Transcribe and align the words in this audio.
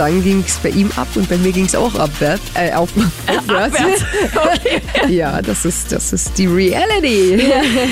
dann 0.00 0.22
ging 0.22 0.42
es 0.46 0.56
bei 0.56 0.70
ihm 0.70 0.90
ab 0.96 1.08
und 1.14 1.28
bei 1.28 1.36
mir 1.36 1.52
ging 1.52 1.66
es 1.66 1.74
auch 1.74 1.94
abwärts. 1.94 2.42
Äh, 2.54 2.72
auf, 2.72 2.88
aufwärts. 3.26 3.76
abwärts. 3.76 4.04
Okay. 4.34 4.80
Ja, 5.10 5.42
das 5.42 5.64
ist, 5.66 5.92
das 5.92 6.12
ist 6.14 6.38
die 6.38 6.46
Reality. 6.46 7.42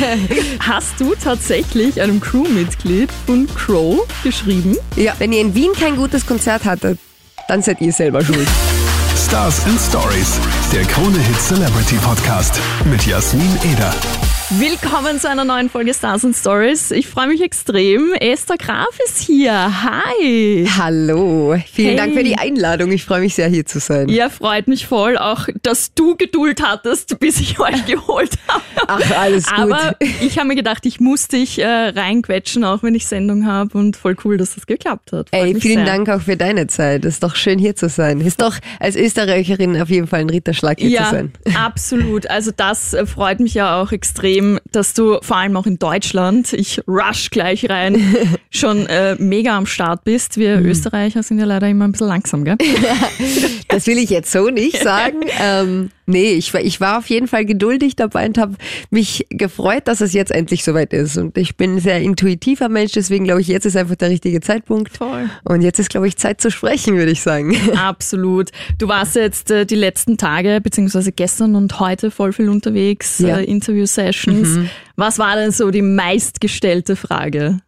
Hast 0.61 0.99
du 0.99 1.15
tatsächlich 1.15 2.01
einem 2.01 2.21
Crewmitglied 2.21 3.11
von 3.27 3.47
Crow 3.55 4.07
geschrieben? 4.23 4.77
Ja, 4.97 5.13
wenn 5.19 5.33
ihr 5.33 5.41
in 5.43 5.55
Wien 5.55 5.73
kein 5.79 5.97
gutes 5.97 6.25
Konzert 6.25 6.65
hattet, 6.65 6.99
dann 7.49 7.61
seid 7.61 7.81
ihr 7.83 7.93
selber 7.93 8.25
schuld. 8.25 8.49
Stars 9.17 9.65
and 9.67 9.79
Stories, 9.79 10.39
der 10.73 10.85
Krone 10.85 11.19
Hit 11.19 11.41
Celebrity 11.41 11.97
Podcast 11.97 12.59
mit 12.91 13.05
Jasmin 13.05 13.59
Eder. 13.71 13.93
Willkommen 14.53 15.21
zu 15.21 15.29
einer 15.29 15.45
neuen 15.45 15.69
Folge 15.69 15.93
Stars 15.93 16.25
and 16.25 16.35
Stories. 16.35 16.91
Ich 16.91 17.07
freue 17.07 17.27
mich 17.29 17.43
extrem. 17.43 18.15
Esther 18.15 18.57
Graf 18.57 18.99
ist 19.05 19.19
hier. 19.21 19.53
Hi. 19.53 20.67
Hallo, 20.79 21.55
vielen 21.71 21.89
Hey. 21.91 21.97
Dank 21.97 22.15
für 22.15 22.25
die 22.25 22.39
Einladung. 22.39 22.91
Ich 22.91 23.05
freue 23.05 23.21
mich 23.21 23.35
sehr, 23.35 23.49
hier 23.49 23.67
zu 23.67 23.79
sein. 23.79 24.09
Ja, 24.09 24.31
freut 24.31 24.67
mich 24.67 24.87
voll, 24.87 25.19
auch 25.19 25.49
dass 25.63 25.93
du 25.93 26.17
Geduld 26.17 26.63
hattest, 26.63 27.19
bis 27.21 27.41
ich 27.41 27.61
euch 27.61 27.85
geholt 27.85 28.39
habe. 28.49 28.63
Ach, 28.87 29.19
alles 29.19 29.49
gut. 29.49 29.59
Aber 29.59 29.97
ich 30.23 30.39
habe 30.39 30.49
mir 30.49 30.55
gedacht, 30.57 30.87
ich 30.87 30.99
muss 30.99 31.29
dich 31.29 31.59
äh, 31.59 31.67
reinquetschen, 31.67 32.65
auch 32.65 32.83
wenn 32.83 32.95
ich 32.95 33.07
Sendung 33.07 33.45
habe. 33.45 33.77
Und 33.77 33.99
voll 33.99 34.17
cool, 34.25 34.39
dass 34.39 34.55
das 34.55 34.67
geklappt 34.67 35.13
hat. 35.13 35.29
Freut 35.29 35.43
Ey, 35.43 35.61
vielen 35.61 35.85
sehr. 35.85 35.85
Dank 35.85 36.09
auch 36.09 36.23
für 36.23 36.39
deine 36.39 36.69
Zeit. 36.69 37.05
Ist 37.05 37.23
doch 37.23 37.37
schön, 37.37 37.59
hier 37.59 37.77
zu 37.77 37.91
sein. 37.91 38.23
Ist 38.23 38.41
doch 38.41 38.57
als 38.81 38.97
Österreicherin 38.97 39.79
auf 39.79 39.91
jeden 39.91 40.07
Fall 40.07 40.21
ein 40.21 40.31
Ritterschlag, 40.31 40.79
hier 40.81 40.89
zu 40.89 40.95
Ja, 40.95 41.11
sein. 41.11 41.33
absolut. 41.55 42.27
Also 42.31 42.51
das 42.57 42.95
äh, 42.95 43.05
freut 43.05 43.41
mich 43.41 43.53
ja 43.53 43.79
auch 43.83 43.93
extrem, 43.93 44.38
dass 44.73 44.95
du 44.95 45.19
vor 45.23 45.37
allem 45.37 45.57
auch 45.57 45.67
in 45.67 45.79
Deutschland, 45.79 46.53
ich 46.53 46.81
rush 46.89 47.31
gleich 47.31 47.69
rein, 47.69 48.17
schon 48.51 48.87
äh, 48.87 49.15
mega 49.19 49.57
am 49.57 49.67
Start 49.67 50.05
bist. 50.05 50.37
Wir 50.37 50.59
Mhm. 50.59 50.67
Österreicher 50.67 51.23
sind 51.23 51.39
ja 51.39 51.45
leider 51.45 51.69
immer 51.69 51.87
ein 51.87 51.93
bisschen 51.93 52.09
langsam, 52.09 52.45
gell? 52.45 52.57
Das 53.69 53.87
will 53.87 53.99
ich 53.99 54.11
jetzt 54.11 54.31
so 54.33 54.49
nicht 54.49 54.79
sagen. 54.83 55.21
ähm, 55.41 55.91
nee, 56.09 56.33
ich, 56.33 56.53
war- 56.53 56.61
ich 56.61 56.81
war 56.81 56.99
auf 56.99 57.07
jeden 57.09 57.29
Fall 57.29 57.45
geduldig 57.45 57.95
dabei 57.97 58.27
und 58.27 58.39
habe 58.39 58.55
mich 58.91 59.27
gefreut, 59.31 59.87
dass 59.87 60.01
es 60.01 60.13
jetzt 60.13 60.33
endlich 60.33 60.65
soweit 60.65 60.93
ist. 60.93 61.17
Und 61.17 61.39
ich 61.39 61.57
bin 61.57 61.77
ein 61.77 61.81
sehr 61.81 62.01
intuitiver 62.01 62.69
Mensch, 62.69 62.93
deswegen 62.93 63.25
glaube 63.25 63.41
ich, 63.41 63.49
jetzt 63.49 63.67
ist 63.67 63.77
einfach 63.77 63.95
der 63.95 64.11
richtige 64.11 64.41
Zeitpunkt. 64.41 64.97
Voll. 64.97 65.29
Und 65.45 65.63
jetzt 65.63 65.79
ist, 65.79 65.91
glaube 65.91 66.09
ich, 66.09 66.17
Zeit 66.17 66.41
zu 66.41 66.51
sprechen, 66.51 66.97
würde 66.97 67.13
ich 67.13 67.23
sagen. 67.23 67.55
Absolut. 67.77 68.51
Du 68.79 68.89
warst 68.89 69.15
jetzt 69.15 69.51
äh, 69.51 69.65
die 69.67 69.75
letzten 69.77 70.17
Tage, 70.19 70.61
beziehungsweise 70.61 71.13
gestern 71.13 71.55
und 71.55 71.79
heute 71.79 72.11
voll 72.11 72.33
viel 72.33 72.49
unterwegs, 72.49 73.19
Ja. 73.21 73.37
Mhm. 73.37 73.43
äh, 73.43 73.45
Interview-Sessions. 73.45 74.69
Was 74.97 75.19
war 75.19 75.37
denn 75.37 75.53
so 75.53 75.71
die 75.71 75.83
meistgestellte 75.83 76.97
Frage? 76.97 77.61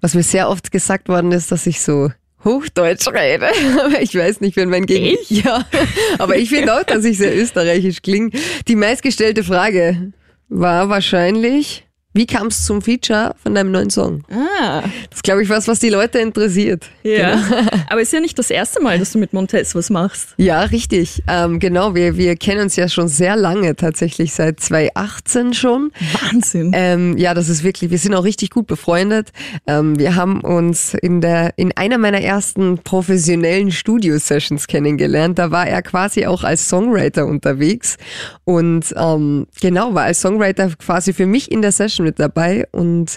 Was 0.00 0.14
mir 0.14 0.22
sehr 0.22 0.48
oft 0.50 0.70
gesagt 0.70 1.08
worden 1.08 1.32
ist, 1.32 1.50
dass 1.52 1.66
ich 1.66 1.80
so 1.80 2.10
Hochdeutsch 2.46 3.06
rede. 3.08 3.48
Aber 3.84 4.00
ich 4.00 4.14
weiß 4.14 4.40
nicht, 4.40 4.56
wenn 4.56 4.70
mein 4.70 4.86
Gegenüber. 4.86 5.20
Ich? 5.20 5.44
Ja. 5.44 5.66
Aber 6.18 6.36
ich 6.36 6.48
finde 6.48 6.74
auch, 6.74 6.84
dass 6.84 7.04
ich 7.04 7.18
sehr 7.18 7.36
österreichisch 7.36 8.00
klinge. 8.00 8.30
Die 8.68 8.76
meistgestellte 8.76 9.44
Frage 9.44 10.12
war 10.48 10.88
wahrscheinlich, 10.88 11.85
wie 12.16 12.26
kam 12.26 12.48
es 12.48 12.64
zum 12.64 12.82
Feature 12.82 13.34
von 13.42 13.54
deinem 13.54 13.70
neuen 13.70 13.90
Song? 13.90 14.24
Ah, 14.30 14.80
Das 15.10 15.16
ist, 15.18 15.22
glaube 15.22 15.42
ich, 15.42 15.48
was, 15.48 15.68
was 15.68 15.78
die 15.78 15.90
Leute 15.90 16.18
interessiert. 16.18 16.86
ja. 17.02 17.40
Aber 17.88 18.00
ist 18.00 18.12
ja 18.12 18.20
nicht 18.20 18.38
das 18.38 18.50
erste 18.50 18.82
Mal, 18.82 18.98
dass 18.98 19.12
du 19.12 19.18
mit 19.18 19.32
Montez 19.32 19.74
was 19.74 19.90
machst. 19.90 20.30
Ja, 20.38 20.62
richtig. 20.62 21.22
Ähm, 21.28 21.58
genau, 21.60 21.94
wir, 21.94 22.16
wir 22.16 22.36
kennen 22.36 22.62
uns 22.62 22.76
ja 22.76 22.88
schon 22.88 23.08
sehr 23.08 23.36
lange, 23.36 23.76
tatsächlich 23.76 24.32
seit 24.32 24.60
2018 24.60 25.54
schon. 25.54 25.92
Wahnsinn. 26.22 26.72
Ähm, 26.74 27.16
ja, 27.18 27.34
das 27.34 27.48
ist 27.48 27.62
wirklich, 27.62 27.90
wir 27.90 27.98
sind 27.98 28.14
auch 28.14 28.24
richtig 28.24 28.50
gut 28.50 28.66
befreundet. 28.66 29.32
Ähm, 29.66 29.98
wir 29.98 30.14
haben 30.16 30.40
uns 30.40 30.94
in 30.94 31.20
der, 31.20 31.52
in 31.56 31.76
einer 31.76 31.98
meiner 31.98 32.20
ersten 32.20 32.78
professionellen 32.78 33.70
Studio-Sessions 33.70 34.66
kennengelernt. 34.66 35.38
Da 35.38 35.50
war 35.50 35.66
er 35.66 35.82
quasi 35.82 36.26
auch 36.26 36.44
als 36.44 36.68
Songwriter 36.68 37.26
unterwegs 37.26 37.96
und 38.44 38.94
ähm, 38.96 39.46
genau, 39.60 39.94
war 39.94 40.04
als 40.04 40.20
Songwriter 40.20 40.70
quasi 40.78 41.12
für 41.12 41.26
mich 41.26 41.50
in 41.50 41.62
der 41.62 41.72
Session 41.72 42.05
mit 42.06 42.18
dabei 42.20 42.66
und 42.72 43.16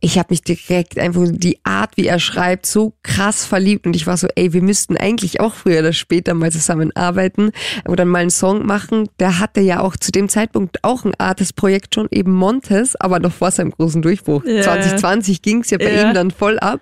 ich 0.00 0.18
habe 0.18 0.26
mich 0.30 0.42
direkt 0.42 0.98
einfach 0.98 1.22
die 1.30 1.60
Art, 1.64 1.96
wie 1.96 2.06
er 2.06 2.18
schreibt, 2.18 2.66
so 2.66 2.92
krass 3.02 3.46
verliebt 3.46 3.86
und 3.86 3.96
ich 3.96 4.06
war 4.06 4.18
so, 4.18 4.26
ey, 4.36 4.52
wir 4.52 4.60
müssten 4.60 4.98
eigentlich 4.98 5.40
auch 5.40 5.54
früher 5.54 5.78
oder 5.78 5.94
später 5.94 6.34
mal 6.34 6.52
zusammen 6.52 6.94
arbeiten 6.94 7.52
oder 7.88 8.04
mal 8.04 8.18
einen 8.18 8.28
Song 8.30 8.66
machen. 8.66 9.08
Der 9.18 9.38
hatte 9.38 9.62
ja 9.62 9.80
auch 9.80 9.96
zu 9.96 10.12
dem 10.12 10.28
Zeitpunkt 10.28 10.84
auch 10.84 11.06
ein 11.06 11.14
Artist-Projekt 11.16 11.94
schon, 11.94 12.08
eben 12.10 12.32
Montes, 12.34 12.96
aber 12.96 13.18
noch 13.18 13.32
vor 13.32 13.50
seinem 13.50 13.70
großen 13.70 14.02
Durchbruch. 14.02 14.44
Ja. 14.44 14.60
2020 14.62 15.40
ging's 15.40 15.70
ja 15.70 15.78
bei 15.78 15.90
Ja. 15.94 16.08
ihm 16.08 16.14
dann 16.14 16.30
voll 16.30 16.58
ab. 16.58 16.80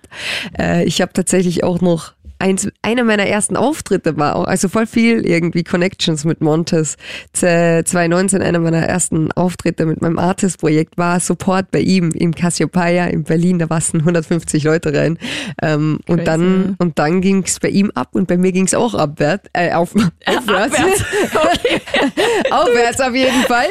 Äh, 0.59 0.85
ich 0.85 1.01
habe 1.01 1.13
tatsächlich 1.13 1.63
auch 1.63 1.81
noch 1.81 2.15
eins, 2.43 2.69
einer 2.83 3.05
meiner 3.05 3.27
ersten 3.27 3.57
Auftritte 3.57 4.17
war 4.17 4.37
auch, 4.37 4.45
also 4.45 4.69
voll 4.69 4.87
viel 4.87 5.25
irgendwie 5.27 5.63
Connections 5.65 6.25
mit 6.25 6.41
Montes. 6.41 6.97
Z- 7.33 7.87
2019 7.89 8.43
einer 8.43 8.59
meiner 8.59 8.83
ersten 8.83 9.33
Auftritte 9.33 9.87
mit 9.87 10.03
meinem 10.03 10.19
Artist-Projekt 10.19 10.99
war 10.99 11.21
Support 11.21 11.71
bei 11.71 11.81
ihm 11.81 12.11
im 12.11 12.35
Cassiopeia 12.35 13.07
in 13.07 13.25
Berlin, 13.25 13.59
da 13.59 13.71
waren 13.71 13.83
150 13.93 14.65
Leute 14.65 14.93
rein. 14.93 15.19
Ähm, 15.63 15.99
und 16.09 16.27
dann, 16.27 16.75
und 16.79 16.99
dann 16.99 17.21
ging's 17.21 17.61
bei 17.61 17.69
ihm 17.69 17.91
ab 17.95 18.09
und 18.13 18.27
bei 18.29 18.37
mir 18.37 18.53
ging's 18.53 18.75
auch 18.75 18.95
abwärts, 18.95 19.49
äh, 19.53 19.73
auf, 19.73 19.95
aufwärts. 20.27 20.75
Abwärts. 20.75 21.05
Okay. 21.35 21.81
Aufwärts 22.51 23.01
auf 23.01 23.15
jeden 23.15 23.43
Fall. 23.43 23.67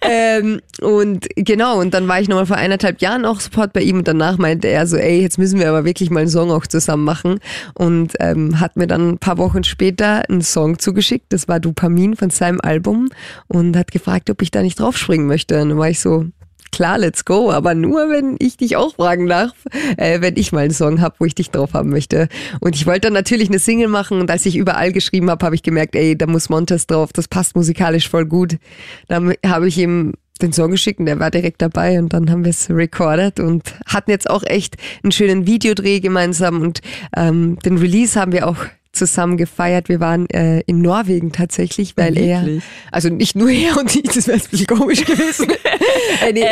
ähm, 0.00 0.60
und 0.80 1.26
genau, 1.36 1.78
und 1.80 1.92
dann 1.94 2.08
war 2.08 2.20
ich 2.20 2.28
nochmal 2.28 2.46
vor 2.46 2.56
eineinhalb 2.56 3.00
Jahren 3.00 3.24
auch 3.24 3.40
Support 3.40 3.72
bei 3.72 3.80
ihm 3.82 3.98
und 3.98 4.08
danach 4.08 4.38
meinte 4.38 4.68
er 4.68 4.86
so, 4.86 4.96
ey, 4.96 5.20
jetzt 5.20 5.38
müssen 5.38 5.58
wir 5.58 5.68
aber 5.68 5.84
wirklich 5.84 6.10
mal 6.10 6.20
einen 6.20 6.28
Song 6.28 6.50
auch 6.50 6.66
zusammen 6.66 7.04
machen. 7.04 7.40
Und 7.74 8.05
ähm, 8.20 8.60
hat 8.60 8.76
mir 8.76 8.86
dann 8.86 9.10
ein 9.10 9.18
paar 9.18 9.38
Wochen 9.38 9.64
später 9.64 10.28
einen 10.28 10.42
Song 10.42 10.78
zugeschickt, 10.78 11.32
das 11.32 11.48
war 11.48 11.60
Dopamin 11.60 12.16
von 12.16 12.30
seinem 12.30 12.60
Album 12.60 13.08
und 13.48 13.76
hat 13.76 13.90
gefragt, 13.90 14.30
ob 14.30 14.42
ich 14.42 14.50
da 14.50 14.62
nicht 14.62 14.80
draufspringen 14.80 15.26
möchte. 15.26 15.60
Und 15.60 15.70
dann 15.70 15.78
war 15.78 15.90
ich 15.90 16.00
so, 16.00 16.26
klar, 16.76 16.98
let's 16.98 17.24
go, 17.24 17.50
aber 17.50 17.74
nur, 17.74 18.10
wenn 18.10 18.36
ich 18.38 18.56
dich 18.56 18.76
auch 18.76 18.94
fragen 18.94 19.26
darf, 19.26 19.52
äh, 19.96 20.20
wenn 20.20 20.36
ich 20.36 20.52
mal 20.52 20.64
einen 20.64 20.74
Song 20.74 21.00
habe, 21.00 21.16
wo 21.18 21.24
ich 21.24 21.34
dich 21.34 21.50
drauf 21.50 21.72
haben 21.72 21.88
möchte. 21.88 22.28
Und 22.60 22.76
ich 22.76 22.86
wollte 22.86 23.02
dann 23.02 23.14
natürlich 23.14 23.48
eine 23.48 23.58
Single 23.58 23.88
machen 23.88 24.20
und 24.20 24.30
als 24.30 24.44
ich 24.46 24.56
überall 24.56 24.92
geschrieben 24.92 25.30
habe, 25.30 25.44
habe 25.44 25.54
ich 25.54 25.62
gemerkt, 25.62 25.96
ey, 25.96 26.16
da 26.18 26.26
muss 26.26 26.48
Montes 26.48 26.86
drauf, 26.86 27.12
das 27.12 27.28
passt 27.28 27.56
musikalisch 27.56 28.08
voll 28.08 28.26
gut. 28.26 28.58
Dann 29.08 29.34
habe 29.44 29.68
ich 29.68 29.78
ihm 29.78 30.14
den 30.38 30.52
Song 30.52 30.70
geschickt 30.70 31.00
und 31.00 31.06
der 31.06 31.18
war 31.20 31.30
direkt 31.30 31.62
dabei 31.62 31.98
und 31.98 32.12
dann 32.12 32.30
haben 32.30 32.44
wir 32.44 32.50
es 32.50 32.70
recorded 32.70 33.40
und 33.40 33.74
hatten 33.86 34.10
jetzt 34.10 34.28
auch 34.28 34.42
echt 34.44 34.76
einen 35.02 35.12
schönen 35.12 35.46
Videodreh 35.46 36.00
gemeinsam 36.00 36.60
und 36.60 36.80
ähm, 37.16 37.58
den 37.64 37.78
Release 37.78 38.18
haben 38.20 38.32
wir 38.32 38.46
auch 38.48 38.56
zusammen 38.96 39.36
gefeiert. 39.36 39.88
Wir 39.88 40.00
waren 40.00 40.28
äh, 40.30 40.60
in 40.66 40.80
Norwegen 40.80 41.32
tatsächlich, 41.32 41.96
weil 41.96 42.14
Wirklich? 42.14 42.30
er, 42.30 42.62
also 42.92 43.08
nicht 43.08 43.36
nur 43.36 43.50
er 43.50 43.78
und 43.78 43.94
ich, 43.94 44.02
das 44.02 44.26
wäre 44.26 44.38
ein 44.38 44.44
bisschen 44.50 44.66
komisch 44.66 45.04
gewesen. 45.04 45.48
äh, 46.24 46.32
nee, 46.32 46.44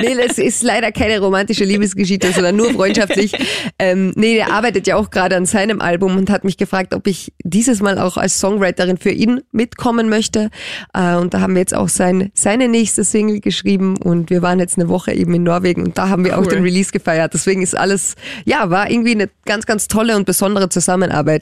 nee, 0.00 0.14
das 0.26 0.38
ist 0.38 0.62
leider 0.62 0.92
keine 0.92 1.20
romantische 1.20 1.64
Liebesgeschichte, 1.64 2.32
sondern 2.32 2.56
nur 2.56 2.72
freundschaftlich. 2.72 3.32
Ähm, 3.78 4.12
nee, 4.16 4.34
der 4.34 4.52
arbeitet 4.52 4.86
ja 4.86 4.96
auch 4.96 5.10
gerade 5.10 5.36
an 5.36 5.46
seinem 5.46 5.80
Album 5.80 6.16
und 6.16 6.30
hat 6.30 6.44
mich 6.44 6.56
gefragt, 6.56 6.94
ob 6.94 7.06
ich 7.06 7.32
dieses 7.44 7.80
Mal 7.80 7.98
auch 7.98 8.16
als 8.16 8.38
Songwriterin 8.40 8.96
für 8.98 9.10
ihn 9.10 9.40
mitkommen 9.52 10.08
möchte. 10.08 10.50
Äh, 10.94 11.16
und 11.16 11.34
da 11.34 11.40
haben 11.40 11.54
wir 11.54 11.60
jetzt 11.60 11.74
auch 11.74 11.88
sein, 11.88 12.30
seine 12.34 12.68
nächste 12.68 13.04
Single 13.04 13.40
geschrieben 13.40 13.96
und 13.96 14.30
wir 14.30 14.42
waren 14.42 14.58
jetzt 14.58 14.78
eine 14.78 14.88
Woche 14.88 15.12
eben 15.12 15.34
in 15.34 15.42
Norwegen 15.44 15.84
und 15.84 15.98
da 15.98 16.08
haben 16.08 16.24
wir 16.24 16.36
auch 16.38 16.42
Cool. 16.42 16.48
den 16.54 16.62
Release 16.62 16.90
gefeiert. 16.92 17.34
Deswegen 17.34 17.62
ist 17.62 17.76
alles, 17.76 18.14
ja, 18.44 18.70
war 18.70 18.90
irgendwie 18.90 19.12
eine 19.12 19.28
ganz, 19.44 19.66
ganz 19.66 19.88
tolle 19.88 20.16
und 20.16 20.24
besondere 20.26 20.68
Zusammenarbeit. 20.68 20.87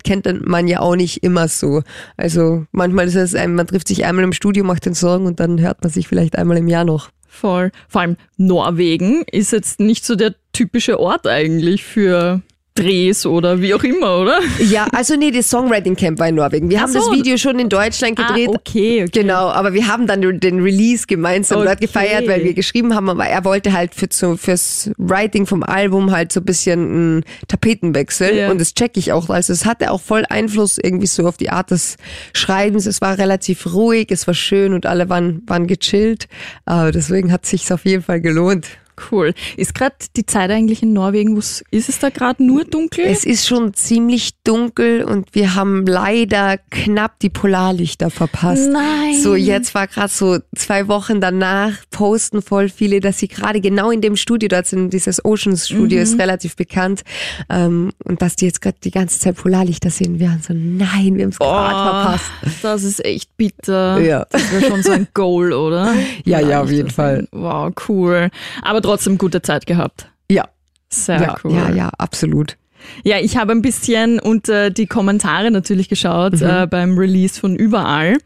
Kennt 0.05 0.27
man 0.47 0.69
ja 0.69 0.81
auch 0.81 0.97
nicht 0.97 1.23
immer 1.23 1.49
so. 1.49 1.83
Also 2.17 2.67
manchmal 2.73 3.07
ist 3.07 3.15
es, 3.15 3.33
man 3.33 3.67
trifft 3.67 3.89
sich 3.89 4.05
einmal 4.05 4.25
im 4.25 4.33
Studio, 4.33 4.65
macht 4.65 4.87
den 4.87 4.95
Song 4.95 5.27
und 5.27 5.41
dann 5.41 5.61
hört 5.61 5.83
man 5.83 5.91
sich 5.91 6.09
vielleicht 6.09 6.37
einmal 6.37 6.57
im 6.57 6.69
Jahr 6.69 6.85
noch. 6.85 7.11
Voll. 7.29 7.71
Vor 7.89 8.01
allem 8.01 8.17
Norwegen 8.39 9.23
ist 9.31 9.53
jetzt 9.53 9.79
nicht 9.79 10.05
so 10.05 10.15
der 10.17 10.35
typische 10.53 10.99
Ort 10.99 11.27
eigentlich 11.27 11.85
für 11.85 12.41
Drehs 12.77 13.27
oder 13.27 13.61
wie 13.61 13.75
auch 13.75 13.83
immer, 13.83 14.19
oder? 14.19 14.39
Ja, 14.61 14.87
also 14.93 15.17
nee, 15.17 15.31
das 15.31 15.51
Songwriting 15.51 15.97
Camp 15.97 16.19
war 16.19 16.29
in 16.29 16.37
Norwegen. 16.37 16.71
Wir 16.71 16.79
Ach 16.79 16.83
haben 16.83 16.93
so. 16.93 16.99
das 17.01 17.11
Video 17.11 17.37
schon 17.37 17.59
in 17.59 17.69
Deutschland 17.69 18.17
gedreht. 18.17 18.49
Ah, 18.53 18.57
okay, 18.59 19.03
okay. 19.05 19.11
Genau, 19.13 19.49
aber 19.49 19.73
wir 19.73 19.89
haben 19.89 20.07
dann 20.07 20.21
den 20.21 20.61
Release 20.61 21.07
gemeinsam 21.07 21.59
Okay. 21.59 21.67
dort 21.69 21.81
gefeiert, 21.81 22.29
weil 22.29 22.45
wir 22.45 22.55
geschrieben 22.55 22.95
haben, 22.95 23.09
aber 23.09 23.27
er 23.27 23.45
wollte 23.45 23.73
halt 23.73 23.95
für 23.95 24.07
so, 24.11 24.37
fürs 24.37 24.91
Writing 24.99 25.47
vom 25.47 25.63
Album 25.63 26.11
halt 26.13 26.33
so 26.33 26.41
ein 26.41 26.45
bisschen 26.45 26.81
einen 26.81 27.25
Tapetenwechsel 27.49 28.37
Ja. 28.37 28.51
und 28.51 28.61
das 28.61 28.75
check 28.75 28.97
ich 28.97 29.13
auch. 29.13 29.29
Also 29.31 29.53
es 29.53 29.65
hatte 29.65 29.91
auch 29.91 30.01
voll 30.01 30.25
Einfluss 30.29 30.79
irgendwie 30.79 31.07
so 31.07 31.27
auf 31.27 31.37
die 31.37 31.51
Art 31.51 31.71
des 31.71 31.97
Schreibens. 32.35 32.87
Es 32.87 33.01
war 33.01 33.19
relativ 33.19 33.73
ruhig, 33.75 34.09
es 34.11 34.27
war 34.27 34.35
schön 34.35 34.75
und 34.75 34.87
alle 34.87 35.09
waren, 35.09 35.43
waren 35.47 35.67
gechillt. 35.67 36.29
Aber 36.65 36.93
deswegen 36.93 37.33
hat 37.33 37.47
sich's 37.47 37.73
auf 37.73 37.85
jeden 37.85 38.03
Fall 38.03 38.21
gelohnt. 38.21 38.67
Cool. 39.11 39.35
Ist 39.57 39.75
gerade 39.75 39.95
die 40.17 40.25
Zeit 40.27 40.51
eigentlich 40.51 40.83
in 40.83 40.93
Norwegen, 40.93 41.37
wo's, 41.37 41.63
ist 41.71 41.89
es 41.89 41.99
da 41.99 42.11
gerade 42.11 42.43
nur 42.45 42.65
dunkel? 42.65 43.05
Es 43.07 43.25
ist 43.25 43.47
schon 43.47 43.75
ziemlich 43.75 44.31
dunkel 44.45 45.05
und 45.05 45.35
wir 45.35 45.55
haben 45.55 45.87
leider 45.87 46.59
knapp 46.71 47.19
die 47.21 47.31
Polarlichter 47.31 48.11
verpasst. 48.11 48.71
Nein. 48.71 49.21
So, 49.23 49.35
jetzt 49.35 49.75
war 49.75 49.87
gerade 49.87 50.09
so 50.13 50.39
zwei 50.55 50.89
Wochen 50.89 51.21
danach, 51.21 51.73
posten 51.91 52.43
voll 52.43 52.69
viele, 52.69 53.01
dass 53.01 53.19
sie 53.19 53.29
gerade 53.29 53.61
genau 53.61 53.91
in 53.91 54.01
dem 54.01 54.17
Studio 54.17 54.49
dort 54.49 54.67
sind, 54.67 54.93
dieses 54.93 55.25
Oceans 55.25 55.67
Studio 55.69 55.99
Mhm. 55.99 56.03
ist 56.03 56.19
relativ 56.19 56.57
bekannt, 56.57 57.03
ähm, 57.51 57.91
und 58.05 58.23
dass 58.23 58.37
die 58.37 58.47
jetzt 58.47 58.61
gerade 58.61 58.77
die 58.83 58.91
ganze 58.91 59.19
Zeit 59.21 59.37
Polarlichter 59.37 59.91
sehen. 59.91 60.19
Wir 60.19 60.31
haben 60.33 60.41
so, 60.43 60.55
nein, 60.55 61.17
wir 61.17 61.25
haben 61.25 61.31
es 61.31 61.39
gerade 61.39 61.69
verpasst. 61.75 62.25
Das 62.63 62.83
ist 62.83 63.05
echt 63.05 63.37
bitter. 63.37 64.01
Ja. 64.01 64.27
Das 64.31 64.53
wäre 64.53 64.65
schon 64.71 64.83
so 64.83 64.93
ein 64.93 65.07
Goal, 65.15 65.53
oder? 65.53 65.93
Ja, 66.25 66.41
ja, 66.41 66.63
auf 66.63 66.71
ich 66.71 66.77
jeden 66.79 66.91
Fall. 66.91 67.29
Wow, 67.33 67.73
cool. 67.89 68.31
Aber 68.63 68.81
trotzdem 68.87 69.19
gute 69.19 69.43
Zeit 69.43 69.67
gehabt. 69.67 70.09
Ja, 70.31 70.45
Sehr 70.89 71.21
ja, 71.21 71.37
cool. 71.45 71.53
ja, 71.53 71.71
ja, 71.71 71.91
absolut. 71.99 72.57
Ja, 73.03 73.19
ich 73.19 73.37
habe 73.37 73.51
ein 73.51 73.63
bisschen 73.63 74.21
unter 74.21 74.71
die 74.71 74.87
Kommentare 74.87 75.51
natürlich 75.51 75.89
geschaut 75.89 76.35
Mhm. 76.35 76.43
äh, 76.47 76.67
beim 76.69 76.97
Release 76.97 77.41
von 77.41 77.57
Überall. 77.57 78.19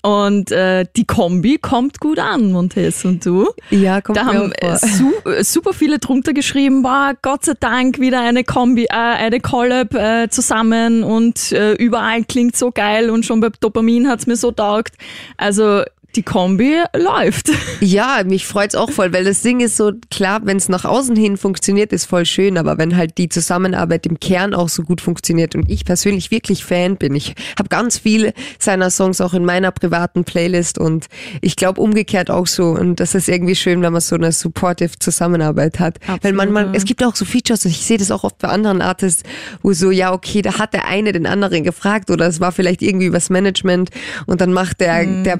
Und 0.00 0.50
äh, 0.50 0.86
die 0.96 1.04
Kombi 1.04 1.58
kommt 1.58 2.00
gut 2.00 2.18
an, 2.18 2.52
Montes 2.52 3.04
und 3.04 3.26
du. 3.26 3.48
Ja, 3.68 4.00
kommt 4.00 4.16
Da 4.16 4.24
haben 4.24 4.52
äh, 4.52 4.76
su 4.78 5.12
äh, 5.28 5.44
super 5.44 5.74
viele 5.74 5.98
drunter 5.98 6.32
geschrieben, 6.32 6.82
boah, 6.82 7.12
Gott 7.20 7.44
sei 7.44 7.52
Dank 7.60 7.98
wieder 8.00 8.20
eine 8.22 8.44
Kombi, 8.44 8.84
äh, 8.84 8.94
eine 8.94 9.40
Collab 9.40 9.92
äh, 9.94 10.28
zusammen 10.30 11.02
und 11.04 11.52
überall 11.78 12.24
klingt 12.24 12.56
so 12.56 12.70
geil 12.70 13.10
und 13.10 13.26
schon 13.26 13.40
bei 13.40 13.50
Dopamin 13.60 14.08
hat's 14.08 14.26
mir 14.26 14.36
so 14.36 14.52
taugt. 14.52 14.94
Also 15.36 15.82
die 16.16 16.22
Kombi 16.22 16.82
läuft. 16.96 17.50
Ja, 17.80 18.22
mich 18.24 18.46
freut's 18.46 18.74
auch 18.74 18.90
voll, 18.90 19.12
weil 19.12 19.24
das 19.24 19.42
Ding 19.42 19.60
ist 19.60 19.76
so, 19.76 19.92
klar, 20.10 20.40
wenn 20.44 20.56
es 20.56 20.68
nach 20.68 20.84
außen 20.84 21.14
hin 21.14 21.36
funktioniert, 21.36 21.92
ist 21.92 22.06
voll 22.06 22.24
schön, 22.24 22.56
aber 22.56 22.78
wenn 22.78 22.96
halt 22.96 23.18
die 23.18 23.28
Zusammenarbeit 23.28 24.06
im 24.06 24.18
Kern 24.18 24.54
auch 24.54 24.68
so 24.68 24.82
gut 24.82 25.00
funktioniert 25.00 25.54
und 25.54 25.70
ich 25.70 25.84
persönlich 25.84 26.30
wirklich 26.30 26.64
Fan 26.64 26.96
bin, 26.96 27.14
ich 27.14 27.34
habe 27.58 27.68
ganz 27.68 27.98
viele 27.98 28.32
seiner 28.58 28.90
Songs 28.90 29.20
auch 29.20 29.34
in 29.34 29.44
meiner 29.44 29.70
privaten 29.70 30.24
Playlist 30.24 30.78
und 30.78 31.06
ich 31.40 31.56
glaube 31.56 31.80
umgekehrt 31.80 32.30
auch 32.30 32.46
so 32.46 32.70
und 32.70 33.00
das 33.00 33.14
ist 33.14 33.28
irgendwie 33.28 33.54
schön, 33.54 33.82
wenn 33.82 33.92
man 33.92 34.00
so 34.00 34.16
eine 34.16 34.32
supportive 34.32 34.98
Zusammenarbeit 34.98 35.78
hat. 35.78 35.98
weil 36.06 36.14
Absolut, 36.16 36.36
manchmal, 36.36 36.66
ja. 36.66 36.72
es 36.74 36.84
gibt 36.84 37.04
auch 37.04 37.14
so 37.14 37.26
Features, 37.26 37.64
ich 37.66 37.78
sehe 37.78 37.98
das 37.98 38.10
auch 38.10 38.24
oft 38.24 38.38
bei 38.38 38.48
anderen 38.48 38.80
Artists, 38.80 39.22
wo 39.62 39.72
so, 39.72 39.90
ja, 39.90 40.12
okay, 40.12 40.42
da 40.42 40.58
hat 40.58 40.72
der 40.72 40.86
eine 40.86 41.12
den 41.12 41.26
anderen 41.26 41.64
gefragt 41.64 42.10
oder 42.10 42.26
es 42.26 42.40
war 42.40 42.50
vielleicht 42.50 42.82
irgendwie 42.82 43.06
übers 43.06 43.30
Management 43.30 43.90
und 44.26 44.40
dann 44.40 44.52
macht 44.52 44.80
der, 44.80 45.04
der 45.22 45.38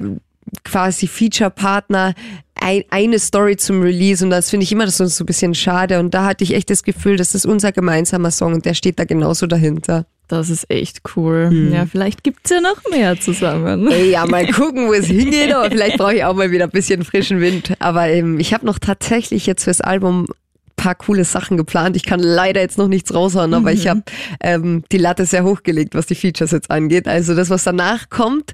quasi 0.63 1.07
Feature-Partner 1.07 2.13
ein, 2.61 2.83
eine 2.89 3.19
Story 3.19 3.57
zum 3.57 3.81
Release 3.81 4.23
und 4.23 4.31
das 4.31 4.49
finde 4.49 4.65
ich 4.65 4.71
immer 4.71 4.87
so, 4.89 5.05
so 5.05 5.23
ein 5.23 5.25
bisschen 5.25 5.55
schade 5.55 5.99
und 5.99 6.13
da 6.13 6.25
hatte 6.25 6.43
ich 6.43 6.53
echt 6.53 6.69
das 6.69 6.83
Gefühl, 6.83 7.15
das 7.17 7.35
ist 7.35 7.45
unser 7.45 7.71
gemeinsamer 7.71 8.31
Song 8.31 8.53
und 8.53 8.65
der 8.65 8.73
steht 8.73 8.99
da 8.99 9.05
genauso 9.05 9.47
dahinter. 9.47 10.05
Das 10.27 10.51
ist 10.51 10.69
echt 10.69 11.01
cool. 11.15 11.47
Hm. 11.49 11.73
Ja, 11.73 11.85
vielleicht 11.87 12.23
gibt's 12.23 12.51
ja 12.51 12.61
noch 12.61 12.81
mehr 12.91 13.19
zusammen. 13.19 13.89
Ey, 13.89 14.11
ja, 14.11 14.27
mal 14.27 14.45
gucken, 14.51 14.87
wo 14.87 14.93
es 14.93 15.05
hingeht, 15.07 15.51
aber 15.51 15.71
vielleicht 15.71 15.97
brauche 15.97 16.13
ich 16.13 16.23
auch 16.23 16.35
mal 16.35 16.51
wieder 16.51 16.65
ein 16.65 16.69
bisschen 16.69 17.03
frischen 17.03 17.41
Wind. 17.41 17.73
Aber 17.79 18.07
ähm, 18.09 18.39
ich 18.39 18.53
habe 18.53 18.65
noch 18.65 18.77
tatsächlich 18.77 19.47
jetzt 19.47 19.63
fürs 19.63 19.81
Album 19.81 20.27
paar 20.75 20.95
coole 20.95 21.25
Sachen 21.25 21.57
geplant. 21.57 21.97
Ich 21.97 22.05
kann 22.05 22.21
leider 22.21 22.61
jetzt 22.61 22.77
noch 22.77 22.87
nichts 22.87 23.13
raushauen, 23.13 23.53
aber 23.53 23.73
ich 23.73 23.87
habe 23.87 24.03
ähm, 24.39 24.83
die 24.91 24.97
Latte 24.97 25.25
sehr 25.25 25.43
hochgelegt, 25.43 25.93
was 25.93 26.05
die 26.05 26.15
Features 26.15 26.51
jetzt 26.51 26.71
angeht. 26.71 27.07
Also 27.07 27.35
das, 27.35 27.49
was 27.49 27.65
danach 27.65 28.09
kommt, 28.09 28.53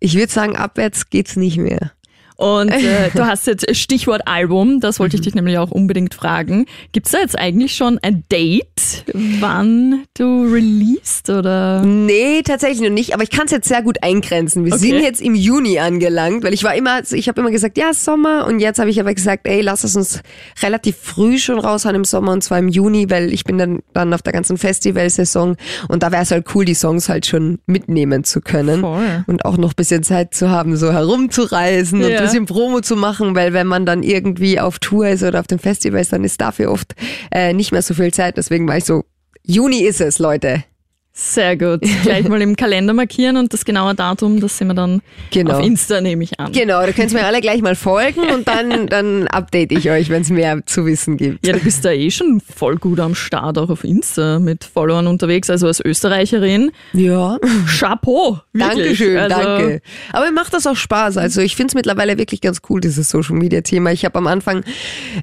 ich 0.00 0.14
würde 0.14 0.32
sagen, 0.32 0.56
abwärts 0.56 1.10
geht's 1.10 1.36
nicht 1.36 1.58
mehr. 1.58 1.92
Und 2.40 2.70
äh, 2.70 3.10
du 3.14 3.26
hast 3.26 3.46
jetzt 3.46 3.76
Stichwort 3.76 4.22
Album, 4.26 4.80
das 4.80 4.98
wollte 4.98 5.16
ich 5.16 5.20
dich 5.22 5.34
nämlich 5.34 5.58
auch 5.58 5.70
unbedingt 5.70 6.14
fragen. 6.14 6.64
Gibt's 6.92 7.10
da 7.10 7.18
jetzt 7.18 7.38
eigentlich 7.38 7.74
schon 7.74 7.98
ein 8.02 8.24
Date, 8.32 9.04
wann 9.12 10.04
du 10.16 10.44
released 10.50 11.28
oder? 11.28 11.82
Nee, 11.82 12.42
tatsächlich 12.42 12.80
noch 12.80 12.94
nicht, 12.94 13.12
aber 13.12 13.22
ich 13.22 13.30
kann 13.30 13.44
es 13.44 13.50
jetzt 13.52 13.68
sehr 13.68 13.82
gut 13.82 14.02
eingrenzen. 14.02 14.64
Wir 14.64 14.72
Okay. 14.74 14.88
sind 14.88 15.02
jetzt 15.02 15.20
im 15.20 15.34
Juni 15.34 15.78
angelangt, 15.78 16.42
weil 16.42 16.54
ich 16.54 16.64
war 16.64 16.74
immer, 16.74 17.00
ich 17.12 17.28
habe 17.28 17.40
immer 17.40 17.50
gesagt, 17.50 17.76
ja, 17.76 17.92
Sommer 17.92 18.46
und 18.46 18.60
jetzt 18.60 18.78
habe 18.78 18.88
ich 18.88 18.98
aber 19.00 19.12
gesagt, 19.12 19.46
ey, 19.46 19.60
lass 19.60 19.84
es 19.84 19.94
uns 19.96 20.22
relativ 20.62 20.96
früh 20.96 21.38
schon 21.38 21.58
raushauen 21.58 21.94
im 21.96 22.04
Sommer 22.04 22.32
und 22.32 22.42
zwar 22.42 22.58
im 22.58 22.68
Juni, 22.68 23.10
weil 23.10 23.32
ich 23.34 23.44
bin 23.44 23.58
dann, 23.58 23.80
dann 23.92 24.14
auf 24.14 24.22
der 24.22 24.32
ganzen 24.32 24.56
Festivalsaison 24.56 25.56
und 25.88 26.02
da 26.02 26.10
wäre 26.10 26.22
es 26.22 26.30
halt 26.30 26.46
cool, 26.54 26.64
die 26.64 26.74
Songs 26.74 27.08
halt 27.10 27.26
schon 27.26 27.58
mitnehmen 27.66 28.24
zu 28.24 28.40
können 28.40 28.80
Voll. 28.80 29.24
und 29.26 29.44
auch 29.44 29.58
noch 29.58 29.72
ein 29.72 29.76
bisschen 29.76 30.02
Zeit 30.02 30.32
zu 30.34 30.48
haben, 30.50 30.76
so 30.76 30.92
herumzureisen 30.92 32.02
und 32.02 32.10
Ja. 32.10 32.20
ein 32.20 32.29
bisschen 32.30 32.46
Promo 32.46 32.80
zu 32.80 32.96
machen, 32.96 33.34
weil 33.34 33.52
wenn 33.52 33.66
man 33.66 33.86
dann 33.86 34.02
irgendwie 34.02 34.60
auf 34.60 34.78
Tour 34.78 35.08
ist 35.08 35.22
oder 35.22 35.40
auf 35.40 35.46
den 35.46 35.58
Festivals, 35.58 36.08
dann 36.10 36.24
ist 36.24 36.40
dafür 36.40 36.70
oft 36.70 36.94
äh, 37.30 37.52
nicht 37.52 37.72
mehr 37.72 37.82
so 37.82 37.94
viel 37.94 38.12
Zeit. 38.12 38.36
Deswegen 38.36 38.66
war 38.68 38.76
ich 38.76 38.84
so, 38.84 39.04
Juni 39.42 39.80
ist 39.82 40.00
es, 40.00 40.18
Leute. 40.18 40.64
Sehr 41.12 41.56
gut. 41.56 41.80
Gleich 42.02 42.26
mal 42.28 42.40
im 42.40 42.56
Kalender 42.56 42.94
markieren 42.94 43.36
und 43.36 43.52
das 43.52 43.64
genaue 43.64 43.94
Datum, 43.94 44.40
das 44.40 44.56
sehen 44.56 44.68
wir 44.68 44.74
dann 44.74 45.02
Genau. 45.30 45.58
auf 45.58 45.64
Insta, 45.66 46.00
nehme 46.00 46.22
ich 46.24 46.38
an. 46.38 46.52
Genau, 46.52 46.80
da 46.80 46.92
könnt 46.92 47.12
ihr 47.12 47.18
mir 47.18 47.26
alle 47.26 47.40
gleich 47.40 47.60
mal 47.62 47.74
folgen 47.74 48.20
und 48.32 48.46
dann, 48.48 48.86
dann 48.86 49.26
update 49.28 49.72
ich 49.72 49.90
euch, 49.90 50.08
wenn 50.08 50.22
es 50.22 50.30
mehr 50.30 50.64
zu 50.66 50.86
wissen 50.86 51.16
gibt. 51.16 51.44
Ja, 51.46 51.52
du 51.52 51.58
bist 51.60 51.84
da 51.84 51.90
eh 51.90 52.10
schon 52.10 52.40
voll 52.40 52.76
gut 52.76 53.00
am 53.00 53.14
Start, 53.14 53.58
auch 53.58 53.68
auf 53.70 53.84
Insta 53.84 54.38
mit 54.38 54.64
Followern 54.64 55.08
unterwegs, 55.08 55.50
also 55.50 55.66
als 55.66 55.80
Österreicherin. 55.84 56.70
Ja. 56.92 57.38
Chapeau, 57.66 58.38
wirklich. 58.52 58.76
Dankeschön, 58.76 59.16
also, 59.18 59.36
danke. 59.36 59.82
Aber 60.12 60.26
mir 60.26 60.32
macht 60.32 60.54
das 60.54 60.66
auch 60.66 60.76
Spaß. 60.76 61.16
Also 61.18 61.40
ich 61.42 61.56
finde 61.56 61.72
es 61.72 61.74
mittlerweile 61.74 62.18
wirklich 62.18 62.40
ganz 62.40 62.60
cool, 62.70 62.80
dieses 62.80 63.10
Social 63.10 63.36
Media 63.36 63.60
Thema. 63.62 63.92
Ich 63.92 64.04
habe 64.04 64.16
am 64.16 64.26
Anfang 64.26 64.62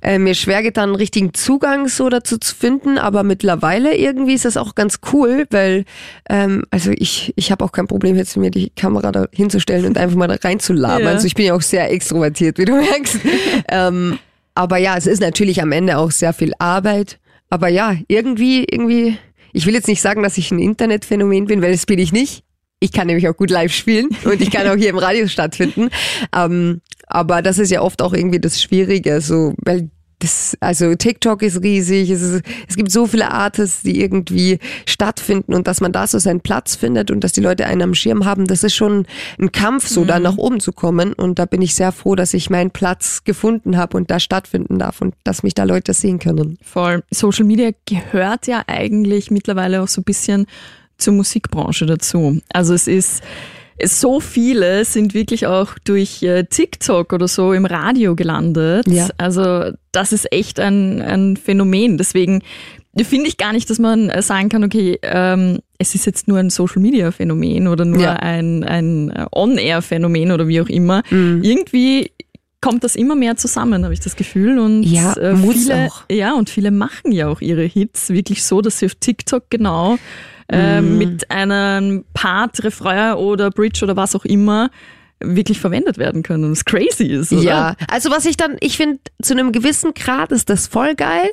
äh, 0.04 0.20
mir 0.20 0.36
schwer 0.36 0.62
getan, 0.64 0.90
einen 0.90 0.96
richtigen 0.96 1.34
Zugang 1.34 1.88
so 1.88 2.10
dazu 2.10 2.38
zu 2.38 2.54
finden, 2.56 2.98
aber 2.98 3.24
mittlerweile 3.24 3.96
irgendwie 3.96 4.34
ist 4.34 4.46
das 4.46 4.58
auch 4.58 4.76
ganz 4.76 5.00
cool, 5.14 5.46
weil 5.50 5.77
ähm, 6.30 6.64
also 6.72 6.92
ich, 6.96 7.34
ich 7.36 7.52
habe 7.52 7.64
auch 7.64 7.72
kein 7.72 7.88
Problem, 7.88 8.16
jetzt 8.16 8.38
mir 8.38 8.52
die 8.52 8.70
Kamera 8.72 9.12
da 9.12 9.28
hinzustellen 9.32 9.86
und 9.86 9.98
einfach 9.98 10.16
mal 10.16 10.28
da 10.28 10.36
reinzulabern. 10.36 10.98
Ja. 11.08 11.12
Also 11.12 11.28
ich 11.28 11.36
bin 11.36 11.46
ja 11.46 11.54
auch 11.54 11.62
sehr 11.62 11.92
extrovertiert, 11.92 12.58
wie 12.58 12.66
du 12.66 12.76
merkst. 12.76 13.20
ähm, 13.70 14.20
aber 14.56 14.78
ja, 14.78 14.98
es 14.98 15.06
ist 15.06 15.22
natürlich 15.22 15.62
am 15.62 15.72
Ende 15.72 15.98
auch 15.98 16.12
sehr 16.12 16.34
viel 16.34 16.54
Arbeit. 16.60 17.20
Aber 17.50 17.68
ja, 17.68 17.96
irgendwie, 18.08 18.66
irgendwie, 18.70 19.18
ich 19.54 19.66
will 19.66 19.74
jetzt 19.74 19.88
nicht 19.88 20.02
sagen, 20.02 20.24
dass 20.24 20.38
ich 20.38 20.52
ein 20.52 20.60
Internetphänomen 20.60 21.46
bin, 21.46 21.62
weil 21.62 21.72
das 21.72 21.86
bin 21.86 22.00
ich 22.00 22.12
nicht. 22.12 22.44
Ich 22.80 22.92
kann 22.92 23.08
nämlich 23.08 23.28
auch 23.28 23.36
gut 23.36 23.50
live 23.50 23.74
spielen 23.74 24.10
und 24.24 24.42
ich 24.42 24.52
kann 24.52 24.68
auch 24.68 24.76
hier 24.76 24.90
im 24.90 24.98
Radio 24.98 25.28
stattfinden. 25.28 25.90
Ähm, 26.36 26.82
aber 27.08 27.42
das 27.42 27.58
ist 27.58 27.72
ja 27.72 27.82
oft 27.82 28.02
auch 28.02 28.14
irgendwie 28.14 28.40
das 28.40 28.62
Schwierige, 28.62 29.22
so, 29.22 29.54
weil 29.64 29.90
das, 30.20 30.58
also 30.62 30.96
TikTok 30.96 31.44
ist 31.44 31.62
riesig, 31.62 32.10
es, 32.10 32.22
ist, 32.22 32.44
es 32.68 32.76
gibt 32.76 32.92
so 32.92 33.06
viele 33.06 33.32
Artists, 33.32 33.84
die 33.84 34.02
irgendwie 34.02 34.58
stattfinden 34.88 35.54
und 35.54 35.68
dass 35.68 35.80
man 35.80 35.92
da 35.92 36.08
so 36.08 36.18
seinen 36.18 36.42
Platz 36.42 36.76
findet 36.76 37.12
und 37.12 37.24
dass 37.24 37.34
die 37.34 37.42
Leute 37.42 37.68
einen 37.68 37.84
am 37.84 37.94
Schirm 37.94 38.26
haben, 38.26 38.46
das 38.46 38.64
ist 38.64 38.76
schon 38.76 39.06
ein 39.40 39.52
Kampf, 39.52 39.88
so 39.88 40.06
da 40.06 40.20
nach 40.20 40.38
oben 40.38 40.60
zu 40.60 40.72
kommen. 40.72 41.14
Und 41.14 41.38
da 41.38 41.46
bin 41.46 41.62
ich 41.62 41.76
sehr 41.76 41.92
froh, 41.92 42.16
dass 42.16 42.34
ich 42.34 42.50
meinen 42.50 42.72
Platz 42.72 43.24
gefunden 43.26 43.78
habe 43.78 43.96
und 43.96 44.10
da 44.10 44.20
stattfinden 44.20 44.80
darf 44.80 45.02
und 45.02 45.14
dass 45.24 45.44
mich 45.44 45.54
da 45.54 45.66
Leute 45.66 45.94
sehen 45.94 46.18
können. 46.18 46.58
Voll. 46.64 47.04
Social 47.12 47.46
Media 47.46 47.72
gehört 47.86 48.48
ja 48.48 48.64
eigentlich 48.66 49.30
mittlerweile 49.30 49.84
auch 49.84 49.88
so 49.88 50.02
ein 50.02 50.06
bisschen 50.06 50.48
zur 50.98 51.14
Musikbranche 51.14 51.86
dazu. 51.86 52.42
Also 52.52 52.74
es 52.74 52.88
ist 52.88 53.22
so 53.84 54.20
viele 54.20 54.86
sind 54.86 55.14
wirklich 55.14 55.46
auch 55.48 55.78
durch 55.84 56.24
äh, 56.24 56.44
TikTok 56.46 57.14
oder 57.14 57.28
so 57.28 57.54
im 57.54 57.66
Radio 57.66 58.16
gelandet. 58.16 58.88
Ja. 58.88 59.08
Also 59.18 59.72
das 59.92 60.12
ist 60.14 60.32
echt 60.32 60.60
ein, 60.60 61.02
ein 61.02 61.38
Phänomen. 61.38 61.98
Deswegen 61.98 62.42
finde 63.04 63.28
ich 63.30 63.38
gar 63.38 63.54
nicht, 63.54 63.70
dass 63.70 63.78
man 63.80 64.10
äh, 64.10 64.22
sagen 64.22 64.50
kann, 64.50 64.64
okay, 64.64 64.98
ähm, 65.04 65.60
es 65.78 65.94
ist 65.94 66.06
jetzt 66.08 66.28
nur 66.28 66.40
ein 66.40 66.50
Social-Media-Phänomen 66.50 67.68
oder 67.68 67.86
nur 67.86 68.02
Ja. 68.02 68.14
ein, 68.14 68.64
ein 68.64 69.12
äh, 69.12 69.26
On-Air-Phänomen 69.32 70.32
oder 70.32 70.48
wie 70.48 70.62
auch 70.62 70.70
immer. 70.70 71.04
Mhm. 71.12 71.44
Irgendwie 71.44 72.12
kommt 72.60 72.84
das 72.84 72.96
immer 72.96 73.16
mehr 73.16 73.36
zusammen, 73.38 73.84
habe 73.84 73.94
ich 73.94 74.00
das 74.00 74.16
Gefühl. 74.16 74.58
Und 74.58 74.82
Ja, 74.84 75.14
äh, 75.14 75.36
viele, 75.36 75.86
auch. 75.88 76.04
ja, 76.12 76.34
und 76.34 76.50
viele 76.50 76.72
machen 76.72 77.12
ja 77.12 77.28
auch 77.28 77.40
ihre 77.42 77.64
Hits 77.64 78.10
wirklich 78.10 78.44
so, 78.44 78.62
dass 78.62 78.80
sie 78.80 78.88
auf 78.88 78.96
TikTok 78.96 79.44
genau 79.52 79.98
äh, 80.52 80.82
Mhm. 80.82 80.98
mit 80.98 81.32
einem 81.32 82.06
Part, 82.14 82.64
Refrain 82.64 83.16
oder 83.16 83.50
Bridge 83.52 83.84
oder 83.84 83.96
was 83.96 84.16
auch 84.16 84.26
immer 84.26 84.70
wirklich 85.20 85.60
verwendet 85.60 85.98
werden 85.98 86.22
können. 86.22 86.52
Was 86.52 86.64
crazy 86.64 87.06
ist, 87.06 87.32
oder? 87.34 87.42
Ja, 87.42 87.76
also 87.90 88.12
was 88.12 88.26
ich 88.26 88.38
dann, 88.38 88.56
ich 88.60 88.78
finde, 88.78 89.00
zu 89.22 89.34
einem 89.34 89.52
gewissen 89.52 89.94
Grad 89.96 90.32
ist 90.32 90.50
das 90.50 90.68
voll 90.68 90.94
geil. 90.96 91.30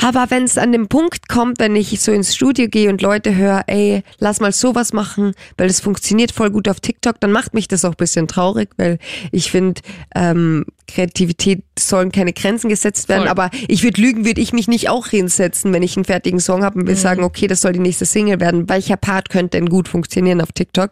Aber 0.00 0.26
wenn 0.28 0.44
es 0.44 0.56
an 0.56 0.70
den 0.70 0.86
Punkt 0.86 1.28
kommt, 1.28 1.58
wenn 1.58 1.74
ich 1.74 2.00
so 2.00 2.12
ins 2.12 2.32
Studio 2.36 2.68
gehe 2.68 2.88
und 2.88 3.02
Leute 3.02 3.34
höre, 3.34 3.64
ey, 3.66 4.04
lass 4.20 4.38
mal 4.38 4.52
sowas 4.52 4.92
machen, 4.92 5.32
weil 5.56 5.68
es 5.68 5.80
funktioniert 5.80 6.30
voll 6.30 6.50
gut 6.50 6.68
auf 6.68 6.78
TikTok, 6.78 7.18
dann 7.18 7.32
macht 7.32 7.52
mich 7.54 7.66
das 7.66 7.84
auch 7.84 7.90
ein 7.90 7.96
bisschen 7.96 8.28
traurig, 8.28 8.70
weil 8.76 9.00
ich 9.32 9.50
finde, 9.50 9.80
ähm, 10.14 10.64
Kreativität 10.88 11.62
sollen 11.78 12.10
keine 12.10 12.32
Grenzen 12.32 12.68
gesetzt 12.68 13.08
werden, 13.08 13.22
Voll. 13.22 13.28
aber 13.28 13.50
ich 13.68 13.82
würde 13.84 14.00
lügen, 14.00 14.24
würde 14.24 14.40
ich 14.40 14.52
mich 14.52 14.66
nicht 14.66 14.88
auch 14.88 15.06
hinsetzen, 15.06 15.72
wenn 15.72 15.82
ich 15.82 15.96
einen 15.96 16.04
fertigen 16.04 16.40
Song 16.40 16.64
habe 16.64 16.76
und 16.78 16.84
Mhm. 16.84 16.88
will 16.88 16.96
sagen, 16.96 17.22
okay, 17.22 17.46
das 17.46 17.60
soll 17.60 17.72
die 17.72 17.78
nächste 17.78 18.04
Single 18.04 18.40
werden. 18.40 18.68
Welcher 18.68 18.96
Part 18.96 19.28
könnte 19.30 19.58
denn 19.58 19.68
gut 19.68 19.86
funktionieren 19.88 20.40
auf 20.40 20.50
TikTok? 20.52 20.90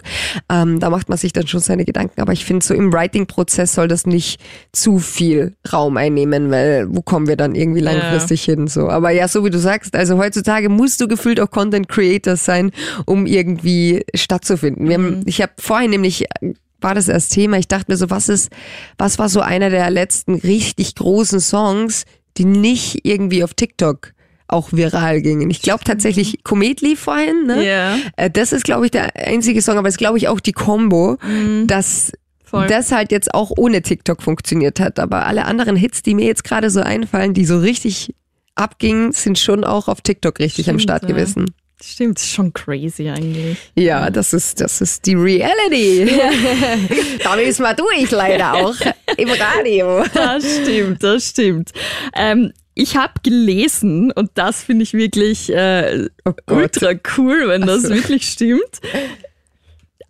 Ähm, 0.51 0.79
da 0.79 0.91
macht 0.91 1.09
man 1.09 1.19
sich 1.19 1.33
dann 1.33 1.47
schon 1.47 1.61
seine 1.61 1.85
Gedanken, 1.85 2.21
aber 2.21 2.33
ich 2.33 2.45
finde, 2.45 2.65
so 2.65 2.75
im 2.75 2.93
Writing-Prozess 2.93 3.75
soll 3.75 3.89
das 3.89 4.07
nicht 4.07 4.41
zu 4.73 4.99
viel 4.99 5.55
Raum 5.73 5.97
einnehmen, 5.97 6.51
weil 6.51 6.87
wo 6.89 7.03
kommen 7.03 7.27
wir 7.27 7.37
dann 7.37 7.55
irgendwie 7.55 7.81
langfristig 7.81 8.45
hin? 8.45 8.69
So, 8.69 8.89
aber 8.89 9.11
ja, 9.11 9.27
so 9.29 9.45
wie 9.45 9.51
du 9.51 9.59
sagst, 9.59 9.97
also 9.97 10.19
heutzutage 10.19 10.69
musst 10.69 11.01
du 11.01 11.09
gefühlt 11.09 11.41
auch 11.41 11.51
Content 11.51 11.89
Creator 11.89 12.37
sein, 12.37 12.71
um 13.07 13.27
irgendwie 13.27 14.05
stattzufinden. 14.15 14.93
Haben, 14.93 15.23
ich 15.27 15.41
habe 15.43 15.53
vorhin 15.59 15.91
nämlich 15.91 16.27
war 16.87 16.95
das 16.95 17.09
erst 17.09 17.33
Thema. 17.33 17.59
Ich 17.59 17.67
dachte 17.67 17.91
mir 17.91 17.97
so, 17.97 18.11
was 18.11 18.29
ist, 18.29 18.49
was 18.97 19.19
war 19.19 19.29
so 19.29 19.41
einer 19.41 19.71
der 19.71 19.91
letzten 19.91 20.37
richtig 20.37 20.95
großen 20.95 21.41
Songs, 21.41 22.05
die 22.37 22.45
nicht 22.45 23.01
irgendwie 23.05 23.43
auf 23.43 23.55
TikTok 23.55 24.13
auch 24.47 24.69
viral 24.71 25.21
gingen? 25.21 25.51
Ich 25.51 25.63
glaube 25.63 25.83
tatsächlich 25.83 26.45
Komet 26.45 26.83
lief 26.83 27.01
vorhin, 27.01 27.47
ne? 27.47 27.67
Ja. 27.67 27.97
Äh, 28.17 28.31
Das 28.31 28.53
ist, 28.53 28.63
glaube 28.63 28.85
ich, 28.85 28.93
der 28.93 29.17
einzige 29.17 29.63
Song, 29.63 29.79
aber 29.79 29.89
es 29.89 29.95
ist, 29.95 29.99
glaube 29.99 30.17
ich, 30.19 30.29
auch 30.29 30.39
die 30.39 30.53
Combo, 30.53 31.19
dass 31.67 32.13
Voll. 32.45 32.69
das 32.69 32.93
halt 32.93 33.11
jetzt 33.11 33.35
auch 33.35 33.51
ohne 33.57 33.83
TikTok 33.83 34.23
funktioniert 34.23 34.79
hat. 34.79 35.01
Aber 35.01 35.27
alle 35.27 35.47
anderen 35.47 35.75
Hits, 35.75 36.05
die 36.05 36.15
mir 36.15 36.27
jetzt 36.27 36.45
gerade 36.45 36.71
so 36.71 36.83
einfallen, 36.83 37.35
die 37.35 37.47
so 37.47 37.59
richtig 37.59 38.15
abgingen, 38.55 39.11
sind 39.11 39.41
schon 39.41 39.65
auch 39.65 39.89
auf 39.89 40.03
TikTok 40.03 40.39
richtig 40.39 40.71
am 40.71 40.79
Stimmt, 40.79 40.83
Start 40.83 41.03
ja. 41.03 41.09
gewesen. 41.09 41.47
Stimmt, 41.83 42.19
ist 42.19 42.31
schon 42.31 42.53
crazy 42.55 43.09
eigentlich. 43.09 43.59
Ja, 43.75 44.09
das 44.11 44.33
ist, 44.33 44.61
das 44.61 44.81
ist 44.81 45.05
die 45.05 45.15
Reality. 45.15 46.07
da 47.23 47.37
müssen 47.37 47.63
wir 47.63 47.75
durch, 47.75 48.11
leider 48.11 48.55
auch 48.55 48.75
im 49.17 49.29
Radio. 49.29 50.03
Das 50.15 50.43
stimmt, 50.63 51.03
das 51.03 51.29
stimmt. 51.29 51.73
Ähm, 52.15 52.53
ich 52.75 52.97
habe 52.97 53.15
gelesen, 53.23 54.11
und 54.13 54.31
das 54.35 54.63
finde 54.63 54.85
ich 54.85 54.95
wirklich 54.95 55.53
äh, 55.53 56.09
Oh 56.25 56.33
ultra 56.51 56.93
cool, 57.17 57.49
wenn 57.49 57.63
das 57.63 57.83
so. 57.83 57.91
wirklich 57.91 58.27
stimmt. 58.29 58.81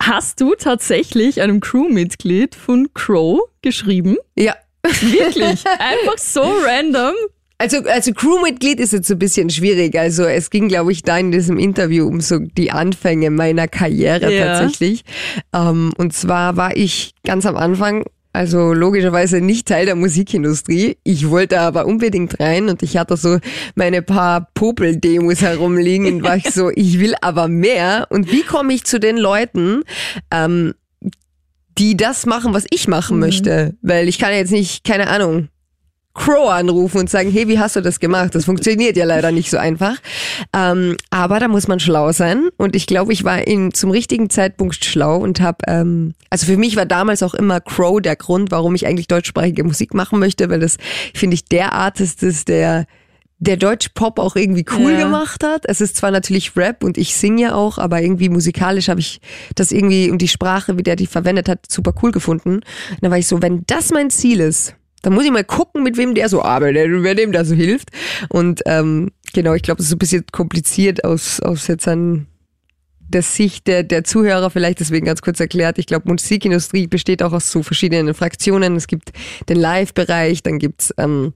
Hast 0.01 0.39
du 0.39 0.55
tatsächlich 0.55 1.41
einem 1.41 1.59
Crewmitglied 1.59 2.55
von 2.55 2.93
Crow 2.93 3.41
geschrieben? 3.61 4.17
Ja. 4.37 4.55
Wirklich? 4.83 5.65
Einfach 5.65 6.17
so 6.17 6.41
random? 6.41 7.13
Also, 7.59 7.77
also 7.85 8.13
Crewmitglied 8.13 8.79
ist 8.79 8.93
jetzt 8.93 9.07
so 9.07 9.15
ein 9.15 9.19
bisschen 9.19 9.49
schwierig. 9.49 9.97
Also 9.97 10.25
es 10.25 10.51
ging, 10.51 10.67
glaube 10.67 10.91
ich, 10.91 11.01
da 11.01 11.17
in 11.17 11.31
diesem 11.31 11.57
Interview 11.57 12.05
um 12.07 12.21
so 12.21 12.37
die 12.39 12.71
Anfänge 12.71 13.31
meiner 13.31 13.67
Karriere 13.67 14.31
Ja. 14.31 14.45
tatsächlich. 14.45 15.03
Ähm, 15.53 15.91
und 15.97 16.13
zwar 16.13 16.55
war 16.55 16.77
ich 16.77 17.13
ganz 17.25 17.47
am 17.47 17.57
Anfang, 17.57 18.03
also 18.31 18.73
logischerweise 18.73 19.41
nicht 19.41 19.67
Teil 19.67 19.87
der 19.87 19.95
Musikindustrie. 19.95 20.97
Ich 21.03 21.29
wollte 21.31 21.59
aber 21.59 21.87
unbedingt 21.87 22.39
rein 22.39 22.69
und 22.69 22.83
ich 22.83 22.95
hatte 22.95 23.17
so 23.17 23.39
meine 23.73 24.03
paar 24.03 24.49
Popel-Demos 24.53 25.41
herumliegen 25.41 26.05
und 26.05 26.23
war 26.23 26.37
ich 26.37 26.51
so, 26.51 26.69
ich 26.75 26.99
will 26.99 27.15
aber 27.21 27.47
mehr. 27.47 28.05
Und 28.11 28.31
wie 28.31 28.43
komme 28.43 28.73
ich 28.73 28.83
zu 28.83 28.99
den 28.99 29.17
Leuten? 29.17 29.81
Ähm, 30.29 30.75
die 31.79 31.97
das 31.97 32.25
machen, 32.27 32.53
was 32.53 32.65
ich 32.69 32.87
machen 32.87 33.17
möchte. 33.19 33.75
Weil 33.81 34.07
ich 34.07 34.19
kann 34.19 34.31
ja 34.31 34.37
jetzt 34.37 34.51
nicht, 34.51 34.83
keine 34.83 35.07
Ahnung, 35.07 35.47
Crow 36.17 36.49
anrufen 36.49 36.97
und 36.99 37.09
sagen, 37.09 37.31
hey, 37.31 37.47
wie 37.47 37.59
hast 37.59 37.75
du 37.75 37.81
das 37.81 37.99
gemacht? 37.99 38.35
Das 38.35 38.45
funktioniert 38.45 38.97
ja 38.97 39.05
leider 39.05 39.31
nicht 39.31 39.49
so 39.49 39.57
einfach. 39.57 39.95
Ähm, 40.53 40.97
aber 41.11 41.39
da 41.39 41.47
muss 41.47 41.67
man 41.67 41.79
schlau 41.79 42.11
sein. 42.11 42.49
Und 42.57 42.75
ich 42.75 42.87
glaube, 42.87 43.13
ich 43.13 43.23
war 43.23 43.47
in, 43.47 43.73
zum 43.73 43.91
richtigen 43.91 44.29
Zeitpunkt 44.29 44.83
schlau 44.83 45.17
und 45.17 45.39
habe, 45.39 45.59
ähm, 45.67 46.13
also 46.29 46.45
für 46.47 46.57
mich 46.57 46.75
war 46.75 46.85
damals 46.85 47.23
auch 47.23 47.33
immer 47.35 47.61
Crow 47.61 48.01
der 48.01 48.15
Grund, 48.15 48.51
warum 48.51 48.75
ich 48.75 48.87
eigentlich 48.87 49.07
deutschsprachige 49.07 49.63
Musik 49.63 49.93
machen 49.93 50.19
möchte, 50.19 50.49
weil 50.49 50.59
das, 50.59 50.77
finde 51.13 51.35
ich, 51.35 51.45
der 51.45 51.73
Artist 51.73 52.23
ist, 52.23 52.47
der 52.47 52.85
der 53.39 53.55
Deutsch 53.55 53.89
Pop 53.93 54.17
auch 54.17 54.35
irgendwie 54.35 54.65
cool 54.79 54.93
Ja. 54.93 55.03
gemacht 55.03 55.43
hat. 55.43 55.65
Es 55.65 55.79
ist 55.79 55.95
zwar 55.95 56.09
natürlich 56.09 56.55
Rap 56.57 56.83
und 56.83 56.97
ich 56.97 57.15
singe 57.15 57.43
ja 57.43 57.53
auch, 57.53 57.77
aber 57.77 58.01
irgendwie 58.01 58.29
musikalisch 58.29 58.89
habe 58.89 58.99
ich 58.99 59.21
das 59.53 59.71
irgendwie 59.71 60.09
und 60.09 60.23
die 60.23 60.27
Sprache, 60.27 60.75
wie 60.79 60.81
der 60.81 60.95
die 60.95 61.05
verwendet 61.05 61.47
hat, 61.47 61.59
super 61.69 61.93
cool 62.01 62.11
gefunden. 62.11 62.55
Und 62.55 62.63
dann 63.01 63.11
war 63.11 63.19
ich 63.19 63.27
so, 63.27 63.39
wenn 63.43 63.61
das 63.67 63.91
mein 63.91 64.09
Ziel 64.09 64.39
ist, 64.39 64.73
dann 65.01 65.13
muss 65.13 65.25
ich 65.25 65.31
mal 65.31 65.43
gucken, 65.43 65.83
mit 65.83 65.97
wem 65.97 66.15
der 66.15 66.29
so 66.29 66.41
arbeitet 66.41 66.87
und 66.87 67.03
wer 67.03 67.15
dem 67.15 67.31
da 67.31 67.45
so 67.45 67.55
hilft. 67.55 67.89
Und 68.29 68.61
ähm, 68.65 69.11
genau, 69.33 69.53
ich 69.53 69.61
glaube, 69.61 69.81
es 69.81 69.87
ist 69.87 69.93
ein 69.93 69.99
bisschen 69.99 70.25
kompliziert 70.31 71.03
aus, 71.03 71.39
aus 71.39 71.67
jetzt 71.67 71.87
an 71.87 72.27
der 73.09 73.21
Sicht 73.21 73.67
der, 73.67 73.83
der 73.83 74.03
Zuhörer 74.03 74.49
vielleicht 74.49 74.79
deswegen 74.79 75.05
ganz 75.05 75.21
kurz 75.21 75.39
erklärt. 75.39 75.77
Ich 75.77 75.85
glaube, 75.85 76.09
Musikindustrie 76.09 76.87
besteht 76.87 77.23
auch 77.23 77.31
aus 77.31 77.51
so 77.51 77.63
verschiedenen 77.63 78.13
Fraktionen. 78.13 78.75
Es 78.75 78.87
gibt 78.87 79.11
den 79.47 79.57
Live-Bereich, 79.57 80.43
dann 80.43 80.59
gibt's 80.59 80.93
ähm, 80.97 81.33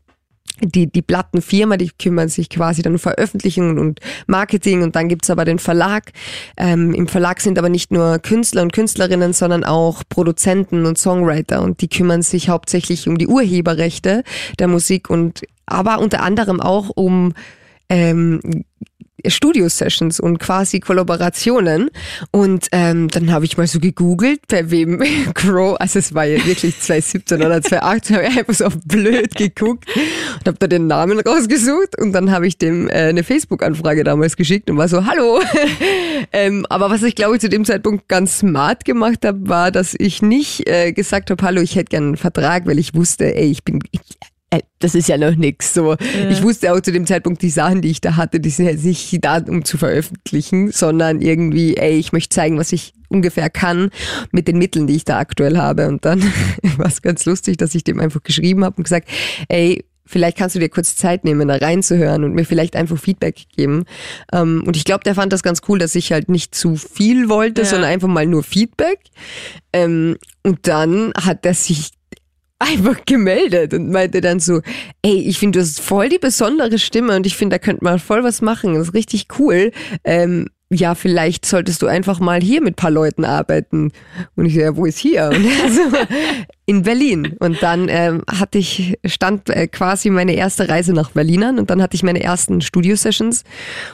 die, 0.60 0.88
die 0.92 1.02
Plattenfirma, 1.02 1.78
die 1.78 1.90
kümmern 1.90 2.30
sich 2.30 2.50
quasi 2.50 2.82
dann 2.82 2.94
um 2.94 3.00
Veröffentlichung 3.00 3.78
und 3.78 4.00
Marketing 4.28 4.84
und 4.84 4.96
dann 4.96 5.10
gibt's 5.10 5.30
aber 5.30 5.46
den 5.46 5.60
Verlag. 5.60 6.12
Ähm, 6.58 6.94
Im 6.94 7.08
Verlag 7.08 7.42
sind 7.42 7.58
aber 7.58 7.70
nicht 7.70 7.92
nur 7.92 8.20
Künstler 8.20 8.62
und 8.62 8.74
Künstlerinnen, 8.74 9.34
sondern 9.34 9.64
auch 9.64 10.04
Produzenten 10.08 10.86
und 10.86 10.98
Songwriter 10.98 11.62
und 11.62 11.82
die 11.82 11.88
kümmern 11.88 12.22
sich 12.22 12.50
hauptsächlich 12.50 13.08
um 13.08 13.18
die 13.18 13.28
Urheberrechte 13.28 14.24
der 14.60 14.68
Musik 14.68 15.10
und 15.10 15.42
aber 15.66 16.00
unter 16.00 16.22
anderem 16.22 16.60
auch 16.60 16.90
um 16.94 17.34
ähm, 17.90 18.40
Studio-Sessions 19.26 20.20
und 20.20 20.40
quasi 20.40 20.80
Kollaborationen. 20.80 21.90
Und 22.32 22.68
ähm, 22.72 23.10
dann 23.10 23.32
habe 23.32 23.46
ich 23.46 23.58
mal 23.58 23.68
so 23.68 23.80
gegoogelt, 23.80 24.42
bei 24.48 24.70
wem 24.72 25.04
Crow, 25.34 25.76
also 25.80 26.00
es 26.00 26.14
war 26.14 26.26
ja 26.26 26.44
wirklich 26.46 26.80
2017 26.80 27.42
oder 27.42 27.62
2018, 27.62 28.16
habe 28.16 28.28
ich 28.28 28.38
einfach 28.38 28.54
so 28.54 28.70
blöd 28.86 29.36
geguckt 29.36 29.86
und 29.96 30.48
habe 30.48 30.58
da 30.60 30.68
den 30.68 30.88
Namen 30.88 31.20
rausgesucht 31.20 32.00
und 32.00 32.14
dann 32.14 32.32
habe 32.32 32.48
ich 32.48 32.58
dem 32.58 32.88
äh, 32.90 33.10
eine 33.10 33.24
Facebook-Anfrage 33.24 34.04
damals 34.04 34.36
geschickt 34.36 34.70
und 34.70 34.78
war 34.78 34.88
so, 34.88 35.06
hallo. 35.06 35.42
ähm, 36.34 36.66
aber 36.70 36.90
was 36.90 37.04
ich 37.04 37.16
glaube 37.16 37.36
ich 37.36 37.42
zu 37.42 37.50
dem 37.50 37.66
Zeitpunkt 37.66 38.08
ganz 38.08 38.40
smart 38.40 38.86
gemacht 38.86 39.26
habe, 39.26 39.48
war, 39.48 39.72
dass 39.72 39.96
ich 39.98 40.22
nicht 40.22 40.68
äh, 40.68 40.92
gesagt 40.94 41.32
habe, 41.32 41.44
hallo, 41.44 41.62
ich 41.62 41.76
hätte 41.76 41.90
gerne 41.90 42.08
einen 42.08 42.18
Vertrag, 42.18 42.66
weil 42.66 42.80
ich 42.80 42.94
wusste, 42.94 43.36
ey, 43.36 43.50
ich 43.50 43.64
bin... 43.64 43.80
Ich, 43.92 44.02
das 44.80 44.96
ist 44.96 45.08
ja 45.08 45.18
noch 45.18 45.36
nix. 45.36 45.74
So, 45.74 45.96
ich 46.30 46.42
wusste 46.44 46.74
auch 46.74 46.82
zu 46.82 46.92
dem 46.92 47.06
Zeitpunkt, 47.06 47.42
die 47.42 47.50
Sachen, 47.50 47.82
die 47.82 47.90
ich 47.92 48.02
da 48.02 48.16
hatte, 48.18 48.40
die 48.40 48.50
sind 48.50 48.66
jetzt 48.66 48.84
nicht 48.84 49.24
da, 49.24 49.38
um 49.38 49.64
zu 49.64 49.78
veröffentlichen, 49.78 50.72
sondern 50.72 51.22
irgendwie, 51.22 51.78
ey, 51.78 51.98
ich 51.98 52.12
möchte 52.12 52.36
zeigen, 52.36 52.58
was 52.58 52.72
ich 52.72 52.94
ungefähr 53.10 53.50
kann 53.50 53.92
mit 54.32 54.48
den 54.48 54.58
Mitteln, 54.58 54.88
die 54.88 54.96
ich 54.96 55.06
da 55.06 55.20
aktuell 55.20 55.58
habe. 55.58 55.88
Und 55.88 56.04
dann 56.06 56.22
war 56.78 56.88
es 56.88 57.02
ganz 57.02 57.26
lustig, 57.26 57.58
dass 57.58 57.76
ich 57.76 57.84
dem 57.84 58.00
einfach 58.00 58.24
geschrieben 58.24 58.66
habe 58.66 58.78
und 58.78 58.84
gesagt, 58.84 59.08
ey, 59.48 59.86
vielleicht 60.06 60.38
kannst 60.38 60.56
du 60.56 60.60
dir 60.60 60.68
kurz 60.70 60.96
Zeit 60.98 61.24
nehmen, 61.24 61.48
da 61.48 61.56
reinzuhören 61.56 62.26
und 62.26 62.34
mir 62.34 62.44
vielleicht 62.44 62.76
einfach 62.76 62.98
Feedback 62.98 63.44
geben. 63.56 63.86
Ähm, 64.34 64.64
und 64.66 64.76
ich 64.76 64.84
glaube, 64.84 65.04
der 65.06 65.16
fand 65.16 65.32
das 65.32 65.44
ganz 65.44 65.62
cool, 65.70 65.80
dass 65.80 65.96
ich 65.96 66.12
halt 66.12 66.28
nicht 66.28 66.54
zu 66.54 66.76
viel 66.76 67.30
wollte, 67.30 67.62
Ja. 67.62 67.68
sondern 67.68 67.90
einfach 67.90 68.10
mal 68.10 68.26
nur 68.26 68.44
Feedback. 68.44 69.00
Ähm, 69.72 70.18
und 70.44 70.68
dann 70.68 71.14
hat 71.16 71.46
er 71.46 71.54
sich 71.54 71.92
einfach 72.62 73.06
gemeldet 73.06 73.74
und 73.74 73.92
meinte 73.92 74.22
dann 74.22 74.40
so, 74.40 74.62
ey, 75.02 75.20
ich 75.20 75.40
finde, 75.40 75.60
du 75.60 75.64
hast 75.64 75.82
voll 75.82 76.10
die 76.10 76.20
besondere 76.20 76.80
Stimme 76.80 77.16
und 77.16 77.26
ich 77.26 77.36
finde, 77.36 77.56
da 77.56 77.60
könnte 77.60 77.84
man 77.84 78.00
voll 78.00 78.24
was 78.24 78.42
machen. 78.42 78.76
Das 78.76 78.90
ist 78.90 78.94
richtig 78.94 79.28
cool. 79.40 79.72
Ähm, 80.04 80.48
ja, 80.74 80.96
vielleicht 80.96 81.46
solltest 81.46 81.82
du 81.82 81.88
einfach 81.88 82.22
mal 82.22 82.40
hier 82.40 82.62
mit 82.62 82.78
paar 82.78 82.92
Leuten 82.92 83.26
arbeiten. 83.26 83.92
Und 84.38 84.46
ich 84.46 84.54
so, 84.54 84.62
ja, 84.62 84.78
wo 84.78 84.86
ist 84.86 85.00
hier? 85.00 85.30
Und 85.34 85.44
er 85.44 85.70
so, 85.70 85.82
in 86.66 86.84
Berlin. 86.84 87.36
Und 87.40 87.62
dann 87.62 87.90
ähm, 87.90 88.24
hatte 88.26 88.58
ich, 88.58 88.98
stand 89.04 89.50
äh, 89.50 89.68
quasi 89.68 90.10
meine 90.10 90.34
erste 90.34 90.70
Reise 90.70 90.94
nach 90.94 91.12
Berlin 91.12 91.44
an 91.44 91.60
und 91.60 91.70
dann 91.70 91.82
hatte 91.82 91.96
ich 91.96 92.04
meine 92.04 92.24
ersten 92.24 92.62
Studio-Sessions. 92.62 93.44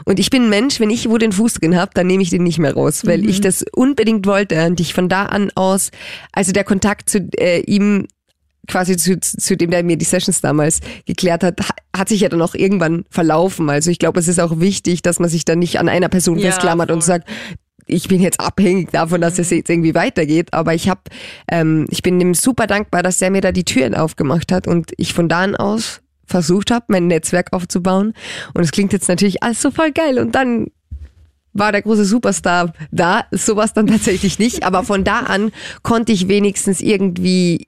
Und 0.05 0.19
ich 0.19 0.29
bin 0.29 0.43
ein 0.43 0.49
Mensch, 0.49 0.79
wenn 0.79 0.91
ich 0.91 1.09
wo 1.09 1.17
den 1.17 1.31
Fuß 1.31 1.55
drin 1.55 1.75
habe, 1.75 1.91
dann 1.95 2.05
nehme 2.05 2.21
ich 2.21 2.29
den 2.29 2.43
nicht 2.43 2.59
mehr 2.59 2.75
raus, 2.75 3.07
weil 3.07 3.27
ich 3.27 3.41
das 3.41 3.65
unbedingt 3.73 4.27
wollte 4.27 4.63
und 4.67 4.79
ich 4.79 4.93
von 4.93 5.09
da 5.09 5.25
an 5.25 5.51
aus, 5.55 5.89
also 6.31 6.51
der 6.51 6.63
Kontakt 6.63 7.09
zu 7.09 7.27
äh, 7.39 7.61
ihm 7.61 8.05
quasi 8.67 8.97
zu, 8.97 9.19
zu 9.19 9.55
dem, 9.57 9.71
der 9.71 9.83
mir 9.83 9.97
die 9.97 10.05
Sessions 10.05 10.41
damals 10.41 10.79
geklärt 11.05 11.43
hat, 11.43 11.59
ha- 11.61 11.75
hat 11.97 12.09
sich 12.09 12.21
ja 12.21 12.29
dann 12.29 12.41
auch 12.41 12.53
irgendwann 12.55 13.05
verlaufen. 13.09 13.69
Also 13.69 13.89
ich 13.91 13.99
glaube, 13.99 14.19
es 14.19 14.27
ist 14.27 14.39
auch 14.39 14.59
wichtig, 14.59 15.01
dass 15.01 15.19
man 15.19 15.29
sich 15.29 15.45
dann 15.45 15.59
nicht 15.59 15.79
an 15.79 15.89
einer 15.89 16.09
Person 16.09 16.37
Ja, 16.37 16.47
festklammert 16.51 16.91
und 16.91 17.01
voll. 17.01 17.07
sagt, 17.07 17.29
ich 17.89 18.09
bin 18.09 18.21
jetzt 18.21 18.39
abhängig 18.41 18.91
davon, 18.91 19.21
dass 19.21 19.39
es 19.39 19.49
jetzt 19.49 19.69
irgendwie 19.69 19.95
weitergeht. 19.95 20.53
Aber 20.53 20.73
ich 20.73 20.89
habe, 20.89 20.99
ähm, 21.49 21.85
ich 21.89 22.03
bin 22.03 22.19
ihm 22.19 22.33
super 22.33 22.67
dankbar, 22.67 23.01
dass 23.01 23.17
der 23.19 23.31
mir 23.31 23.39
da 23.41 23.53
die 23.53 23.63
Türen 23.63 23.95
aufgemacht 23.95 24.51
hat 24.51 24.67
und 24.67 24.91
ich 24.97 25.13
von 25.13 25.29
da 25.29 25.39
an 25.39 25.55
aus 25.55 26.01
versucht 26.25 26.71
habe, 26.71 26.83
mein 26.89 27.07
Netzwerk 27.07 27.53
aufzubauen. 27.53 28.13
Und 28.53 28.63
es 28.63 28.71
klingt 28.71 28.91
jetzt 28.91 29.07
natürlich 29.07 29.41
alles 29.43 29.61
so 29.61 29.71
voll 29.71 29.93
geil. 29.93 30.19
Und 30.19 30.35
dann 30.35 30.67
war 31.53 31.71
der 31.71 31.81
große 31.81 32.03
Superstar 32.03 32.73
da. 32.91 33.23
Sowas 33.31 33.71
dann 33.73 33.87
tatsächlich 33.87 34.37
nicht. 34.37 34.63
Aber 34.63 34.83
von 34.83 35.05
da 35.05 35.19
an 35.21 35.51
konnte 35.81 36.11
ich 36.11 36.27
wenigstens 36.27 36.81
irgendwie 36.81 37.67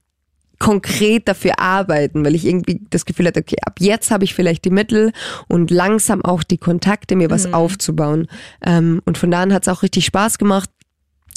konkret 0.59 1.27
dafür 1.27 1.59
arbeiten, 1.59 2.23
weil 2.25 2.35
ich 2.35 2.45
irgendwie 2.45 2.81
das 2.89 3.05
Gefühl 3.05 3.27
hatte, 3.27 3.39
okay, 3.39 3.55
ab 3.65 3.77
jetzt 3.79 4.11
habe 4.11 4.25
ich 4.25 4.33
vielleicht 4.33 4.65
die 4.65 4.69
Mittel 4.69 5.13
und 5.47 5.71
langsam 5.71 6.23
auch 6.23 6.43
die 6.43 6.57
Kontakte, 6.57 7.15
mir 7.15 7.29
was 7.29 7.53
aufzubauen. 7.53 8.27
Ähm, 8.65 9.01
und 9.05 9.17
von 9.17 9.31
da 9.31 9.41
an 9.41 9.53
hat 9.53 9.63
es 9.63 9.69
auch 9.69 9.83
richtig 9.83 10.05
Spaß 10.05 10.37
gemacht. 10.37 10.69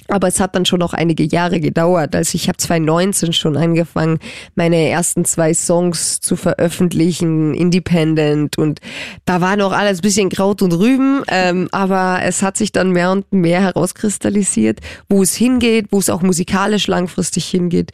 Aber 0.08 0.28
es 0.28 0.40
hat 0.40 0.54
dann 0.56 0.66
schon 0.66 0.80
noch 0.80 0.94
einige 0.94 1.22
Jahre 1.22 1.60
gedauert. 1.60 2.14
Also 2.14 2.34
ich 2.34 2.48
habe 2.48 2.58
2019 2.58 3.32
schon 3.32 3.56
angefangen, 3.56 4.18
meine 4.56 4.88
ersten 4.88 5.24
zwei 5.24 5.54
Songs 5.54 6.20
zu 6.20 6.36
veröffentlichen, 6.36 7.54
independent. 7.54 8.58
Und 8.58 8.80
da 9.24 9.40
war 9.40 9.56
noch 9.56 9.72
alles 9.72 9.98
ein 9.98 10.02
bisschen 10.02 10.28
Kraut 10.28 10.60
und 10.60 10.72
Rüben. 10.72 11.22
Ähm, 11.28 11.68
aber 11.70 12.20
es 12.24 12.42
hat 12.42 12.56
sich 12.56 12.72
dann 12.72 12.90
mehr 12.90 13.12
und 13.12 13.32
mehr 13.32 13.62
herauskristallisiert, 13.62 14.80
wo 15.08 15.22
es 15.22 15.34
hingeht, 15.34 15.86
wo 15.90 15.98
es 15.98 16.10
auch 16.10 16.22
musikalisch 16.22 16.88
langfristig 16.88 17.46
hingeht. 17.46 17.92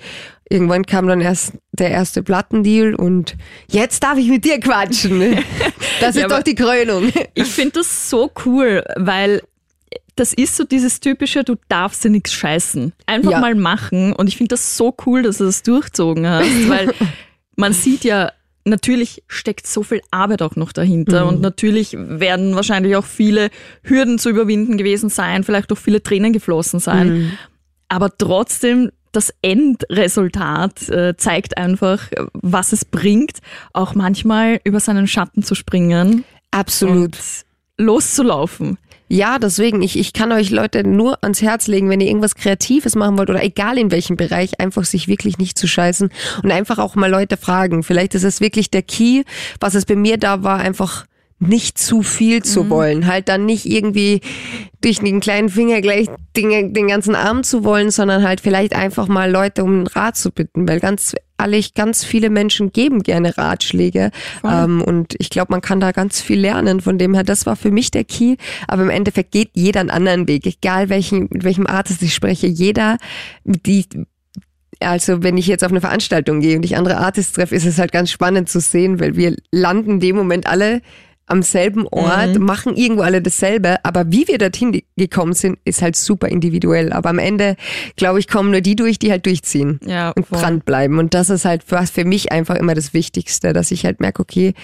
Irgendwann 0.51 0.87
kam 0.87 1.07
dann 1.07 1.21
erst 1.21 1.53
der 1.73 1.91
erste 1.91 2.23
Plattendeal 2.23 2.95
und 2.95 3.37
jetzt 3.71 4.03
darf 4.03 4.17
ich 4.19 4.29
mit 4.29 4.45
dir 4.45 4.59
quatschen. 4.61 5.39
Das 6.01 6.15
ist 6.15 6.23
Ja, 6.23 6.29
doch 6.29 6.43
die 6.45 6.55
Krönung. 6.55 7.13
Ich 7.35 7.49
finde 7.49 7.73
das 7.81 8.09
so 8.09 8.31
cool, 8.47 8.85
weil 8.97 9.43
das 10.15 10.33
ist 10.33 10.57
so 10.57 10.63
dieses 10.65 11.01
typische, 11.01 11.43
du 11.45 11.57
darfst 11.69 12.05
dir 12.05 12.11
nichts 12.11 12.33
scheißen. 12.33 12.93
Einfach 13.07 13.31
Ja. 13.33 13.41
mal 13.41 13.55
machen. 13.57 14.13
Und 14.13 14.29
ich 14.29 14.37
finde 14.37 14.51
das 14.51 14.77
so 14.77 14.95
cool, 15.07 15.23
dass 15.23 15.39
du 15.39 15.45
das 15.45 15.63
durchzogen 15.65 16.27
hast, 16.29 16.47
weil 16.69 16.93
man 17.57 17.73
sieht 17.73 18.05
ja, 18.05 18.31
natürlich 18.65 19.25
steckt 19.27 19.67
so 19.67 19.83
viel 19.83 20.01
Arbeit 20.13 20.41
auch 20.43 20.55
noch 20.55 20.73
dahinter. 20.73 21.23
Mhm. 21.25 21.29
Und 21.29 21.41
natürlich 21.41 21.97
werden 21.99 22.55
wahrscheinlich 22.55 22.95
auch 22.95 23.05
viele 23.07 23.51
Hürden 23.83 24.19
zu 24.21 24.31
überwinden 24.31 24.77
gewesen 24.79 25.09
sein, 25.11 25.43
vielleicht 25.43 25.73
auch 25.73 25.79
viele 25.79 26.01
Tränen 26.03 26.33
geflossen 26.33 26.79
sein. 26.79 27.09
Mhm. 27.09 27.33
Aber 27.89 28.17
trotzdem, 28.17 28.91
das 29.13 29.33
Endresultat 29.43 30.89
äh, 30.89 31.17
zeigt 31.17 31.57
einfach, 31.57 32.09
was 32.33 32.73
es 32.73 32.85
bringt, 32.85 33.39
auch 33.73 33.95
manchmal 33.95 34.61
über 34.65 34.81
seinen 34.81 35.07
Schatten 35.07 35.43
zu 35.43 35.55
springen 35.55 36.25
Absolut. 36.51 37.17
loszulaufen. 37.77 38.79
Ja, 39.11 39.39
deswegen, 39.39 39.81
ich, 39.81 39.99
ich 39.99 40.13
kann 40.13 40.33
euch 40.33 40.51
Leute 40.51 40.87
nur 40.87 41.23
ans 41.25 41.41
Herz 41.41 41.67
legen, 41.67 41.89
wenn 41.89 42.01
ihr 42.01 42.09
irgendwas 42.09 42.35
Kreatives 42.35 42.95
machen 42.95 43.17
wollt 43.17 43.31
oder 43.31 43.43
egal 43.43 43.79
in 43.79 43.91
welchem 43.91 44.17
Bereich, 44.17 44.61
einfach 44.61 44.85
sich 44.85 45.09
wirklich 45.09 45.39
nicht 45.39 45.59
zu 45.59 45.67
scheißen 45.67 46.11
und 46.43 46.53
einfach 46.53 46.79
auch 46.79 46.95
mal 46.95 47.11
Leute 47.11 47.39
fragen. 47.39 47.83
Vielleicht 47.83 48.15
ist 48.15 48.25
es 48.25 48.43
wirklich 48.43 48.71
der 48.71 48.83
Key, 48.83 49.25
was 49.61 49.75
es 49.75 49.87
bei 49.87 49.97
mir 49.97 50.19
da 50.19 50.43
war, 50.43 50.59
einfach 50.59 51.07
nicht 51.41 51.79
zu 51.79 52.03
viel 52.03 52.43
zu 52.43 52.69
wollen. 52.69 53.07
Halt 53.07 53.29
dann 53.29 53.47
nicht 53.47 53.65
irgendwie 53.65 54.21
durch 54.81 54.99
den 54.99 55.21
kleinen 55.21 55.49
Finger 55.49 55.81
gleich 55.81 56.09
den, 56.37 56.73
den 56.73 56.89
ganzen 56.89 57.15
Arm 57.15 57.43
zu 57.43 57.65
wollen, 57.65 57.91
sondern 57.91 58.27
halt 58.27 58.41
vielleicht 58.41 58.75
einfach 58.75 59.09
mal 59.09 59.31
Leute 59.31 59.63
um 59.65 59.71
einen 59.71 59.87
Rat 59.87 60.17
zu 60.17 60.31
bitten, 60.31 60.69
weil 60.69 60.81
ganz 60.81 61.15
ehrlich, 61.39 61.75
ganz 61.75 62.05
viele 62.05 62.31
Menschen 62.31 62.73
geben 62.73 63.03
gerne 63.03 63.39
Ratschläge 63.39 64.11
ähm, 64.45 64.83
und 64.83 65.15
ich 65.19 65.31
glaube, 65.31 65.53
man 65.53 65.61
kann 65.61 65.79
da 65.79 65.93
ganz 65.93 66.21
viel 66.21 66.41
lernen. 66.41 66.81
Von 66.81 66.99
dem 66.99 67.15
her, 67.15 67.25
das 67.25 67.47
war 67.47 67.55
für 67.55 67.71
mich 67.71 67.91
der 67.93 68.05
Key, 68.05 68.37
aber 68.67 68.83
im 68.83 68.91
Endeffekt 68.91 69.31
geht 69.31 69.51
jeder 69.55 69.81
einen 69.81 69.91
anderen 69.91 70.27
Weg, 70.27 70.47
egal 70.47 70.89
welchen, 70.89 71.29
mit 71.31 71.45
welchem 71.45 71.67
Artist 71.67 72.03
ich 72.03 72.15
spreche. 72.15 72.49
Jeder, 72.49 72.99
die 73.45 73.87
also 74.81 75.25
wenn 75.25 75.37
ich 75.37 75.49
jetzt 75.49 75.65
auf 75.65 75.73
eine 75.73 75.81
Veranstaltung 75.81 76.41
gehe 76.41 76.57
und 76.57 76.65
ich 76.65 76.77
andere 76.77 76.99
Artists 76.99 77.33
treffe, 77.33 77.55
ist 77.55 77.67
es 77.67 77.79
halt 77.79 77.91
ganz 77.91 78.13
spannend 78.13 78.49
zu 78.49 78.61
sehen, 78.61 79.01
weil 79.01 79.17
wir 79.17 79.35
landen 79.51 79.93
in 79.93 80.01
dem 80.01 80.17
Moment 80.17 80.47
alle 80.47 80.83
am 81.29 81.43
selben 81.43 81.87
Ort, 81.89 82.39
machen 82.39 82.77
irgendwo 82.77 83.03
alle 83.03 83.23
dasselbe, 83.23 83.85
aber 83.85 84.11
wie 84.11 84.27
wir 84.29 84.39
dorthin 84.39 84.83
gekommen 84.97 85.33
sind, 85.35 85.59
ist 85.65 85.83
halt 85.83 85.97
super 85.97 86.29
individuell. 86.29 86.93
Aber 86.93 87.11
am 87.11 87.19
Ende, 87.19 87.57
glaube 87.97 88.19
ich, 88.19 88.29
kommen 88.29 88.51
nur 88.51 88.61
die 88.61 88.77
durch, 88.77 88.99
die 88.99 89.11
halt 89.11 89.27
durchziehen 89.27 89.79
Ja, 89.85 90.11
und 90.11 90.27
voll. 90.27 90.39
dranbleiben. 90.41 90.99
Und 90.99 91.15
das 91.15 91.31
ist 91.31 91.45
halt 91.45 91.63
für, 91.65 91.87
für 91.87 92.05
mich 92.05 92.33
einfach 92.33 92.57
immer 92.57 92.75
das 92.75 92.95
Wichtigste, 92.95 93.53
dass 93.53 93.71
ich 93.71 93.85
halt 93.85 94.01
merke, 94.01 94.23
okay, 94.23 94.55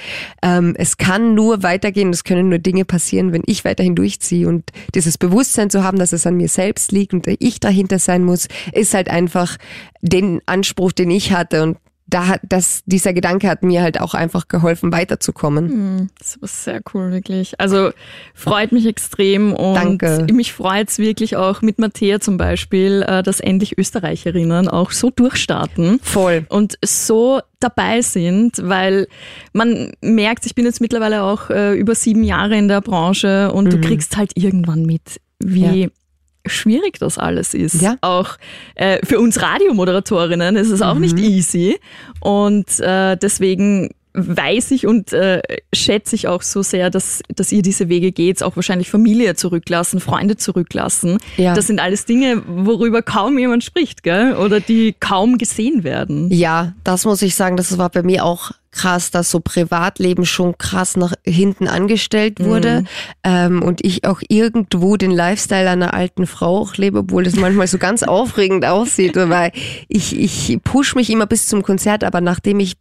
ähm, 0.43 0.75
es 0.79 0.97
kann 0.97 1.35
nur 1.35 1.63
weitergehen, 1.63 2.11
es 2.11 2.25
können 2.25 2.49
nur 2.49 2.59
Dinge 2.59 2.85
passieren, 2.85 3.33
wenn 3.33 3.43
ich 3.47 3.65
weiterhin 3.65 3.95
durchziehe. 3.95 4.49
Und 4.49 4.71
dieses 4.95 5.19
Bewusstsein 5.19 5.71
zu 5.71 5.85
haben, 5.85 5.99
dass 5.99 6.13
es 6.13 6.27
an 6.27 6.37
mir 6.37 6.49
selbst 6.49 6.93
liegt 6.93 7.13
und 7.15 7.27
ich 7.39 7.61
dahinter 7.61 7.99
sein 7.99 8.25
muss, 8.25 8.49
ist 8.73 8.95
halt 8.95 9.09
einfach 9.09 9.57
den 10.01 10.41
Anspruch, 10.47 10.93
den 10.93 11.11
ich 11.11 11.33
hatte. 11.33 11.63
Und 11.63 11.79
da 12.15 12.29
hat 12.29 12.43
das, 12.45 12.83
dieser 12.87 13.13
Gedanke 13.13 13.49
hat 13.49 13.65
mir 13.65 13.83
halt 13.83 14.01
auch 14.01 14.15
einfach 14.15 14.47
geholfen, 14.47 14.93
weiterzukommen. 14.93 15.69
Hm, 15.69 16.11
Das 16.17 16.41
war 16.41 16.49
sehr 16.49 16.81
cool, 16.95 17.11
wirklich. 17.11 17.59
Also 17.59 17.91
freut 18.35 18.71
mich 18.71 18.87
extrem 18.87 19.53
und 19.53 19.75
Danke. 19.75 20.25
mich 20.33 20.53
freut's 20.53 20.99
wirklich 20.99 21.37
auch 21.37 21.61
mit 21.61 21.81
Mattea 21.81 22.21
zum 22.21 22.37
Beispiel, 22.37 23.03
äh, 23.03 23.25
dass 23.25 23.41
endlich 23.41 23.77
Österreicherinnen 23.79 24.69
auch 24.69 24.93
so 24.93 25.11
durchstarten. 25.11 25.99
Voll. 26.03 26.47
und 26.51 26.79
so 26.85 27.41
dabei 27.59 28.01
sind, 28.03 28.59
weil 28.63 29.09
man 29.53 29.93
merkt, 30.01 30.47
ich 30.47 30.55
bin 30.55 30.67
jetzt 30.67 30.81
mittlerweile 30.81 31.25
auch 31.25 31.51
äh, 31.51 31.75
über 31.75 31.97
sieben 31.97 32.23
Jahre 32.23 32.57
in 32.57 32.69
der 32.69 32.81
Branche 32.81 33.51
und 33.53 33.73
du 33.73 33.81
kriegst 33.81 34.17
halt 34.17 34.33
irgendwann 34.37 34.83
mit, 34.83 35.21
wie 35.41 35.91
schwierig 36.47 36.99
das 36.99 37.19
alles 37.19 37.55
ist. 37.55 37.81
Ja. 37.81 37.97
Auch 38.01 38.37
äh, 38.75 39.05
für 39.05 39.19
uns 39.19 39.41
Radiomoderatorinnen 39.41 40.57
ist 40.57 40.71
es 40.71 40.83
auch 40.83 40.99
nicht 40.99 41.19
easy 41.19 41.79
und 42.21 42.81
äh, 42.81 43.17
deswegen 43.17 43.91
weiß 44.15 44.71
ich 44.71 44.87
und 44.87 45.13
äh, 45.13 45.43
schätze 45.75 46.15
ich 46.15 46.29
auch 46.29 46.43
so 46.43 46.63
sehr, 46.63 46.89
dass, 46.89 47.21
dass 47.35 47.51
ihr 47.51 47.63
diese 47.63 47.89
Wege 47.89 48.13
geht, 48.13 48.43
auch 48.43 48.55
wahrscheinlich 48.55 48.89
Familie 48.89 49.35
zurücklassen, 49.35 49.99
Freunde 49.99 50.37
zurücklassen. 50.37 51.19
Ja. 51.37 51.55
Das 51.55 51.67
sind 51.67 51.81
alles 51.81 52.05
Dinge, 52.05 52.43
worüber 52.47 53.03
kaum 53.03 53.39
jemand 53.39 53.65
spricht, 53.65 54.05
gell? 54.05 54.37
Oder 54.37 54.61
die 54.61 54.95
kaum 54.99 55.37
gesehen 55.37 55.83
werden. 55.83 56.31
Ja, 56.31 56.75
das 56.85 57.05
muss 57.05 57.23
ich 57.23 57.35
sagen, 57.35 57.57
das 57.57 57.77
war 57.77 57.91
bei 57.91 58.03
mir 58.03 58.25
auch 58.25 58.53
krass, 58.75 59.11
dass 59.11 59.31
so 59.31 59.41
Privatleben 59.41 60.27
schon 60.27 60.59
krass 60.59 60.97
nach 60.97 61.15
hinten 61.25 61.69
angestellt 61.69 62.45
wurde 62.45 62.85
ähm, 63.23 63.63
und 63.63 63.85
ich 63.85 64.05
auch 64.05 64.21
irgendwo 64.29 64.97
den 64.97 65.13
Lifestyle 65.13 65.71
einer 65.71 65.95
alten 65.95 66.27
Frau 66.27 66.59
auch 66.59 66.77
lebe, 66.77 66.99
obwohl 66.99 67.23
das 67.23 67.37
manchmal 67.37 67.69
so 67.69 67.79
ganz 67.79 68.03
aufregend 68.05 68.65
aussieht, 68.65 69.15
weil 69.15 69.53
ich, 69.89 70.19
ich 70.19 70.59
push 70.65 70.97
mich 70.97 71.09
immer 71.09 71.27
bis 71.27 71.47
zum 71.47 71.63
Konzert, 71.63 72.03
aber 72.05 72.21
nachdem 72.21 72.61
ich 72.61 72.75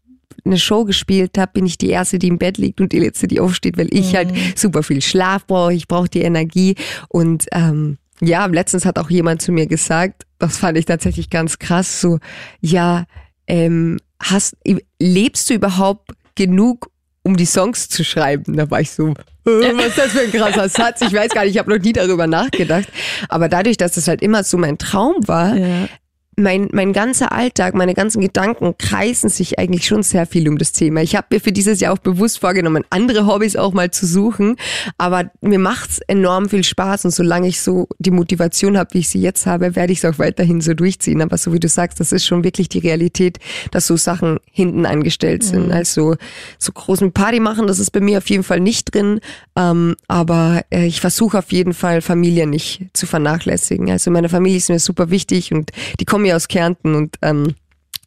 eine 0.45 0.57
Show 0.57 0.83
gespielt 0.85 1.37
habe, 1.37 1.51
bin 1.53 1.65
ich 1.65 1.77
die 1.77 1.89
erste, 1.89 2.19
die 2.19 2.27
im 2.27 2.37
Bett 2.37 2.57
liegt 2.57 2.81
und 2.81 2.91
die 2.91 2.99
letzte, 2.99 3.27
die 3.27 3.39
aufsteht, 3.39 3.77
weil 3.77 3.87
ich 3.91 4.15
halt 4.15 4.33
super 4.55 4.83
viel 4.83 5.01
Schlaf 5.01 5.45
brauche, 5.45 5.73
ich 5.73 5.87
brauche 5.87 6.09
die 6.09 6.21
Energie 6.21 6.75
und 7.07 7.45
ähm, 7.51 7.97
ja, 8.21 8.45
letztens 8.45 8.85
hat 8.85 8.99
auch 8.99 9.09
jemand 9.09 9.41
zu 9.41 9.51
mir 9.51 9.67
gesagt, 9.67 10.23
das 10.39 10.57
fand 10.57 10.77
ich 10.77 10.85
tatsächlich 10.85 11.29
ganz 11.29 11.59
krass, 11.59 12.01
so, 12.01 12.19
ja, 12.61 13.05
ähm, 13.47 13.99
hast, 14.21 14.55
lebst 14.99 15.49
du 15.49 15.53
überhaupt 15.55 16.11
genug, 16.35 16.89
um 17.23 17.37
die 17.37 17.45
Songs 17.45 17.89
zu 17.89 18.03
schreiben? 18.03 18.55
Da 18.57 18.69
war 18.69 18.81
ich 18.81 18.91
so, 18.91 19.09
äh, 19.09 19.13
was 19.45 19.87
ist 19.87 19.97
das 19.97 20.11
für 20.11 20.21
ein 20.21 20.31
krasser 20.31 20.69
Satz? 20.69 21.01
Ich 21.01 21.13
weiß 21.13 21.29
gar 21.31 21.43
nicht, 21.43 21.53
ich 21.55 21.57
habe 21.59 21.73
noch 21.73 21.81
nie 21.83 21.93
darüber 21.93 22.27
nachgedacht. 22.27 22.87
Aber 23.29 23.49
dadurch, 23.49 23.77
dass 23.77 23.93
das 23.93 24.07
halt 24.07 24.21
immer 24.21 24.43
so 24.43 24.57
mein 24.57 24.77
Traum 24.77 25.15
war, 25.27 25.55
Ja. 25.55 25.87
Mein, 26.35 26.69
mein 26.71 26.93
ganzer 26.93 27.31
Alltag, 27.31 27.75
meine 27.75 27.93
ganzen 27.93 28.21
Gedanken 28.21 28.75
kreisen 28.77 29.29
sich 29.29 29.59
eigentlich 29.59 29.85
schon 29.85 30.03
sehr 30.03 30.25
viel 30.25 30.47
um 30.49 30.57
das 30.57 30.71
Thema. 30.71 31.01
Ich 31.01 31.15
habe 31.15 31.27
mir 31.31 31.39
für 31.39 31.51
dieses 31.51 31.79
Jahr 31.79 31.93
auch 31.93 31.99
bewusst 31.99 32.39
vorgenommen, 32.39 32.83
andere 32.89 33.27
Hobbys 33.27 33.55
auch 33.55 33.73
mal 33.73 33.91
zu 33.91 34.05
suchen. 34.05 34.55
Aber 34.97 35.31
mir 35.41 35.59
macht's 35.59 35.99
enorm 36.07 36.49
viel 36.49 36.63
Spaß 36.63 37.05
und 37.05 37.11
solange 37.11 37.47
ich 37.47 37.61
so 37.61 37.87
die 37.99 38.11
Motivation 38.11 38.77
habe, 38.77 38.93
wie 38.93 38.99
ich 38.99 39.09
sie 39.09 39.21
jetzt 39.21 39.45
habe, 39.45 39.75
werde 39.75 39.93
ich 39.93 40.03
es 40.03 40.05
auch 40.05 40.19
weiterhin 40.19 40.61
so 40.61 40.73
durchziehen. 40.73 41.21
Aber 41.21 41.37
so 41.37 41.53
wie 41.53 41.59
du 41.59 41.67
sagst, 41.67 41.99
das 41.99 42.11
ist 42.11 42.25
schon 42.25 42.43
wirklich 42.43 42.69
die 42.69 42.79
Realität, 42.79 43.39
dass 43.71 43.87
so 43.87 43.97
Sachen 43.97 44.39
hinten 44.51 44.85
angestellt 44.85 45.43
sind. 45.43 45.71
Also 45.71 46.15
so 46.57 46.71
großen 46.71 47.11
Party 47.11 47.39
machen, 47.39 47.67
das 47.67 47.79
ist 47.79 47.91
bei 47.91 47.99
mir 47.99 48.17
auf 48.17 48.29
jeden 48.29 48.43
Fall 48.43 48.59
nicht 48.59 48.93
drin. 48.93 49.19
Ähm, 49.55 49.95
aber 50.07 50.63
äh, 50.71 50.85
ich 50.85 51.01
versuche 51.01 51.37
auf 51.37 51.51
jeden 51.51 51.73
Fall 51.73 52.01
Familie 52.01 52.47
nicht 52.47 52.87
zu 52.93 53.05
vernachlässigen. 53.05 53.89
Also 53.89 54.11
meine 54.11 54.29
Familie 54.29 54.57
ist 54.57 54.69
mir 54.69 54.79
super 54.79 55.09
wichtig 55.09 55.53
und 55.53 55.71
die 55.99 56.05
kommen 56.05 56.22
ja 56.25 56.35
aus 56.35 56.47
Kärnten 56.47 56.95
und 56.95 57.15
ähm, 57.21 57.55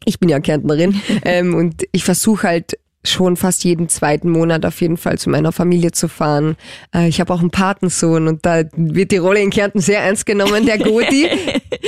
ich 0.05 0.18
bin 0.18 0.29
ja 0.29 0.40
Kärntnerin 0.40 1.00
ähm, 1.24 1.55
und 1.55 1.85
ich 1.92 2.05
versuche 2.05 2.48
halt 2.48 2.79
schon 3.10 3.36
fast 3.36 3.64
jeden 3.64 3.88
zweiten 3.88 4.30
Monat 4.30 4.64
auf 4.66 4.80
jeden 4.80 4.96
Fall 4.96 5.18
zu 5.18 5.30
meiner 5.30 5.52
Familie 5.52 5.92
zu 5.92 6.08
fahren. 6.08 6.56
Äh, 6.94 7.08
ich 7.08 7.20
habe 7.20 7.32
auch 7.32 7.40
einen 7.40 7.50
Patensohn 7.50 8.28
und 8.28 8.44
da 8.46 8.62
wird 8.76 9.10
die 9.12 9.16
Rolle 9.16 9.40
in 9.40 9.50
Kärnten 9.50 9.80
sehr 9.80 10.00
ernst 10.00 10.26
genommen, 10.26 10.66
der 10.66 10.78
Goti. 10.78 11.28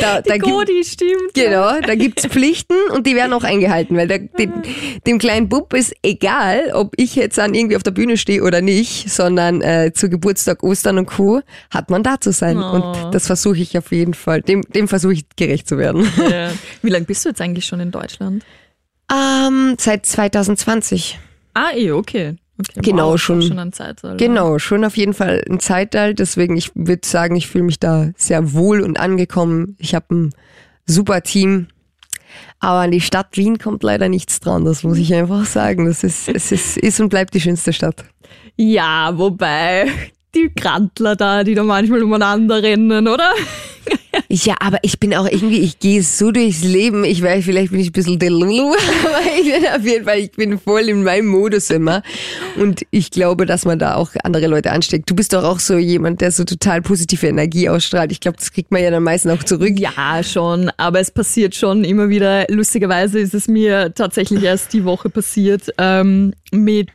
Da, 0.00 0.20
da 0.20 0.34
Die 0.34 0.38
gibt- 0.38 0.44
Godi, 0.44 0.84
stimmt. 0.84 1.34
Genau, 1.34 1.80
da 1.80 1.94
gibt's 1.96 2.24
Pflichten 2.26 2.76
und 2.94 3.06
die 3.06 3.16
werden 3.16 3.32
auch 3.32 3.42
eingehalten, 3.42 3.96
weil 3.96 4.06
der, 4.06 4.18
dem, 4.20 4.52
dem 5.06 5.18
kleinen 5.18 5.48
Bub 5.48 5.72
ist 5.74 5.92
egal, 6.02 6.70
ob 6.74 6.92
ich 6.96 7.16
jetzt 7.16 7.38
dann 7.38 7.52
irgendwie 7.54 7.74
auf 7.74 7.82
der 7.82 7.90
Bühne 7.90 8.16
stehe 8.16 8.42
oder 8.44 8.60
nicht, 8.60 9.10
sondern 9.10 9.60
äh, 9.60 9.92
zu 9.92 10.08
Geburtstag, 10.08 10.62
Ostern 10.62 10.98
und 10.98 11.06
Co. 11.06 11.40
hat 11.70 11.90
man 11.90 12.02
da 12.04 12.20
zu 12.20 12.30
sein. 12.32 12.58
Oh. 12.58 12.70
Und 13.04 13.12
das 13.14 13.26
versuche 13.26 13.58
ich 13.58 13.76
auf 13.76 13.90
jeden 13.90 14.14
Fall, 14.14 14.40
dem, 14.42 14.62
dem 14.62 14.86
versuche 14.86 15.14
ich 15.14 15.24
gerecht 15.36 15.68
zu 15.68 15.78
werden. 15.78 16.06
Ja. 16.30 16.50
Wie 16.82 16.90
lange 16.90 17.04
bist 17.06 17.24
du 17.24 17.30
jetzt 17.30 17.40
eigentlich 17.40 17.66
schon 17.66 17.80
in 17.80 17.90
Deutschland? 17.90 18.44
Ähm, 19.12 19.74
seit 19.78 20.04
2020. 20.06 21.18
Ah, 21.54 21.70
eh, 21.74 21.92
okay. 21.92 22.36
okay. 22.58 22.80
Genau, 22.82 23.12
wow, 23.12 23.20
schon- 23.20 23.42
schon 23.42 23.58
ein 23.58 23.72
Zeitalter. 23.72 24.16
Genau, 24.16 24.58
schon 24.58 24.84
auf 24.84 24.96
jeden 24.96 25.14
Fall 25.14 25.42
ein 25.48 25.60
Zeitalter. 25.60 26.14
Deswegen, 26.14 26.56
ich 26.56 26.70
würde 26.74 27.06
sagen, 27.06 27.36
ich 27.36 27.48
fühle 27.48 27.64
mich 27.64 27.80
da 27.80 28.10
sehr 28.16 28.52
wohl 28.52 28.80
und 28.82 28.98
angekommen. 29.00 29.76
Ich 29.78 29.94
habe 29.94 30.14
ein 30.14 30.34
super 30.86 31.22
Team. 31.22 31.68
Aber 32.60 32.80
an 32.80 32.90
die 32.90 33.00
Stadt 33.00 33.36
Wien 33.36 33.58
kommt 33.58 33.82
leider 33.82 34.08
nichts 34.08 34.40
dran, 34.40 34.64
das 34.64 34.82
muss 34.82 34.98
ich 34.98 35.14
einfach 35.14 35.44
sagen. 35.46 35.86
Das 35.86 36.04
ist, 36.04 36.28
es 36.28 36.52
ist, 36.52 36.76
ist 36.76 37.00
und 37.00 37.08
bleibt 37.08 37.32
die 37.34 37.40
schönste 37.40 37.72
Stadt. 37.72 38.04
Ja, 38.56 39.16
wobei, 39.16 39.86
die 40.34 40.50
Grantler 40.54 41.16
da, 41.16 41.44
die 41.44 41.54
da 41.54 41.62
manchmal 41.62 42.02
umeinander 42.02 42.62
rennen, 42.62 43.08
oder? 43.08 43.30
Ja, 44.28 44.56
aber 44.60 44.78
ich 44.82 44.98
bin 44.98 45.14
auch 45.14 45.26
irgendwie, 45.26 45.60
ich 45.60 45.78
gehe 45.78 46.02
so 46.02 46.30
durchs 46.30 46.62
Leben. 46.62 47.04
Ich 47.04 47.22
weiß, 47.22 47.44
vielleicht 47.44 47.70
bin 47.70 47.80
ich 47.80 47.88
ein 47.88 47.92
bisschen 47.92 48.18
delulu, 48.18 48.74
aber 49.04 49.20
ich 49.40 49.50
bin 49.50 49.66
auf 49.66 49.84
jeden 49.84 50.04
Fall, 50.04 50.18
ich 50.18 50.32
bin 50.32 50.58
voll 50.58 50.88
in 50.88 51.02
meinem 51.02 51.28
Modus 51.28 51.70
immer. 51.70 52.02
Und 52.56 52.84
ich 52.90 53.10
glaube, 53.10 53.46
dass 53.46 53.64
man 53.64 53.78
da 53.78 53.94
auch 53.94 54.10
andere 54.24 54.46
Leute 54.46 54.70
ansteckt. 54.70 55.08
Du 55.08 55.14
bist 55.14 55.32
doch 55.32 55.44
auch 55.44 55.60
so 55.60 55.78
jemand, 55.78 56.20
der 56.20 56.32
so 56.32 56.44
total 56.44 56.82
positive 56.82 57.26
Energie 57.26 57.68
ausstrahlt. 57.68 58.12
Ich 58.12 58.20
glaube, 58.20 58.36
das 58.36 58.52
kriegt 58.52 58.70
man 58.70 58.82
ja 58.82 58.90
dann 58.90 59.02
meistens 59.02 59.32
auch 59.32 59.44
zurück. 59.44 59.78
Ja, 59.78 60.22
schon, 60.22 60.70
aber 60.76 61.00
es 61.00 61.10
passiert 61.10 61.54
schon 61.54 61.84
immer 61.84 62.08
wieder. 62.08 62.46
Lustigerweise 62.50 63.18
ist 63.20 63.34
es 63.34 63.48
mir 63.48 63.94
tatsächlich 63.94 64.42
erst 64.42 64.72
die 64.72 64.84
Woche 64.84 65.08
passiert 65.08 65.72
ähm, 65.78 66.34
mit 66.52 66.90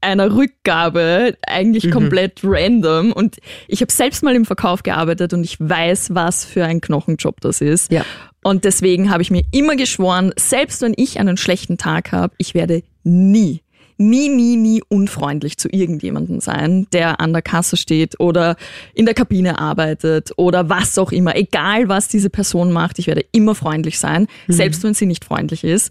einer 0.00 0.34
Rückgabe, 0.34 1.36
eigentlich 1.46 1.84
mhm. 1.84 1.90
komplett 1.90 2.40
random. 2.42 3.12
Und 3.12 3.36
ich 3.66 3.80
habe 3.80 3.92
selbst 3.92 4.22
mal 4.22 4.34
im 4.34 4.44
Verkauf 4.44 4.82
gearbeitet 4.82 5.32
und 5.32 5.44
ich 5.44 5.58
weiß, 5.58 6.14
was 6.14 6.44
für 6.44 6.64
ein 6.64 6.80
Knochenjob 6.80 7.40
das 7.40 7.60
ist. 7.60 7.90
Ja. 7.90 8.04
Und 8.42 8.64
deswegen 8.64 9.10
habe 9.10 9.22
ich 9.22 9.30
mir 9.30 9.42
immer 9.50 9.76
geschworen, 9.76 10.32
selbst 10.38 10.80
wenn 10.82 10.94
ich 10.96 11.18
einen 11.18 11.36
schlechten 11.36 11.76
Tag 11.76 12.12
habe, 12.12 12.34
ich 12.38 12.54
werde 12.54 12.82
nie, 13.02 13.62
nie, 13.96 14.28
nie, 14.28 14.56
nie 14.56 14.82
unfreundlich 14.88 15.58
zu 15.58 15.68
irgendjemandem 15.68 16.40
sein, 16.40 16.86
der 16.92 17.20
an 17.20 17.32
der 17.32 17.42
Kasse 17.42 17.76
steht 17.76 18.20
oder 18.20 18.56
in 18.94 19.04
der 19.04 19.14
Kabine 19.14 19.58
arbeitet 19.58 20.30
oder 20.36 20.68
was 20.68 20.96
auch 20.98 21.10
immer. 21.10 21.34
Egal, 21.34 21.88
was 21.88 22.06
diese 22.06 22.30
Person 22.30 22.72
macht, 22.72 23.00
ich 23.00 23.08
werde 23.08 23.24
immer 23.32 23.56
freundlich 23.56 23.98
sein, 23.98 24.28
mhm. 24.46 24.52
selbst 24.52 24.84
wenn 24.84 24.94
sie 24.94 25.06
nicht 25.06 25.24
freundlich 25.24 25.64
ist. 25.64 25.90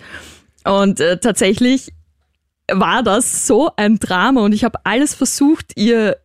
Und 0.64 1.00
äh, 1.00 1.18
tatsächlich 1.20 1.92
war 2.72 3.04
das 3.04 3.48
so 3.48 3.72
ein 3.76 4.00
Drama 4.00 4.42
und 4.42 4.54
ich 4.54 4.64
habe 4.64 4.80
alles 4.84 5.14
versucht, 5.14 5.74
ihr 5.76 6.18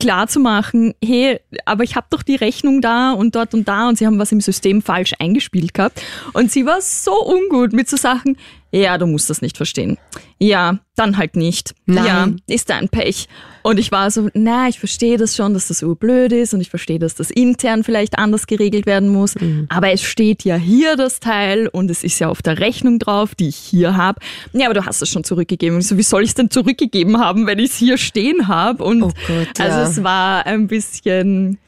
klar 0.00 0.28
zu 0.28 0.38
machen, 0.38 0.94
hey, 1.04 1.40
aber 1.64 1.82
ich 1.82 1.96
habe 1.96 2.06
doch 2.10 2.22
die 2.22 2.36
Rechnung 2.36 2.80
da 2.80 3.12
und 3.12 3.34
dort 3.34 3.52
und 3.54 3.66
da 3.66 3.88
und 3.88 3.98
sie 3.98 4.06
haben 4.06 4.18
was 4.18 4.30
im 4.30 4.40
System 4.40 4.80
falsch 4.80 5.14
eingespielt 5.18 5.74
gehabt. 5.74 6.00
Und 6.34 6.52
sie 6.52 6.66
war 6.66 6.80
so 6.80 7.12
ungut 7.26 7.72
mit 7.72 7.88
so 7.88 7.96
Sachen, 7.96 8.36
ja, 8.70 8.98
du 8.98 9.06
musst 9.06 9.30
das 9.30 9.40
nicht 9.40 9.56
verstehen. 9.56 9.96
Ja, 10.38 10.78
dann 10.94 11.16
halt 11.16 11.36
nicht. 11.36 11.74
Nein. 11.86 12.06
Ja, 12.06 12.54
ist 12.54 12.70
dein 12.70 12.88
Pech. 12.88 13.28
Und 13.62 13.78
ich 13.78 13.90
war 13.92 14.10
so, 14.10 14.28
na, 14.34 14.68
ich 14.68 14.78
verstehe 14.78 15.16
das 15.16 15.36
schon, 15.36 15.54
dass 15.54 15.68
das 15.68 15.82
urblöd 15.82 16.32
ist 16.32 16.54
und 16.54 16.60
ich 16.60 16.70
verstehe, 16.70 16.98
dass 16.98 17.14
das 17.14 17.30
intern 17.30 17.82
vielleicht 17.82 18.18
anders 18.18 18.46
geregelt 18.46 18.86
werden 18.86 19.08
muss. 19.08 19.34
Mhm. 19.36 19.66
Aber 19.68 19.90
es 19.90 20.02
steht 20.02 20.44
ja 20.44 20.56
hier 20.56 20.96
das 20.96 21.20
Teil 21.20 21.68
und 21.68 21.90
es 21.90 22.04
ist 22.04 22.18
ja 22.18 22.28
auf 22.28 22.42
der 22.42 22.58
Rechnung 22.58 22.98
drauf, 22.98 23.34
die 23.34 23.48
ich 23.48 23.56
hier 23.56 23.96
habe. 23.96 24.20
Ja, 24.52 24.66
aber 24.66 24.74
du 24.74 24.84
hast 24.84 25.00
es 25.02 25.08
schon 25.08 25.24
zurückgegeben. 25.24 25.76
Und 25.76 25.80
ich 25.80 25.88
so, 25.88 25.96
wie 25.96 26.02
soll 26.02 26.22
ich 26.22 26.30
es 26.30 26.34
denn 26.34 26.50
zurückgegeben 26.50 27.18
haben, 27.18 27.46
wenn 27.46 27.58
ich 27.58 27.70
es 27.70 27.76
hier 27.76 27.98
stehen 27.98 28.48
habe? 28.48 28.84
Und 28.84 29.02
oh 29.02 29.12
Gott, 29.26 29.58
ja. 29.58 29.64
also 29.64 29.90
es 29.90 30.04
war 30.04 30.46
ein 30.46 30.66
bisschen 30.66 31.58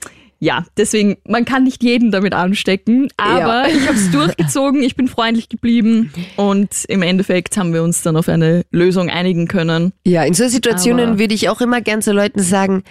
ja, 0.42 0.64
deswegen, 0.78 1.18
man 1.28 1.44
kann 1.44 1.64
nicht 1.64 1.82
jeden 1.82 2.10
damit 2.10 2.32
anstecken, 2.32 3.08
aber 3.18 3.68
ja. 3.68 3.76
ich 3.76 3.86
habe 3.86 3.96
es 3.96 4.10
durchgezogen, 4.12 4.82
ich 4.82 4.96
bin 4.96 5.06
freundlich 5.06 5.50
geblieben 5.50 6.12
und 6.36 6.70
im 6.88 7.02
Endeffekt 7.02 7.58
haben 7.58 7.74
wir 7.74 7.82
uns 7.82 8.02
dann 8.02 8.16
auf 8.16 8.28
eine 8.28 8.64
Lösung 8.70 9.10
einigen 9.10 9.48
können. 9.48 9.92
Ja, 10.06 10.24
in 10.24 10.32
so 10.32 10.48
Situationen 10.48 11.18
würde 11.18 11.34
ich 11.34 11.50
auch 11.50 11.60
immer 11.60 11.82
gern 11.82 12.00
zu 12.00 12.12
Leuten 12.12 12.40
sagen, 12.40 12.84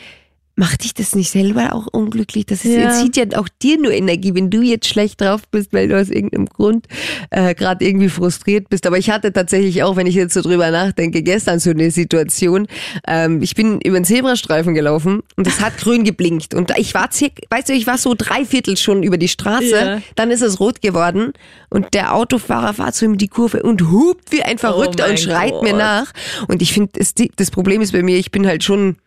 Macht 0.59 0.83
dich 0.83 0.93
das 0.93 1.15
nicht 1.15 1.31
selber 1.31 1.71
auch 1.71 1.87
unglücklich? 1.87 2.45
Das 2.45 2.65
ist, 2.65 2.75
ja. 2.75 2.91
zieht 2.91 3.15
ja 3.15 3.23
auch 3.39 3.47
dir 3.61 3.79
nur 3.79 3.93
Energie, 3.93 4.35
wenn 4.35 4.49
du 4.49 4.61
jetzt 4.61 4.89
schlecht 4.89 5.21
drauf 5.21 5.43
bist, 5.49 5.71
weil 5.71 5.87
du 5.87 5.97
aus 5.97 6.09
irgendeinem 6.09 6.47
Grund 6.47 6.85
äh, 7.29 7.55
gerade 7.55 7.85
irgendwie 7.85 8.09
frustriert 8.09 8.67
bist. 8.67 8.85
Aber 8.85 8.97
ich 8.97 9.09
hatte 9.09 9.31
tatsächlich 9.31 9.83
auch, 9.83 9.95
wenn 9.95 10.05
ich 10.05 10.15
jetzt 10.15 10.33
so 10.33 10.41
drüber 10.41 10.69
nachdenke, 10.69 11.23
gestern 11.23 11.59
so 11.61 11.69
eine 11.69 11.91
Situation. 11.91 12.67
Ähm, 13.07 13.41
ich 13.41 13.55
bin 13.55 13.79
über 13.79 13.97
den 13.97 14.03
Zebrastreifen 14.03 14.73
gelaufen 14.73 15.23
und 15.37 15.47
es 15.47 15.61
hat 15.61 15.77
grün 15.77 16.03
geblinkt. 16.03 16.53
Und 16.53 16.77
ich 16.77 16.93
war, 16.93 17.07
weißt 17.07 17.69
du, 17.69 17.71
ich 17.71 17.87
war 17.87 17.97
so 17.97 18.13
drei 18.13 18.43
Viertel 18.43 18.75
schon 18.75 19.01
über 19.01 19.17
die 19.17 19.29
Straße. 19.29 19.69
Ja. 19.69 20.01
Dann 20.15 20.29
ist 20.29 20.41
es 20.41 20.59
rot 20.59 20.81
geworden 20.81 21.31
und 21.69 21.93
der 21.93 22.13
Autofahrer 22.13 22.73
fährt 22.73 22.95
so 22.95 23.05
in 23.05 23.15
die 23.15 23.29
Kurve 23.29 23.63
und 23.63 23.89
hupt 23.91 24.33
wie 24.33 24.43
ein 24.43 24.57
Verrückter 24.57 25.05
oh 25.07 25.11
und 25.11 25.21
schreit 25.21 25.51
Gott. 25.51 25.63
mir 25.63 25.73
nach. 25.73 26.11
Und 26.49 26.61
ich 26.61 26.73
finde, 26.73 26.99
das 27.37 27.49
Problem 27.49 27.81
ist 27.81 27.93
bei 27.93 28.03
mir, 28.03 28.17
ich 28.17 28.31
bin 28.31 28.45
halt 28.45 28.65
schon 28.65 28.97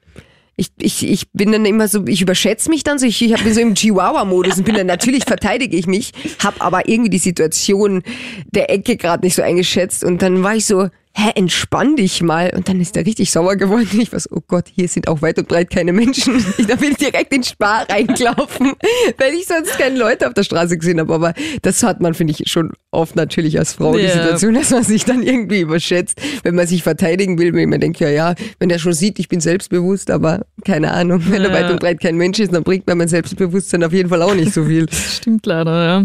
ich, 0.56 0.68
ich, 0.78 1.08
ich 1.08 1.30
bin 1.32 1.52
dann 1.52 1.64
immer 1.64 1.88
so, 1.88 2.04
ich 2.06 2.20
überschätze 2.20 2.68
mich 2.68 2.84
dann 2.84 2.98
so, 2.98 3.06
ich, 3.06 3.22
ich 3.22 3.42
bin 3.42 3.54
so 3.54 3.60
im 3.60 3.74
Chihuahua-Modus 3.74 4.58
und 4.58 4.64
bin 4.64 4.74
dann 4.74 4.86
natürlich 4.86 5.24
verteidige 5.24 5.76
ich 5.76 5.86
mich, 5.86 6.12
habe 6.42 6.60
aber 6.60 6.88
irgendwie 6.88 7.10
die 7.10 7.18
Situation 7.18 8.02
der 8.50 8.70
Ecke 8.70 8.96
gerade 8.96 9.24
nicht 9.24 9.34
so 9.34 9.42
eingeschätzt 9.42 10.04
und 10.04 10.20
dann 10.20 10.42
war 10.42 10.54
ich 10.54 10.66
so, 10.66 10.88
hä, 11.14 11.30
entspann 11.34 11.96
dich 11.96 12.22
mal. 12.22 12.52
Und 12.54 12.68
dann 12.68 12.80
ist 12.80 12.96
er 12.96 13.06
richtig 13.06 13.30
sauer 13.30 13.56
geworden. 13.56 14.00
Ich 14.00 14.12
weiß, 14.12 14.30
oh 14.32 14.40
Gott, 14.46 14.66
hier 14.74 14.88
sind 14.88 15.08
auch 15.08 15.22
weit 15.22 15.38
und 15.38 15.48
breit 15.48 15.70
keine 15.70 15.92
Menschen. 15.92 16.44
Da 16.68 16.76
bin 16.76 16.92
ich 16.92 16.96
direkt 16.96 17.32
in 17.34 17.42
Spar 17.42 17.86
reingelaufen, 17.88 18.72
weil 19.18 19.34
ich 19.34 19.46
sonst 19.46 19.76
keine 19.78 19.98
Leute 19.98 20.26
auf 20.28 20.34
der 20.34 20.44
Straße 20.44 20.78
gesehen 20.78 21.00
habe. 21.00 21.12
Aber 21.12 21.34
das 21.62 21.82
hat 21.82 22.00
man, 22.00 22.14
finde 22.14 22.34
ich, 22.36 22.50
schon 22.50 22.72
oft 22.90 23.16
natürlich 23.16 23.58
als 23.58 23.74
Frau 23.74 23.94
yeah. 23.94 24.06
die 24.06 24.12
Situation, 24.12 24.54
dass 24.54 24.70
man 24.70 24.84
sich 24.84 25.04
dann 25.04 25.22
irgendwie 25.22 25.60
überschätzt, 25.60 26.20
wenn 26.44 26.54
man 26.54 26.66
sich 26.66 26.82
verteidigen 26.82 27.38
will, 27.38 27.52
wenn 27.54 27.68
man 27.68 27.80
denkt, 27.80 28.00
ja, 28.00 28.08
ja, 28.08 28.34
wenn 28.58 28.68
der 28.68 28.78
schon 28.78 28.92
sieht, 28.92 29.18
ich 29.18 29.28
bin 29.28 29.40
selbstbewusst, 29.40 30.10
aber 30.10 30.46
keine 30.64 30.92
Ahnung, 30.92 31.22
wenn 31.28 31.42
ja. 31.42 31.48
da 31.48 31.54
weit 31.54 31.70
und 31.70 31.80
breit 31.80 32.00
kein 32.00 32.16
Mensch 32.16 32.38
ist, 32.38 32.52
dann 32.52 32.62
bringt 32.62 32.86
mir 32.86 32.94
mein 32.94 33.08
Selbstbewusstsein 33.08 33.82
auf 33.84 33.92
jeden 33.92 34.08
Fall 34.08 34.22
auch 34.22 34.34
nicht 34.34 34.52
so 34.52 34.64
viel. 34.64 34.86
Stimmt 34.92 35.46
leider, 35.46 35.84
ja. 35.84 36.02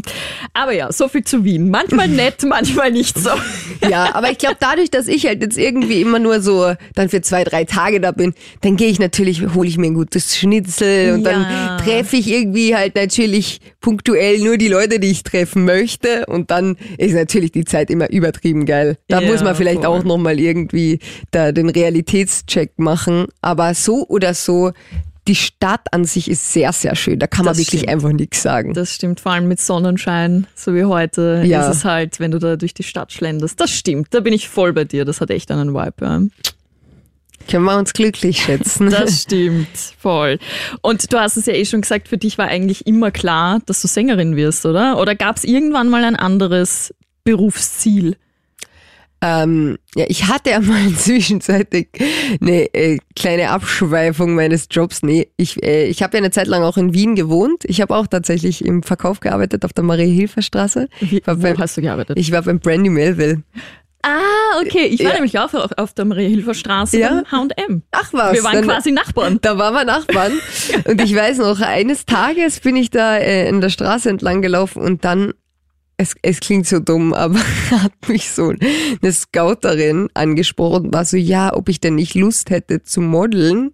Aber 0.54 0.74
ja, 0.74 0.92
so 0.92 1.08
viel 1.08 1.24
zu 1.24 1.44
Wien. 1.44 1.70
Manchmal 1.70 2.08
nett, 2.08 2.44
manchmal 2.48 2.92
nicht 2.92 3.18
so. 3.18 3.30
Ja, 3.88 4.16
aber 4.16 4.32
ich 4.32 4.38
glaube, 4.38 4.58
dadurch, 4.60 4.90
dass 4.90 5.08
ich 5.08 5.26
halt 5.26 5.42
jetzt 5.42 5.58
irgendwie 5.58 6.02
immer 6.02 6.20
nur 6.20 6.42
so 6.42 6.74
dann 6.96 7.10
für 7.10 7.22
zwei, 7.22 7.44
drei 7.44 7.64
Tage 7.64 8.00
da 8.00 8.12
bin, 8.12 8.34
dann 8.62 8.76
gehe 8.76 8.90
ich 8.90 9.00
natürlich, 9.00 9.42
hole 9.54 9.68
ich 9.68 9.78
mir 9.78 9.88
ein 9.88 9.94
gutes 9.94 10.38
Schnitzel 10.38 11.14
und 11.14 11.26
ja. 11.26 11.32
dann 11.32 11.78
treffe 11.84 12.18
ich 12.18 12.30
irgendwie 12.30 12.76
halt 12.76 12.96
natürlich 12.96 13.60
punktuell 13.82 14.40
nur 14.40 14.58
die 14.58 14.68
Leute, 14.68 15.00
die 15.00 15.12
ich 15.12 15.24
treffen 15.24 15.66
möchte 15.66 16.26
und 16.26 16.52
dann 16.52 16.78
ist 16.98 17.14
natürlich 17.14 17.52
die 17.52 17.66
Zeit 17.66 17.90
immer 17.90 18.10
übertrieben 18.10 18.66
geil. 18.66 18.98
Da 19.08 19.22
ja, 19.22 19.30
muss 19.30 19.44
man 19.44 19.56
vielleicht 19.56 19.84
voll. 19.84 20.00
auch 20.00 20.04
nochmal 20.04 20.40
irgendwie 20.40 21.00
da 21.32 21.52
den 21.52 21.70
Realitätscheck 21.70 22.72
machen, 22.78 23.28
aber 23.42 23.74
so 23.74 24.06
oder 24.08 24.34
so 24.34 24.47
die 25.28 25.36
Stadt 25.36 25.94
an 25.94 26.06
sich 26.06 26.30
ist 26.30 26.54
sehr, 26.54 26.72
sehr 26.72 26.96
schön. 26.96 27.20
Da 27.20 27.28
kann 27.28 27.46
das 27.46 27.58
man 27.58 27.66
wirklich 27.66 27.82
stimmt. 27.82 27.94
einfach 27.94 28.12
nichts 28.12 28.42
sagen. 28.42 28.74
Das 28.74 28.94
stimmt, 28.94 29.20
vor 29.20 29.34
allem 29.34 29.48
mit 29.48 29.60
Sonnenschein, 29.60 30.48
so 30.56 30.74
wie 30.74 30.86
heute, 30.86 31.44
ja. 31.46 31.70
ist 31.70 31.78
es 31.78 31.86
halt, 31.86 32.20
wenn 32.20 32.32
du 32.32 32.40
da 32.40 32.56
durch 32.56 32.74
die 32.74 32.84
Stadt 32.84 33.12
schlenderst. 33.12 33.60
Das 33.60 33.72
stimmt, 33.72 34.14
da 34.14 34.22
bin 34.22 34.34
ich 34.34 34.48
voll 34.48 34.74
bei 34.74 34.86
dir. 34.86 35.06
Das 35.06 35.22
hat 35.22 35.30
echt 35.30 35.52
einen 35.52 35.74
Vibe. 35.74 35.94
Ja. 36.02 36.22
Können 37.50 37.64
wir 37.64 37.78
uns 37.78 37.94
glücklich 37.94 38.42
schätzen. 38.42 38.90
Das 38.90 39.22
stimmt, 39.24 39.68
voll. 40.00 40.40
Und 40.82 41.12
du 41.12 41.20
hast 41.20 41.38
es 41.38 41.46
ja 41.46 41.54
eh 41.54 41.66
schon 41.66 41.82
gesagt, 41.82 42.08
für 42.08 42.18
dich 42.18 42.38
war 42.38 42.48
eigentlich 42.48 42.88
immer 42.88 43.12
klar, 43.12 43.62
dass 43.66 43.82
du 43.82 43.88
Sängerin 43.88 44.36
wirst, 44.36 44.66
oder? 44.66 45.00
Oder 45.00 45.16
gab 45.16 45.38
es 45.38 45.44
irgendwann 45.44 45.90
mal 45.90 46.04
ein 46.04 46.16
anderes 46.16 46.94
Berufsziel? 47.24 48.18
Ähm, 49.22 49.78
ja, 49.96 50.06
ich 50.08 50.28
hatte 50.28 50.52
ja 50.52 50.60
mal 50.60 50.94
zwischenzeitlich 50.96 51.88
eine 52.40 52.74
äh, 52.74 53.00
kleine 53.16 53.50
Abschweifung 53.50 54.36
meines 54.36 54.68
Jobs. 54.70 55.02
Nee, 55.02 55.30
ich, 55.38 55.64
äh, 55.64 55.86
ich 55.88 56.04
habe 56.04 56.18
ja 56.18 56.20
eine 56.20 56.32
Zeit 56.32 56.48
lang 56.48 56.64
auch 56.64 56.78
in 56.78 56.94
Wien 56.94 57.16
gewohnt. 57.16 57.64
Ich 57.66 57.82
habe 57.82 57.96
auch 57.96 58.08
tatsächlich 58.08 58.64
im 58.64 58.84
Verkauf 58.84 59.20
gearbeitet 59.20 59.66
auf 59.66 59.74
der 59.74 59.84
Marie-Hilfer-Straße. 59.84 60.88
Wo 61.02 61.36
beim, 61.36 61.58
hast 61.58 61.78
du 61.78 61.82
gearbeitet? 61.82 62.18
Ich 62.20 62.32
war 62.32 62.44
beim 62.44 62.60
Brandy 62.60 62.90
Melville. 62.90 63.42
Ah, 64.04 64.62
okay. 64.62 64.86
Ich 64.86 65.00
war 65.00 65.10
ja. 65.10 65.14
nämlich 65.16 65.38
auch 65.40 65.54
auf, 65.54 65.72
auf 65.76 65.94
der 65.94 66.06
Marie-Hilfer-Straße 66.06 67.00
ja. 67.00 67.24
H&M. 67.30 67.82
Ach 67.92 68.14
was. 68.14 68.34
Wir 68.34 68.44
waren 68.44 68.54
dann, 68.54 68.66
quasi 68.66 68.92
Nachbarn. 68.92 69.40
Da 69.42 69.58
waren 69.58 69.74
wir 69.74 69.86
Nachbarn. 69.86 70.34
und 70.86 71.02
ich 71.02 71.16
weiß 71.16 71.40
noch, 71.40 71.60
eines 71.60 72.06
Tages 72.06 72.60
bin 72.60 72.76
ich 72.76 72.92
da 72.92 73.18
äh, 73.18 73.50
in 73.50 73.62
der 73.62 73.70
Straße 73.70 74.10
entlang 74.10 74.42
gelaufen 74.42 74.82
und 74.82 75.04
dann 75.04 75.34
es, 75.98 76.16
es 76.22 76.40
klingt 76.40 76.68
so 76.68 76.80
dumm, 76.80 77.14
aber 77.16 77.40
hat 77.72 78.08
mich 78.08 78.30
so 78.32 78.50
eine 78.50 79.12
Scouterin 79.12 80.10
angesprochen, 80.14 80.94
war 80.94 81.06
so, 81.06 81.18
ja, 81.18 81.54
ob 81.54 81.70
ich 81.70 81.82
denn 81.82 81.96
nicht 81.96 82.16
Lust 82.16 82.50
hätte 82.50 82.84
zu 82.84 83.02
modeln. 83.02 83.72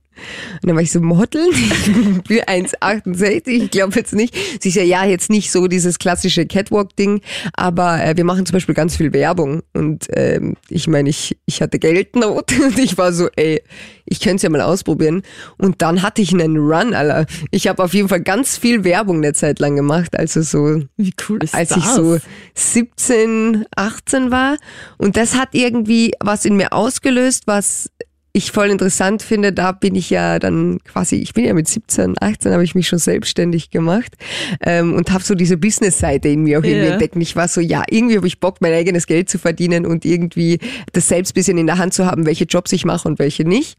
Und 0.62 0.68
dann 0.68 0.76
war 0.76 0.82
ich 0.82 0.92
so? 0.92 1.00
Ich 1.04 2.24
bin 2.24 2.40
1,68, 2.40 3.48
ich 3.48 3.72
glaube 3.72 3.96
jetzt 3.96 4.14
nicht. 4.14 4.36
Sie 4.62 4.70
ist 4.70 4.76
ja, 4.76 4.84
ja, 4.84 5.06
jetzt 5.06 5.30
nicht 5.30 5.52
so 5.52 5.68
dieses 5.68 6.00
klassische 6.00 6.46
Catwalk-Ding, 6.46 7.22
aber 7.54 8.04
äh, 8.04 8.16
wir 8.16 8.24
machen 8.24 8.46
zum 8.46 8.54
Beispiel 8.54 8.76
ganz 8.76 8.96
viel 8.96 9.14
Werbung. 9.14 9.64
Und 9.74 10.08
ähm, 10.12 10.56
ich 10.70 10.88
meine, 10.88 11.10
ich, 11.10 11.38
ich 11.46 11.62
hatte 11.62 11.80
Geldnot 11.80 12.52
und 12.66 12.80
ich 12.80 12.98
war 12.98 13.12
so, 13.14 13.28
ey, 13.36 13.62
ich 14.06 14.20
könnte 14.20 14.38
es 14.38 14.42
ja 14.44 14.50
mal 14.50 14.62
ausprobieren. 14.62 15.24
Und 15.58 15.82
dann 15.82 16.02
hatte 16.02 16.22
ich 16.22 16.34
einen 16.34 16.58
Run, 16.58 16.94
Alter. 16.94 17.26
Ich 17.52 17.68
habe 17.68 17.84
auf 17.84 17.94
jeden 17.94 18.10
Fall 18.10 18.22
ganz 18.22 18.58
viel 18.58 18.84
Werbung 18.84 19.18
eine 19.18 19.34
Zeit 19.34 19.60
lang 19.60 19.76
gemacht, 19.76 20.18
also 20.18 20.42
so, 20.42 20.82
Wie 20.98 21.14
cool 21.28 21.44
ist 21.44 21.54
als 21.54 21.70
das? 21.70 21.78
ich 21.80 21.86
so 21.86 22.18
17, 22.56 23.66
18 23.76 24.32
war. 24.32 24.58
Und 24.98 25.18
das 25.18 25.36
hat 25.36 25.50
irgendwie 25.54 26.14
was 26.20 26.46
in 26.46 26.56
mir 26.56 26.74
ausgelöst, 26.74 27.44
was 27.46 27.90
ich 28.36 28.52
voll 28.52 28.72
interessant 28.72 29.22
finde, 29.22 29.54
da 29.54 29.72
bin 29.72 29.94
ich 29.94 30.10
ja 30.10 30.40
dann 30.40 30.80
quasi, 30.84 31.18
ich 31.18 31.34
bin 31.34 31.46
ja 31.46 31.54
mit 31.54 31.68
17, 31.68 32.16
18 32.20 32.52
habe 32.52 32.64
ich 32.64 32.74
mich 32.74 32.88
schon 32.88 32.98
selbstständig 32.98 33.70
gemacht 33.70 34.16
ähm, 34.62 34.96
und 34.96 35.12
habe 35.12 35.24
so 35.24 35.36
diese 35.36 35.56
Business-Seite 35.56 36.30
in 36.30 36.42
mir 36.42 36.58
auch 36.58 36.64
irgendwie 36.64 36.86
yeah. 36.86 36.94
entdeckt. 36.94 37.16
Und 37.16 37.22
ich 37.22 37.36
war 37.36 37.48
so, 37.48 37.62
ja, 37.62 37.84
irgendwie 37.88 38.18
habe 38.18 38.26
ich 38.26 38.40
Bock, 38.40 38.60
mein 38.60 38.74
eigenes 38.74 39.06
Geld 39.06 39.30
zu 39.30 39.38
verdienen 39.38 39.86
und 39.86 40.04
irgendwie 40.04 40.58
das 40.94 41.08
selbst 41.08 41.36
bisschen 41.36 41.60
in 41.60 41.68
der 41.68 41.78
Hand 41.78 41.94
zu 41.94 42.08
haben, 42.08 42.26
welche 42.26 42.46
Jobs 42.46 42.72
ich 42.72 42.86
mache 42.86 43.08
und 43.08 43.20
welche 43.20 43.46
nicht. 43.46 43.78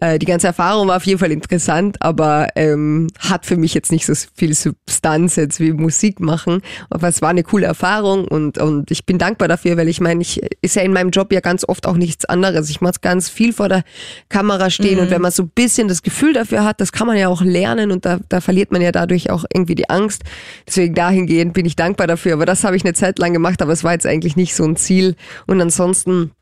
Äh, 0.00 0.18
die 0.18 0.26
ganze 0.26 0.46
Erfahrung 0.46 0.88
war 0.88 0.96
auf 0.96 1.06
jeden 1.06 1.18
Fall 1.18 1.32
interessant, 1.32 1.96
aber 2.00 2.48
ähm, 2.56 3.08
hat 3.18 3.46
für 3.46 3.56
mich 3.56 3.74
jetzt 3.74 3.92
nicht 3.92 4.06
so 4.06 4.14
viel 4.34 4.54
Substanz 4.54 5.36
jetzt 5.36 5.60
wie 5.60 5.72
Musik 5.72 6.20
machen. 6.20 6.62
Aber 6.88 7.08
es 7.08 7.22
war 7.22 7.30
eine 7.30 7.42
coole 7.42 7.66
Erfahrung 7.66 8.26
und, 8.26 8.58
und 8.58 8.90
ich 8.90 9.06
bin 9.06 9.18
dankbar 9.18 9.48
dafür, 9.48 9.76
weil 9.76 9.88
ich 9.88 10.00
meine, 10.00 10.22
ich 10.22 10.40
ist 10.62 10.76
ja 10.76 10.82
in 10.82 10.92
meinem 10.92 11.10
Job 11.10 11.32
ja 11.32 11.40
ganz 11.40 11.64
oft 11.68 11.86
auch 11.86 11.96
nichts 11.96 12.24
anderes. 12.24 12.70
Ich 12.70 12.80
muss 12.80 13.00
ganz 13.00 13.28
viel 13.28 13.52
vor 13.52 13.68
der 13.68 13.84
Kamera 14.28 14.70
stehen 14.70 14.96
mhm. 14.96 15.04
und 15.04 15.10
wenn 15.10 15.22
man 15.22 15.32
so 15.32 15.44
ein 15.44 15.50
bisschen 15.54 15.88
das 15.88 16.02
Gefühl 16.02 16.32
dafür 16.32 16.64
hat, 16.64 16.80
das 16.80 16.92
kann 16.92 17.06
man 17.06 17.16
ja 17.16 17.28
auch 17.28 17.42
lernen 17.42 17.90
und 17.92 18.04
da, 18.04 18.18
da 18.28 18.40
verliert 18.40 18.72
man 18.72 18.82
ja 18.82 18.92
dadurch 18.92 19.30
auch 19.30 19.44
irgendwie 19.52 19.74
die 19.74 19.90
Angst. 19.90 20.22
Deswegen 20.66 20.94
dahingehend 20.94 21.52
bin 21.52 21.66
ich 21.66 21.76
dankbar 21.76 22.06
dafür. 22.06 22.34
Aber 22.34 22.46
das 22.46 22.64
habe 22.64 22.76
ich 22.76 22.84
eine 22.84 22.94
Zeit 22.94 23.18
lang 23.18 23.32
gemacht, 23.32 23.62
aber 23.62 23.72
es 23.72 23.84
war 23.84 23.92
jetzt 23.92 24.06
eigentlich 24.06 24.36
nicht 24.36 24.54
so 24.54 24.64
ein 24.64 24.76
Ziel. 24.76 25.16
Und 25.46 25.60
ansonsten, 25.60 26.32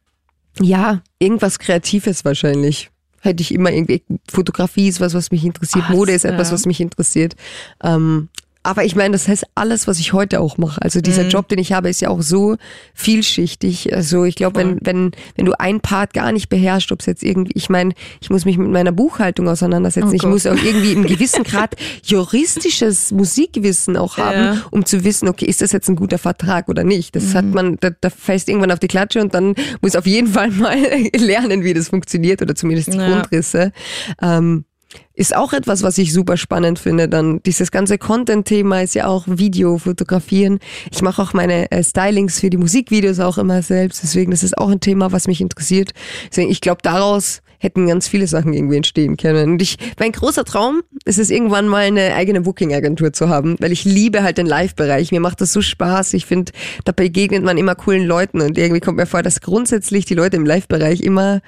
ja, 0.60 1.02
irgendwas 1.18 1.58
Kreatives 1.58 2.24
wahrscheinlich 2.24 2.90
hätte 3.20 3.42
ich 3.42 3.52
immer 3.52 3.70
irgendwie, 3.72 4.02
Fotografie 4.30 4.88
ist 4.88 5.00
was, 5.00 5.14
was 5.14 5.30
mich 5.30 5.44
interessiert, 5.44 5.84
Ach, 5.88 5.94
Mode 5.94 6.12
ist 6.12 6.24
etwas, 6.24 6.48
ja. 6.48 6.54
was 6.54 6.66
mich 6.66 6.80
interessiert. 6.80 7.36
Ähm, 7.82 8.28
aber 8.68 8.84
ich 8.84 8.94
meine, 8.94 9.12
das 9.12 9.26
heißt 9.26 9.46
alles, 9.54 9.88
was 9.88 9.98
ich 9.98 10.12
heute 10.12 10.40
auch 10.40 10.58
mache. 10.58 10.82
Also 10.82 11.00
dieser 11.00 11.24
mhm. 11.24 11.30
Job, 11.30 11.48
den 11.48 11.58
ich 11.58 11.72
habe, 11.72 11.88
ist 11.88 12.02
ja 12.02 12.10
auch 12.10 12.20
so 12.20 12.56
vielschichtig. 12.92 13.94
Also 13.94 14.24
ich 14.24 14.34
glaube, 14.34 14.60
wenn, 14.60 14.78
wenn, 14.82 15.12
wenn 15.36 15.46
du 15.46 15.58
ein 15.58 15.80
Part 15.80 16.12
gar 16.12 16.32
nicht 16.32 16.50
beherrschst, 16.50 16.92
ob 16.92 17.00
es 17.00 17.06
jetzt 17.06 17.22
irgendwie, 17.22 17.52
ich 17.54 17.70
meine, 17.70 17.94
ich 18.20 18.28
muss 18.28 18.44
mich 18.44 18.58
mit 18.58 18.68
meiner 18.68 18.92
Buchhaltung 18.92 19.48
auseinandersetzen. 19.48 20.10
Oh 20.10 20.14
ich 20.14 20.22
muss 20.24 20.44
auch 20.44 20.62
irgendwie 20.62 20.92
im 20.92 21.06
gewissen 21.06 21.44
Grad 21.48 21.76
juristisches 22.02 23.10
Musikwissen 23.10 23.96
auch 23.96 24.18
haben, 24.18 24.36
ja. 24.38 24.62
um 24.70 24.84
zu 24.84 25.02
wissen, 25.02 25.28
okay, 25.28 25.46
ist 25.46 25.62
das 25.62 25.72
jetzt 25.72 25.88
ein 25.88 25.96
guter 25.96 26.18
Vertrag 26.18 26.68
oder 26.68 26.84
nicht? 26.84 27.16
Das 27.16 27.24
mhm. 27.24 27.34
hat 27.34 27.44
man, 27.46 27.76
da, 27.80 27.88
da 27.98 28.10
fällst 28.10 28.50
irgendwann 28.50 28.70
auf 28.70 28.80
die 28.80 28.88
Klatsche 28.88 29.22
und 29.22 29.32
dann 29.32 29.54
muss 29.80 29.96
auf 29.96 30.06
jeden 30.06 30.28
Fall 30.28 30.50
mal 30.52 30.76
lernen, 31.16 31.64
wie 31.64 31.72
das 31.72 31.88
funktioniert 31.88 32.42
oder 32.42 32.54
zumindest 32.54 32.92
die 32.92 32.98
ja. 32.98 33.08
Grundrisse. 33.08 33.72
Ähm, 34.20 34.66
ist 35.14 35.34
auch 35.34 35.52
etwas, 35.52 35.82
was 35.82 35.98
ich 35.98 36.12
super 36.12 36.36
spannend 36.36 36.78
finde. 36.78 37.08
Dann 37.08 37.42
dieses 37.44 37.70
ganze 37.70 37.98
Content-Thema 37.98 38.82
ist 38.82 38.94
ja 38.94 39.06
auch 39.06 39.24
Video, 39.26 39.78
Fotografieren. 39.78 40.60
Ich 40.92 41.02
mache 41.02 41.20
auch 41.20 41.32
meine 41.32 41.70
äh, 41.70 41.82
Stylings 41.82 42.40
für 42.40 42.50
die 42.50 42.56
Musikvideos 42.56 43.20
auch 43.20 43.38
immer 43.38 43.62
selbst. 43.62 44.02
Deswegen 44.02 44.30
das 44.30 44.42
ist 44.42 44.56
auch 44.56 44.70
ein 44.70 44.80
Thema, 44.80 45.12
was 45.12 45.26
mich 45.26 45.40
interessiert. 45.40 45.90
Deswegen, 46.30 46.50
ich 46.50 46.60
glaube, 46.60 46.80
daraus 46.82 47.42
hätten 47.58 47.88
ganz 47.88 48.06
viele 48.06 48.28
Sachen 48.28 48.52
irgendwie 48.52 48.76
entstehen 48.76 49.16
können. 49.16 49.52
Und 49.52 49.62
ich, 49.62 49.76
mein 49.98 50.12
großer 50.12 50.44
Traum 50.44 50.82
ist 51.04 51.18
es 51.18 51.30
irgendwann 51.30 51.66
mal 51.66 51.86
eine 51.86 52.14
eigene 52.14 52.40
Booking-Agentur 52.42 53.12
zu 53.12 53.28
haben, 53.28 53.56
weil 53.58 53.72
ich 53.72 53.84
liebe 53.84 54.22
halt 54.22 54.38
den 54.38 54.46
Live-Bereich. 54.46 55.10
Mir 55.10 55.20
macht 55.20 55.40
das 55.40 55.52
so 55.52 55.60
Spaß. 55.60 56.14
Ich 56.14 56.24
finde, 56.24 56.52
da 56.84 56.92
begegnet 56.92 57.42
man 57.42 57.58
immer 57.58 57.74
coolen 57.74 58.06
Leuten 58.06 58.40
und 58.40 58.56
irgendwie 58.56 58.80
kommt 58.80 58.96
mir 58.96 59.06
vor, 59.06 59.22
dass 59.22 59.40
grundsätzlich 59.40 60.04
die 60.04 60.14
Leute 60.14 60.36
im 60.36 60.46
Live-Bereich 60.46 61.00
immer, 61.00 61.40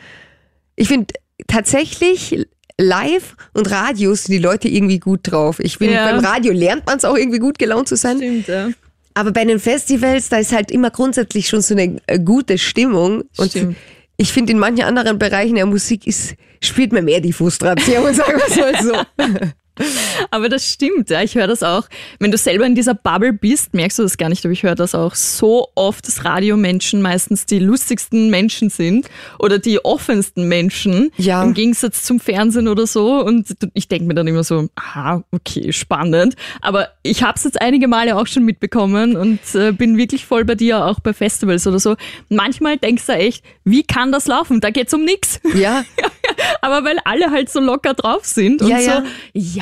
ich 0.74 0.88
finde, 0.88 1.14
tatsächlich 1.46 2.46
live 2.80 3.36
und 3.52 3.70
Radio 3.70 4.14
sind 4.14 4.32
die 4.32 4.38
Leute 4.38 4.68
irgendwie 4.68 4.98
gut 4.98 5.20
drauf. 5.22 5.60
Ich 5.60 5.78
bin 5.78 5.92
ja. 5.92 6.10
beim 6.10 6.24
Radio 6.24 6.52
lernt 6.52 6.86
man 6.86 6.98
es 6.98 7.04
auch 7.04 7.16
irgendwie 7.16 7.38
gut 7.38 7.58
gelaunt 7.58 7.88
zu 7.88 7.96
sein. 7.96 8.16
Stimmt, 8.16 8.48
ja. 8.48 8.70
Aber 9.14 9.32
bei 9.32 9.44
den 9.44 9.58
Festivals, 9.58 10.28
da 10.28 10.38
ist 10.38 10.52
halt 10.52 10.70
immer 10.70 10.90
grundsätzlich 10.90 11.48
schon 11.48 11.62
so 11.62 11.74
eine 11.74 11.96
äh, 12.06 12.18
gute 12.18 12.58
Stimmung. 12.58 13.24
Und 13.36 13.50
Stimmt. 13.50 13.76
ich 14.16 14.32
finde, 14.32 14.52
in 14.52 14.58
manchen 14.58 14.84
anderen 14.84 15.18
Bereichen 15.18 15.56
der 15.56 15.66
Musik 15.66 16.06
ist, 16.06 16.34
spielt 16.62 16.92
man 16.92 17.04
mehr 17.04 17.20
die 17.20 17.32
Frustration, 17.32 18.14
sagen 18.14 18.40
wir 18.46 18.72
mal 18.72 18.82
so. 18.82 19.42
Aber 20.30 20.48
das 20.48 20.64
stimmt, 20.66 21.10
ja. 21.10 21.22
Ich 21.22 21.34
höre 21.34 21.46
das 21.46 21.62
auch. 21.62 21.88
Wenn 22.18 22.30
du 22.30 22.38
selber 22.38 22.66
in 22.66 22.74
dieser 22.74 22.94
Bubble 22.94 23.32
bist, 23.32 23.74
merkst 23.74 23.98
du 23.98 24.02
das 24.02 24.16
gar 24.16 24.28
nicht, 24.28 24.44
aber 24.44 24.52
ich 24.52 24.62
höre 24.62 24.74
das 24.74 24.94
auch 24.94 25.14
so 25.14 25.68
oft, 25.74 26.06
dass 26.06 26.24
Radiomenschen 26.24 27.02
meistens 27.02 27.46
die 27.46 27.58
lustigsten 27.58 28.30
Menschen 28.30 28.70
sind 28.70 29.08
oder 29.38 29.58
die 29.58 29.84
offensten 29.84 30.48
Menschen. 30.48 31.10
Ja. 31.16 31.42
Im 31.42 31.54
Gegensatz 31.54 32.02
zum 32.04 32.20
Fernsehen 32.20 32.68
oder 32.68 32.86
so. 32.86 33.24
Und 33.24 33.56
ich 33.74 33.88
denke 33.88 34.06
mir 34.06 34.14
dann 34.14 34.26
immer 34.26 34.44
so, 34.44 34.68
aha, 34.76 35.24
okay, 35.30 35.72
spannend. 35.72 36.36
Aber 36.60 36.88
ich 37.02 37.22
habe 37.22 37.34
es 37.36 37.44
jetzt 37.44 37.60
einige 37.60 37.88
Male 37.88 38.16
auch 38.16 38.26
schon 38.26 38.44
mitbekommen 38.44 39.16
und 39.16 39.40
äh, 39.54 39.72
bin 39.72 39.96
wirklich 39.96 40.24
voll 40.26 40.44
bei 40.44 40.54
dir, 40.54 40.84
auch 40.84 41.00
bei 41.00 41.12
Festivals 41.12 41.66
oder 41.66 41.78
so. 41.78 41.96
Manchmal 42.28 42.76
denkst 42.76 43.06
du 43.06 43.12
echt, 43.12 43.44
wie 43.64 43.82
kann 43.82 44.12
das 44.12 44.26
laufen? 44.26 44.60
Da 44.60 44.70
geht's 44.70 44.92
um 44.94 45.04
nichts. 45.04 45.40
Ja. 45.54 45.84
aber 46.60 46.84
weil 46.84 46.98
alle 47.04 47.30
halt 47.30 47.50
so 47.50 47.60
locker 47.60 47.94
drauf 47.94 48.24
sind 48.24 48.62
und 48.62 48.68
ja, 48.68 48.80
so, 48.80 48.90
ja 49.32 49.59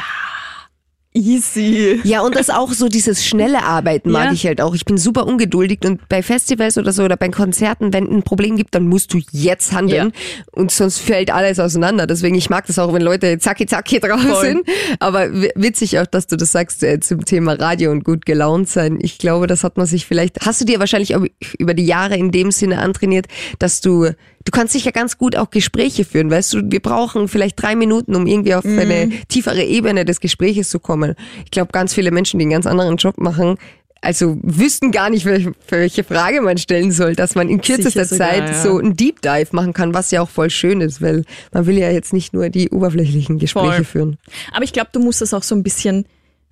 easy. 1.19 2.01
Ja, 2.05 2.23
und 2.23 2.37
das 2.37 2.51
auch 2.51 2.73
so 2.73 2.89
dieses 2.89 3.25
schnelle 3.25 3.63
Arbeiten 3.63 4.11
mag 4.11 4.27
ja. 4.27 4.33
ich 4.33 4.47
halt 4.47 4.61
auch. 4.61 4.75
Ich 4.75 4.85
bin 4.85 4.99
super 4.99 5.27
ungeduldig 5.27 5.81
und 5.85 6.09
bei 6.09 6.23
Festivals 6.23 6.79
oder 6.79 6.93
so 6.93 7.05
oder 7.05 7.17
bei 7.17 7.29
Konzerten, 7.29 7.93
wenn 7.93 8.07
ein 8.07 8.23
Problem 8.23 8.57
gibt, 8.57 8.75
dann 8.75 8.87
musst 8.87 9.13
du 9.13 9.21
jetzt 9.33 9.73
handeln 9.73 10.13
ja. 10.15 10.45
und 10.53 10.71
sonst 10.71 10.99
fällt 10.99 11.33
alles 11.33 11.59
auseinander. 11.59 12.07
Deswegen, 12.07 12.37
ich 12.37 12.51
mag 12.51 12.67
das 12.67 12.79
auch, 12.79 12.93
wenn 12.93 13.03
Leute 13.03 13.39
zacki 13.39 13.67
zacki 13.67 14.01
drauf 14.01 14.21
Voll. 14.21 14.47
sind. 14.47 14.69
Aber 15.01 15.33
witzig 15.55 15.99
auch, 15.99 16.07
dass 16.07 16.27
du 16.27 16.37
das 16.37 16.53
sagst 16.53 16.83
äh, 16.83 17.01
zum 17.01 17.25
Thema 17.25 17.55
Radio 17.55 17.91
und 17.91 18.05
gut 18.05 18.25
gelaunt 18.25 18.69
sein. 18.69 18.99
Ich 19.01 19.19
glaube, 19.19 19.47
das 19.47 19.65
hat 19.65 19.77
man 19.77 19.87
sich 19.87 20.07
vielleicht, 20.07 20.47
hast 20.47 20.61
du 20.61 20.65
dir 20.65 20.79
wahrscheinlich 20.79 21.17
auch 21.17 21.25
über 21.59 21.75
die 21.75 21.87
Jahre 21.87 22.17
in 22.17 22.31
dem 22.31 22.51
Sinne 22.51 22.79
antrainiert, 22.79 23.27
dass 23.59 23.81
du 23.81 24.11
du 24.45 24.51
kannst 24.51 24.73
sicher 24.73 24.93
ganz 24.93 25.19
gut 25.19 25.37
auch 25.37 25.51
Gespräche 25.51 26.05
führen, 26.05 26.31
weißt 26.31 26.55
du, 26.55 26.63
wir 26.65 26.81
brauchen 26.81 27.29
vielleicht 27.29 27.61
drei 27.61 27.77
Minuten, 27.77 28.15
um 28.15 28.27
irgendwie 28.27 28.55
auf 28.55 28.65
mhm. 28.65 28.79
eine 28.79 29.11
tiefere 29.29 29.63
Ebene 29.63 30.05
des 30.05 30.21
Gespräches 30.21 30.71
zu 30.71 30.79
kommen. 30.79 31.15
Ich 31.45 31.51
glaube, 31.51 31.73
ganz 31.73 31.95
viele 31.95 32.11
Menschen, 32.11 32.39
die 32.39 32.45
einen 32.45 32.53
ganz 32.53 32.67
anderen 32.67 32.97
Job 32.97 33.19
machen, 33.19 33.59
also 34.01 34.39
wüssten 34.43 34.93
gar 34.93 35.11
nicht, 35.11 35.25
welche, 35.25 35.53
welche 35.69 36.05
Frage 36.05 36.41
man 36.41 36.57
stellen 36.59 36.93
soll, 36.93 37.17
dass 37.17 37.35
man 37.35 37.49
in 37.49 37.61
kürzester 37.61 38.05
sogar, 38.05 38.29
Zeit 38.29 38.49
ja. 38.49 38.63
so 38.63 38.79
ein 38.79 38.95
Deep 38.95 39.21
Dive 39.23 39.49
machen 39.53 39.73
kann, 39.73 39.95
was 39.95 40.11
ja 40.11 40.23
auch 40.23 40.29
voll 40.29 40.51
schön 40.51 40.81
ist, 40.81 41.03
weil 41.03 41.25
man 41.53 41.67
will 41.67 41.77
ja 41.79 41.91
jetzt 41.91 42.13
nicht 42.13 42.33
nur 42.33 42.49
die 42.49 42.71
oberflächlichen 42.71 43.39
Gespräche 43.39 43.77
voll. 43.77 43.85
führen. 43.85 44.19
Aber 44.53 44.65
ich 44.65 44.73
glaube, 44.73 44.91
du 44.93 45.01
musst 45.01 45.21
das 45.21 45.35
auch 45.35 45.43
so 45.43 45.55
ein 45.55 45.63
bisschen 45.63 46.05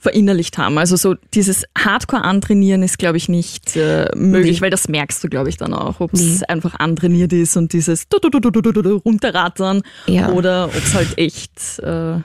verinnerlicht 0.07 0.57
haben. 0.57 0.79
Also 0.79 0.95
so 0.95 1.16
dieses 1.35 1.64
Hardcore 1.77 2.23
antrainieren 2.23 2.85
ist, 2.85 2.97
glaube 2.97 3.16
ich, 3.16 3.29
nicht 3.29 3.75
äh, 3.75 4.09
möglich, 4.14 4.59
nee. 4.59 4.61
weil 4.62 4.71
das 4.71 4.87
merkst 4.87 5.25
du, 5.25 5.29
glaube 5.29 5.49
ich, 5.49 5.57
dann 5.57 5.75
auch, 5.75 5.99
ob 5.99 6.14
es 6.14 6.40
nee. 6.40 6.47
einfach 6.47 6.79
antrainiert 6.79 7.33
ist 7.33 7.57
und 7.57 7.73
dieses 7.73 8.07
runterrattern 9.05 9.83
ja. 10.07 10.31
oder 10.31 10.66
ob 10.66 10.77
es 10.77 10.95
halt 10.95 11.19
echt 11.19 11.81
äh, 11.81 12.21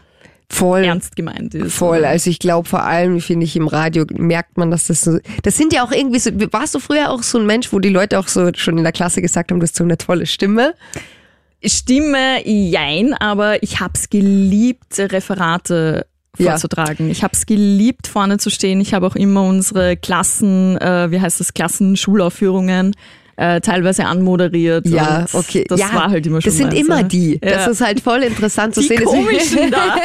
voll 0.48 0.84
ernst 0.84 1.15
gemeint 1.15 1.56
ist. 1.56 1.74
Voll. 1.74 2.00
Oder? 2.00 2.10
Also 2.10 2.30
ich 2.30 2.38
glaube 2.38 2.70
vor 2.70 2.84
allem, 2.84 3.20
finde 3.20 3.46
ich, 3.48 3.56
im 3.56 3.67
Radio 3.67 4.06
merkt 4.13 4.58
man, 4.58 4.70
dass 4.70 4.86
das 4.86 5.02
so. 5.02 5.17
Das 5.41 5.58
sind 5.58 5.74
ja 5.74 5.84
auch 5.84 5.91
irgendwie 5.91 6.20
so. 6.20 6.30
Warst 6.52 6.76
du 6.76 6.80
früher 6.80 7.10
auch 7.10 7.24
so 7.24 7.39
ein 7.39 7.48
Mensch, 7.48 7.74
wo 7.74 7.80
die 7.80 7.89
Leute 7.89 8.20
auch 8.20 8.28
so 8.28 8.52
schon 8.56 8.78
in 8.78 8.84
der 8.84 8.94
Klasse 8.94 9.24
gesagt 9.24 9.52
haben, 9.52 9.60
du 9.60 9.63
hast 9.63 9.76
so 9.76 9.84
eine 9.84 9.98
tolle 9.98 10.28
Stimme? 10.28 10.76
Stimme, 11.63 12.48
jein, 12.48 13.13
aber 13.15 13.63
ich 13.63 13.80
hab's 13.80 14.10
geliebt, 14.10 15.00
Referate 15.00 16.06
vorzutragen. 16.36 17.08
Ja. 17.08 17.12
Ich 17.12 17.24
habe 17.24 17.34
es 17.34 17.46
geliebt, 17.46 18.08
vorne 18.08 18.38
zu 18.38 18.50
stehen. 18.50 18.82
Ich 18.82 18.94
habe 18.94 19.06
auch 19.06 19.15
immer 19.15 19.44
unsere 19.44 19.98
Klassen, 19.98 20.78
äh, 20.78 21.12
wie 21.12 21.20
heißt 21.20 21.39
das, 21.39 21.54
Klassenschulaufführungen 21.54 22.96
äh, 23.36 23.62
teilweise 23.62 24.06
anmoderiert. 24.06 24.88
Ja, 24.88 25.26
okay. 25.34 25.65
Das 25.67 25.80
ja, 25.80 25.94
war 25.94 26.10
halt 26.10 26.26
immer 26.26 26.41
schon 26.41 26.52
Das 26.52 26.58
sind 26.58 26.74
immer 26.74 27.04
die. 27.04 27.39
Ja. 27.44 27.52
Das 27.52 27.67
ist 27.67 27.82
halt 27.82 28.00
voll 28.02 28.24
interessant 28.24 28.76
zu 28.76 28.82
die 28.82 28.88
sehen. 28.88 29.04
Komischen 29.04 29.72
da. 29.72 29.98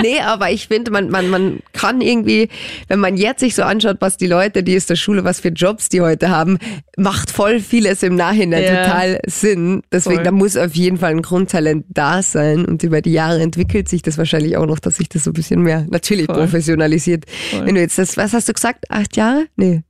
nee, 0.00 0.20
aber 0.20 0.50
ich 0.50 0.68
finde, 0.68 0.90
man, 0.90 1.10
man, 1.10 1.28
man 1.28 1.60
kann 1.72 2.00
irgendwie, 2.00 2.48
wenn 2.88 3.00
man 3.00 3.16
jetzt 3.16 3.40
sich 3.40 3.54
so 3.54 3.62
anschaut, 3.62 3.96
was 4.00 4.16
die 4.16 4.26
Leute, 4.26 4.62
die 4.62 4.76
aus 4.76 4.86
der 4.86 4.96
Schule, 4.96 5.24
was 5.24 5.40
für 5.40 5.48
Jobs 5.48 5.88
die 5.88 6.00
heute 6.00 6.30
haben, 6.30 6.58
macht 6.96 7.30
voll 7.30 7.60
vieles 7.60 8.02
im 8.02 8.16
Nachhinein 8.16 8.62
ja. 8.62 8.84
total 8.84 9.20
Sinn. 9.26 9.82
Deswegen, 9.92 10.16
voll. 10.16 10.24
da 10.24 10.30
muss 10.32 10.56
auf 10.56 10.74
jeden 10.74 10.98
Fall 10.98 11.10
ein 11.10 11.22
Grundtalent 11.22 11.86
da 11.88 12.22
sein. 12.22 12.64
Und 12.64 12.82
über 12.82 13.00
die 13.00 13.12
Jahre 13.12 13.40
entwickelt 13.40 13.88
sich 13.88 14.02
das 14.02 14.18
wahrscheinlich 14.18 14.56
auch 14.56 14.66
noch, 14.66 14.78
dass 14.78 14.96
sich 14.96 15.08
das 15.08 15.24
so 15.24 15.30
ein 15.30 15.34
bisschen 15.34 15.62
mehr 15.62 15.86
natürlich 15.90 16.26
voll. 16.26 16.36
professionalisiert. 16.36 17.24
Voll. 17.50 17.66
Wenn 17.66 17.74
du 17.74 17.80
jetzt 17.80 17.98
das, 17.98 18.16
was 18.16 18.32
hast 18.32 18.48
du 18.48 18.52
gesagt? 18.52 18.90
Acht 18.90 19.16
Jahre? 19.16 19.46
Nee. 19.56 19.82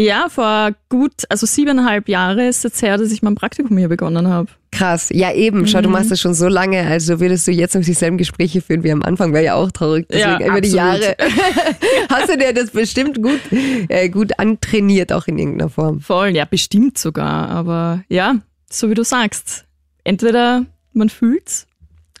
Ja, 0.00 0.30
vor 0.30 0.70
gut, 0.88 1.12
also 1.28 1.44
siebeneinhalb 1.44 2.08
Jahre 2.08 2.48
ist 2.48 2.64
es 2.64 2.80
her, 2.80 2.96
dass 2.96 3.12
ich 3.12 3.20
mein 3.20 3.34
Praktikum 3.34 3.76
hier 3.76 3.88
begonnen 3.88 4.28
habe. 4.28 4.48
Krass. 4.72 5.10
Ja, 5.12 5.30
eben. 5.34 5.66
Schau, 5.66 5.80
mhm. 5.80 5.82
du 5.82 5.88
machst 5.90 6.10
das 6.10 6.20
schon 6.20 6.32
so 6.32 6.48
lange, 6.48 6.80
also 6.86 7.20
würdest 7.20 7.46
du 7.46 7.52
jetzt 7.52 7.74
noch 7.74 7.82
dieselben 7.82 8.16
Gespräche 8.16 8.62
führen 8.62 8.82
wie 8.82 8.92
am 8.92 9.02
Anfang, 9.02 9.34
wäre 9.34 9.44
ja 9.44 9.54
auch 9.56 9.70
traurig. 9.70 10.06
Deswegen 10.08 10.30
ja, 10.30 10.36
über 10.36 10.46
absolut. 10.46 10.64
die 10.64 10.70
Jahre 10.70 11.16
hast 12.08 12.30
du 12.30 12.38
dir 12.38 12.54
das 12.54 12.70
bestimmt 12.70 13.22
gut, 13.22 13.40
äh, 13.88 14.08
gut 14.08 14.38
antrainiert, 14.38 15.12
auch 15.12 15.26
in 15.26 15.36
irgendeiner 15.36 15.68
Form. 15.68 16.00
Voll, 16.00 16.30
ja, 16.30 16.46
bestimmt 16.46 16.96
sogar. 16.96 17.50
Aber 17.50 18.02
ja, 18.08 18.36
so 18.70 18.88
wie 18.88 18.94
du 18.94 19.04
sagst. 19.04 19.66
Entweder 20.02 20.64
man 20.94 21.10
fühlt's 21.10 21.66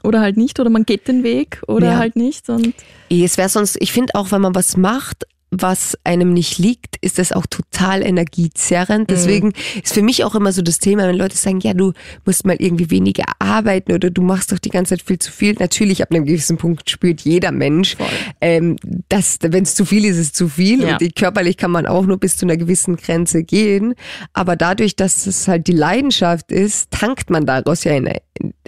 oder 0.02 0.20
halt 0.20 0.36
nicht, 0.36 0.60
oder 0.60 0.68
man 0.68 0.84
geht 0.84 1.08
den 1.08 1.22
Weg 1.22 1.62
oder 1.66 1.92
ja. 1.92 1.98
halt 1.98 2.14
nicht. 2.14 2.50
Und 2.50 2.74
es 3.08 3.38
wäre 3.38 3.48
sonst, 3.48 3.78
ich 3.80 3.90
finde 3.90 4.14
auch, 4.16 4.32
wenn 4.32 4.42
man 4.42 4.54
was 4.54 4.76
macht, 4.76 5.24
was 5.50 5.98
einem 6.04 6.32
nicht 6.32 6.58
liegt, 6.58 6.96
ist 7.00 7.18
das 7.18 7.32
auch 7.32 7.46
total 7.46 8.02
energiezerrend. 8.02 9.10
Mhm. 9.10 9.14
Deswegen 9.14 9.46
mhm. 9.48 9.80
ist 9.82 9.94
für 9.94 10.02
mich 10.02 10.24
auch 10.24 10.34
immer 10.34 10.52
so 10.52 10.62
das 10.62 10.78
Thema, 10.78 11.08
wenn 11.08 11.16
Leute 11.16 11.36
sagen, 11.36 11.60
ja, 11.60 11.74
du 11.74 11.92
musst 12.24 12.46
mal 12.46 12.56
irgendwie 12.58 12.90
weniger 12.90 13.24
arbeiten 13.38 13.92
oder 13.92 14.10
du 14.10 14.22
machst 14.22 14.52
doch 14.52 14.58
die 14.58 14.70
ganze 14.70 14.96
Zeit 14.96 15.06
viel 15.06 15.18
zu 15.18 15.32
viel. 15.32 15.56
Natürlich, 15.58 16.02
ab 16.02 16.10
einem 16.12 16.24
gewissen 16.24 16.56
Punkt 16.56 16.88
spürt 16.88 17.22
jeder 17.22 17.50
Mensch, 17.50 17.96
ähm, 18.40 18.76
dass 19.08 19.38
wenn 19.42 19.64
es 19.64 19.74
zu 19.74 19.84
viel 19.84 20.04
ist, 20.04 20.18
ist 20.18 20.26
es 20.26 20.32
zu 20.32 20.48
viel. 20.48 20.82
Ja. 20.82 20.98
Und 20.98 21.16
körperlich 21.16 21.56
kann 21.56 21.72
man 21.72 21.86
auch 21.86 22.06
nur 22.06 22.18
bis 22.18 22.36
zu 22.36 22.46
einer 22.46 22.56
gewissen 22.56 22.96
Grenze 22.96 23.42
gehen. 23.42 23.94
Aber 24.32 24.54
dadurch, 24.54 24.94
dass 24.94 25.26
es 25.26 25.48
halt 25.48 25.66
die 25.66 25.72
Leidenschaft 25.72 26.52
ist, 26.52 26.90
tankt 26.92 27.28
man 27.30 27.44
daraus 27.44 27.82
ja 27.82 27.92
eine, 27.92 28.20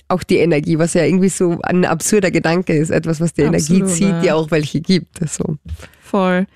auch 0.08 0.24
die 0.24 0.38
Energie, 0.38 0.78
was 0.78 0.94
ja 0.94 1.04
irgendwie 1.04 1.28
so 1.28 1.60
ein 1.62 1.84
absurder 1.84 2.30
Gedanke 2.30 2.74
ist, 2.74 2.90
etwas, 2.90 3.20
was 3.20 3.34
die 3.34 3.42
Energie 3.42 3.82
Absolut, 3.82 3.90
zieht, 3.90 4.08
ja. 4.08 4.20
die 4.20 4.32
auch 4.32 4.50
welche 4.50 4.80
gibt. 4.80 5.18
So. 5.28 5.56
Voll. 6.12 6.46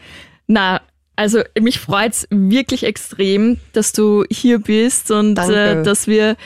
Na, 0.47 0.83
also 1.17 1.41
mich 1.59 1.79
freut's 1.79 2.29
wirklich 2.31 2.85
extrem, 2.85 3.59
dass 3.73 3.93
du 3.93 4.25
hier 4.31 4.59
bist 4.59 5.11
und 5.11 5.39
äh, 5.39 5.83
dass 5.83 6.07
wir 6.07 6.37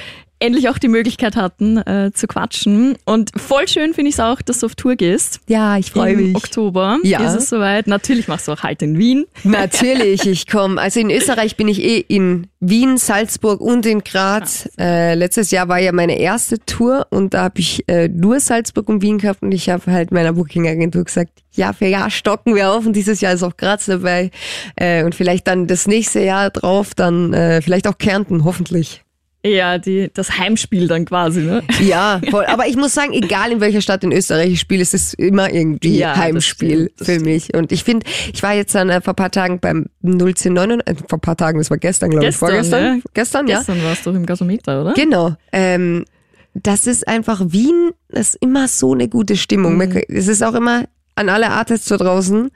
endlich 0.40 0.68
auch 0.68 0.78
die 0.78 0.88
Möglichkeit 0.88 1.36
hatten 1.36 1.76
äh, 1.78 2.10
zu 2.12 2.26
quatschen. 2.26 2.96
Und 3.04 3.30
voll 3.36 3.68
schön 3.68 3.94
finde 3.94 4.08
ich 4.08 4.14
es 4.16 4.20
auch, 4.20 4.42
dass 4.42 4.60
du 4.60 4.66
auf 4.66 4.74
Tour 4.74 4.96
gehst. 4.96 5.40
Ja, 5.48 5.76
ich 5.78 5.92
freue 5.92 6.14
Im 6.14 6.24
mich. 6.32 6.36
Oktober 6.36 6.98
Ja. 7.02 7.20
ist 7.26 7.34
es 7.34 7.48
soweit. 7.50 7.86
Natürlich 7.86 8.26
machst 8.26 8.48
du 8.48 8.52
auch 8.52 8.62
halt 8.62 8.82
in 8.82 8.98
Wien. 8.98 9.26
Natürlich, 9.44 10.26
ich 10.26 10.46
komme. 10.46 10.80
Also 10.80 10.98
in 11.00 11.10
Österreich 11.10 11.56
bin 11.56 11.68
ich 11.68 11.82
eh 11.82 11.98
in 11.98 12.46
Wien, 12.60 12.96
Salzburg 12.96 13.60
und 13.60 13.86
in 13.86 14.00
Graz. 14.00 14.68
Äh, 14.78 15.14
letztes 15.14 15.50
Jahr 15.50 15.68
war 15.68 15.78
ja 15.78 15.92
meine 15.92 16.18
erste 16.18 16.58
Tour 16.66 17.06
und 17.10 17.34
da 17.34 17.44
habe 17.44 17.60
ich 17.60 17.88
äh, 17.88 18.08
nur 18.08 18.40
Salzburg 18.40 18.88
und 18.88 19.02
Wien 19.02 19.18
gehabt 19.18 19.42
und 19.42 19.52
ich 19.52 19.68
habe 19.70 19.90
halt 19.92 20.10
meiner 20.10 20.32
Booking-Agentur 20.32 21.04
gesagt, 21.04 21.30
ja, 21.52 21.72
für 21.72 21.86
Jahr 21.86 22.10
stocken 22.10 22.54
wir 22.54 22.70
auf 22.72 22.86
und 22.86 22.94
dieses 22.94 23.20
Jahr 23.20 23.32
ist 23.34 23.42
auch 23.42 23.56
Graz 23.56 23.86
dabei 23.86 24.30
äh, 24.76 25.04
und 25.04 25.14
vielleicht 25.14 25.46
dann 25.46 25.66
das 25.66 25.86
nächste 25.86 26.20
Jahr 26.20 26.50
drauf, 26.50 26.94
dann 26.94 27.32
äh, 27.32 27.60
vielleicht 27.62 27.86
auch 27.88 27.98
Kärnten, 27.98 28.44
hoffentlich. 28.44 29.02
Ja, 29.44 29.78
die, 29.78 30.10
das 30.12 30.36
Heimspiel 30.38 30.86
dann 30.86 31.06
quasi, 31.06 31.40
ne? 31.40 31.62
Ja, 31.80 32.20
voll. 32.30 32.44
Aber 32.44 32.66
ich 32.66 32.76
muss 32.76 32.92
sagen, 32.92 33.12
egal 33.14 33.52
in 33.52 33.60
welcher 33.60 33.80
Stadt 33.80 34.04
in 34.04 34.12
Österreich 34.12 34.52
ich 34.52 34.60
spiele, 34.60 34.82
es 34.82 34.92
ist 34.92 35.14
immer 35.14 35.50
irgendwie 35.52 35.96
Ja, 35.98 36.10
das 36.10 36.18
Heimspiel 36.18 36.90
stimmt, 36.92 37.00
das 37.00 37.06
für 37.08 37.20
mich. 37.20 37.54
Und 37.54 37.72
ich 37.72 37.82
finde, 37.84 38.06
ich 38.32 38.42
war 38.42 38.54
jetzt 38.54 38.74
dann 38.74 38.90
äh, 38.90 39.00
vor 39.00 39.14
ein 39.14 39.16
paar 39.16 39.30
Tagen 39.30 39.58
beim 39.58 39.86
01099, 40.02 40.86
äh, 40.86 40.94
vor 41.08 41.16
ein 41.18 41.20
paar 41.22 41.36
Tagen, 41.36 41.58
das 41.58 41.70
war 41.70 41.78
gestern, 41.78 42.10
glaube 42.10 42.24
ich, 42.26 42.30
Gestern, 42.32 42.48
vorgestern. 42.50 42.82
ne? 42.96 43.02
Gestern, 43.14 43.48
ja. 43.48 43.56
Gestern 43.58 43.82
warst 43.82 44.04
du 44.06 44.10
im 44.10 44.26
Gasometer, 44.26 44.82
oder? 44.82 44.92
Genau. 44.92 45.34
Ähm, 45.52 46.04
das 46.52 46.86
ist 46.86 47.08
einfach 47.08 47.40
Wien, 47.46 47.92
das 48.08 48.30
ist 48.34 48.42
immer 48.42 48.68
so 48.68 48.92
eine 48.92 49.08
gute 49.08 49.36
Stimmung. 49.36 49.76
Mhm. 49.76 50.02
Es 50.08 50.28
ist 50.28 50.42
auch 50.42 50.54
immer 50.54 50.84
an 51.14 51.28
alle 51.28 51.50
Artists 51.50 51.88
da 51.88 51.96
draußen, 51.96 52.50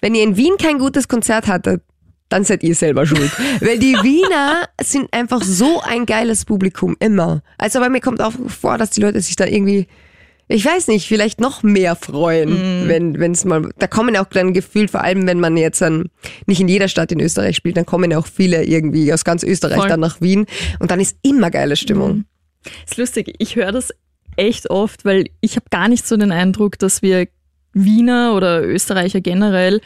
wenn 0.00 0.14
ihr 0.14 0.22
in 0.24 0.36
Wien 0.36 0.54
kein 0.60 0.78
gutes 0.78 1.06
Konzert 1.08 1.46
hattet, 1.46 1.82
dann 2.34 2.44
seid 2.44 2.64
ihr 2.64 2.74
selber 2.74 3.06
schuld. 3.06 3.30
Weil 3.60 3.78
die 3.78 3.94
Wiener 4.02 4.68
sind 4.82 5.12
einfach 5.12 5.42
so 5.42 5.80
ein 5.80 6.04
geiles 6.04 6.44
Publikum, 6.44 6.96
immer. 6.98 7.42
Also 7.58 7.78
bei 7.78 7.88
mir 7.88 8.00
kommt 8.00 8.20
auch 8.20 8.32
vor, 8.48 8.76
dass 8.76 8.90
die 8.90 9.00
Leute 9.00 9.20
sich 9.20 9.36
da 9.36 9.46
irgendwie, 9.46 9.86
ich 10.48 10.64
weiß 10.64 10.88
nicht, 10.88 11.06
vielleicht 11.06 11.40
noch 11.40 11.62
mehr 11.62 11.94
freuen, 11.94 12.88
wenn 12.88 13.20
wenn 13.20 13.32
es 13.32 13.44
mal, 13.44 13.70
da 13.78 13.86
kommen 13.86 14.16
auch 14.16 14.26
dann 14.26 14.52
gefühlt, 14.52 14.90
vor 14.90 15.02
allem 15.02 15.28
wenn 15.28 15.38
man 15.38 15.56
jetzt 15.56 15.80
dann 15.80 16.10
nicht 16.46 16.60
in 16.60 16.66
jeder 16.66 16.88
Stadt 16.88 17.12
in 17.12 17.20
Österreich 17.20 17.54
spielt, 17.54 17.76
dann 17.76 17.86
kommen 17.86 18.10
ja 18.10 18.18
auch 18.18 18.26
viele 18.26 18.64
irgendwie 18.64 19.12
aus 19.12 19.24
ganz 19.24 19.44
Österreich 19.44 19.78
Voll. 19.78 19.88
dann 19.88 20.00
nach 20.00 20.20
Wien 20.20 20.46
und 20.80 20.90
dann 20.90 20.98
ist 20.98 21.16
immer 21.22 21.52
geile 21.52 21.76
Stimmung. 21.76 22.24
ist 22.84 22.96
lustig, 22.96 23.32
ich 23.38 23.54
höre 23.54 23.70
das 23.70 23.94
echt 24.36 24.70
oft, 24.70 25.04
weil 25.04 25.26
ich 25.40 25.54
habe 25.54 25.66
gar 25.70 25.86
nicht 25.86 26.04
so 26.04 26.16
den 26.16 26.32
Eindruck, 26.32 26.80
dass 26.80 27.00
wir 27.00 27.28
Wiener 27.74 28.34
oder 28.34 28.64
Österreicher 28.64 29.20
generell 29.20 29.80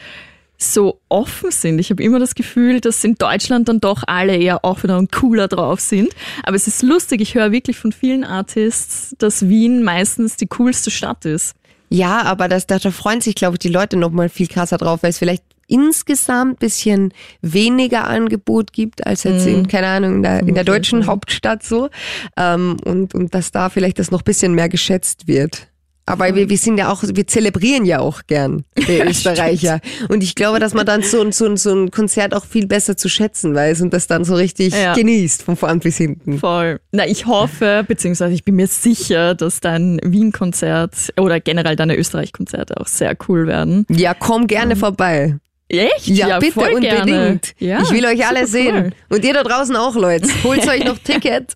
so 0.61 0.99
offen 1.07 1.51
sind. 1.51 1.79
Ich 1.79 1.89
habe 1.89 2.03
immer 2.03 2.19
das 2.19 2.35
Gefühl, 2.35 2.81
dass 2.81 3.03
in 3.03 3.15
Deutschland 3.15 3.69
dann 3.69 3.79
doch 3.79 4.03
alle 4.05 4.35
eher 4.35 4.63
offener 4.63 4.97
und 4.97 5.11
cooler 5.11 5.47
drauf 5.47 5.79
sind. 5.79 6.09
Aber 6.43 6.55
es 6.55 6.67
ist 6.67 6.83
lustig, 6.83 7.21
ich 7.21 7.33
höre 7.33 7.51
wirklich 7.51 7.77
von 7.77 7.93
vielen 7.93 8.25
Artists, 8.25 9.15
dass 9.17 9.47
Wien 9.47 9.83
meistens 9.83 10.35
die 10.35 10.47
coolste 10.47 10.91
Stadt 10.91 11.25
ist. 11.25 11.55
Ja, 11.89 12.21
aber 12.23 12.47
das, 12.47 12.67
da, 12.67 12.77
freuen 12.91 13.21
sich, 13.21 13.35
glaube 13.35 13.55
ich, 13.55 13.59
die 13.59 13.69
Leute 13.69 13.97
noch 13.97 14.11
mal 14.11 14.29
viel 14.29 14.47
krasser 14.47 14.77
drauf, 14.77 15.01
weil 15.01 15.09
es 15.09 15.17
vielleicht 15.17 15.43
insgesamt 15.67 16.59
bisschen 16.59 17.13
weniger 17.41 18.07
Angebot 18.07 18.73
gibt 18.73 19.05
als 19.05 19.23
jetzt 19.23 19.45
in, 19.45 19.67
keine 19.67 19.87
Ahnung, 19.87 20.15
in 20.15 20.23
der, 20.23 20.39
in 20.41 20.55
der 20.55 20.63
deutschen 20.63 21.05
Hauptstadt 21.05 21.63
so. 21.63 21.89
Ähm, 22.35 22.77
und, 22.83 23.13
und 23.15 23.33
dass 23.33 23.51
da 23.51 23.69
vielleicht 23.69 23.99
das 23.99 24.11
noch 24.11 24.23
bisschen 24.23 24.53
mehr 24.53 24.67
geschätzt 24.67 25.27
wird. 25.27 25.68
Aber 26.09 26.33
wir, 26.35 26.49
wir 26.49 26.57
sind 26.57 26.77
ja 26.77 26.91
auch, 26.91 27.03
wir 27.05 27.27
zelebrieren 27.27 27.85
ja 27.85 27.99
auch 27.99 28.21
gern, 28.27 28.63
wir 28.75 29.05
Österreicher. 29.05 29.79
Und 30.09 30.23
ich 30.23 30.35
glaube, 30.35 30.59
dass 30.59 30.73
man 30.73 30.85
dann 30.85 31.03
so, 31.03 31.21
ein- 31.21 31.31
so, 31.31 31.45
ein- 31.45 31.57
so 31.57 31.71
ein 31.73 31.91
Konzert 31.91 32.33
auch 32.33 32.45
viel 32.45 32.67
besser 32.67 32.97
zu 32.97 33.09
schätzen 33.09 33.53
weiß 33.55 33.81
und 33.81 33.93
das 33.93 34.07
dann 34.07 34.23
so 34.25 34.35
richtig 34.35 34.73
Ja. 34.73 34.93
genießt, 34.93 35.43
von 35.43 35.55
vorn 35.55 35.79
bis 35.79 35.97
hinten. 35.97 36.39
Voll. 36.39 36.79
Na, 36.91 37.05
ich 37.07 37.25
hoffe, 37.27 37.85
beziehungsweise 37.87 38.33
ich 38.33 38.43
bin 38.43 38.55
mir 38.55 38.67
sicher, 38.67 39.35
dass 39.35 39.59
dein 39.59 39.99
Wien-Konzert 40.03 40.95
oder 41.19 41.39
generell 41.39 41.75
deine 41.75 41.95
Österreich-Konzerte 41.95 42.79
auch 42.79 42.87
sehr 42.87 43.15
cool 43.27 43.47
werden. 43.47 43.85
Ja, 43.89 44.13
komm 44.13 44.47
gerne 44.47 44.75
vorbei. 44.75 45.37
Echt? 45.67 46.07
Ja, 46.07 46.39
bitte, 46.39 46.53
voll 46.53 46.73
unbedingt. 46.73 47.53
Ja, 47.59 47.81
ich 47.83 47.91
will 47.91 48.03
euch 48.05 48.25
alle 48.25 48.47
sehen. 48.47 48.75
cool. 49.09 49.17
Und 49.17 49.23
ihr 49.23 49.33
da 49.35 49.43
draußen 49.43 49.75
auch, 49.75 49.95
Leute. 49.95 50.27
Holt 50.43 50.67
euch 50.67 50.83
noch 50.83 50.97
Ticket. 51.03 51.53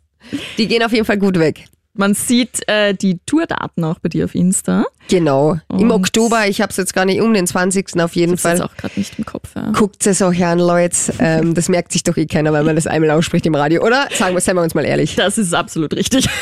Die 0.59 0.67
gehen 0.67 0.83
auf 0.83 0.91
jeden 0.93 1.05
Fall 1.05 1.17
gut 1.17 1.39
weg. 1.39 1.65
Man 1.95 2.15
sieht 2.15 2.67
äh, 2.67 2.95
die 2.95 3.19
Tourdaten 3.27 3.83
auch 3.83 3.99
bei 3.99 4.09
dir 4.09 4.25
auf 4.25 4.33
Insta. 4.33 4.85
Genau. 5.09 5.59
Im 5.69 5.77
Und- 5.77 5.91
Oktober, 5.91 6.47
ich 6.47 6.59
habe 6.61 6.71
es 6.71 6.77
jetzt 6.77 6.93
gar 6.95 7.05
nicht 7.05 7.21
um 7.21 7.33
den 7.33 7.45
20. 7.45 7.99
auf 8.01 8.15
jeden 8.15 8.31
Das 8.31 8.39
ist 8.39 8.45
jetzt 8.49 8.57
Fall. 8.61 8.67
auch 8.67 8.75
gerade 8.77 8.93
nicht 8.97 9.19
im 9.19 9.25
Kopf. 9.25 9.49
Ja. 9.55 9.71
Guckt 9.73 10.05
es 10.07 10.21
euch 10.23 10.43
an, 10.43 10.57
Leute. 10.57 10.95
Ähm, 11.19 11.53
das 11.53 11.69
merkt 11.69 11.91
sich 11.91 12.01
doch 12.01 12.17
eh 12.17 12.25
keiner, 12.25 12.51
weil 12.51 12.63
man 12.63 12.75
das 12.75 12.87
einmal 12.87 13.11
ausspricht 13.11 13.45
im 13.45 13.53
Radio, 13.53 13.83
oder? 13.85 14.07
Sagen 14.11 14.33
wir, 14.35 14.41
seien 14.41 14.55
wir 14.55 14.63
uns 14.63 14.73
mal 14.73 14.85
ehrlich. 14.85 15.15
Das 15.15 15.37
ist 15.37 15.53
absolut 15.53 15.93
richtig. 15.95 16.27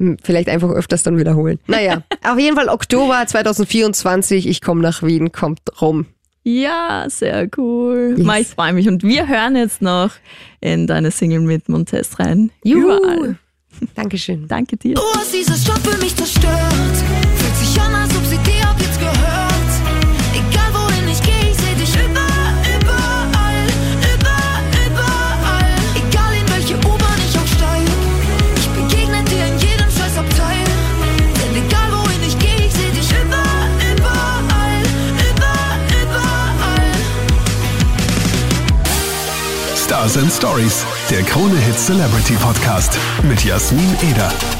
Hm, 0.00 0.16
Vielleicht 0.22 0.48
einfach 0.48 0.70
öfters 0.70 1.02
dann 1.02 1.18
wiederholen. 1.18 1.58
Naja, 1.66 2.04
auf 2.22 2.38
jeden 2.38 2.54
Fall 2.56 2.68
Oktober 2.68 3.24
2024. 3.26 4.46
Ich 4.46 4.60
komme 4.60 4.80
nach 4.80 5.02
Wien, 5.02 5.32
kommt 5.32 5.58
rum. 5.80 6.06
Ja, 6.44 7.04
sehr 7.08 7.48
cool. 7.56 8.14
Yes. 8.16 8.24
Ma, 8.24 8.38
ich 8.38 8.46
freue 8.46 8.72
mich. 8.74 8.88
Und 8.88 9.02
wir 9.02 9.26
hören 9.26 9.56
jetzt 9.56 9.82
noch 9.82 10.12
in 10.60 10.86
deine 10.86 11.10
Single 11.10 11.40
mit 11.40 11.68
Montes 11.68 12.16
rein. 12.20 12.52
Juhu. 12.62 12.84
Überall. 12.96 13.38
Dankeschön. 13.94 14.46
Danke 14.48 14.76
dir. 14.76 14.94
Du 14.94 15.02
hast 15.14 15.32
dieses 15.32 15.66
Job 15.66 15.78
für 15.78 15.98
mich 15.98 16.14
zerstört. 16.14 17.37
Stars 40.08 40.22
and 40.22 40.32
Stories, 40.32 40.86
der 41.10 41.22
Krone 41.22 41.56
Hit 41.58 41.78
Celebrity 41.78 42.34
Podcast 42.36 42.98
mit 43.22 43.44
Jasmin 43.44 43.94
Eder. 44.10 44.57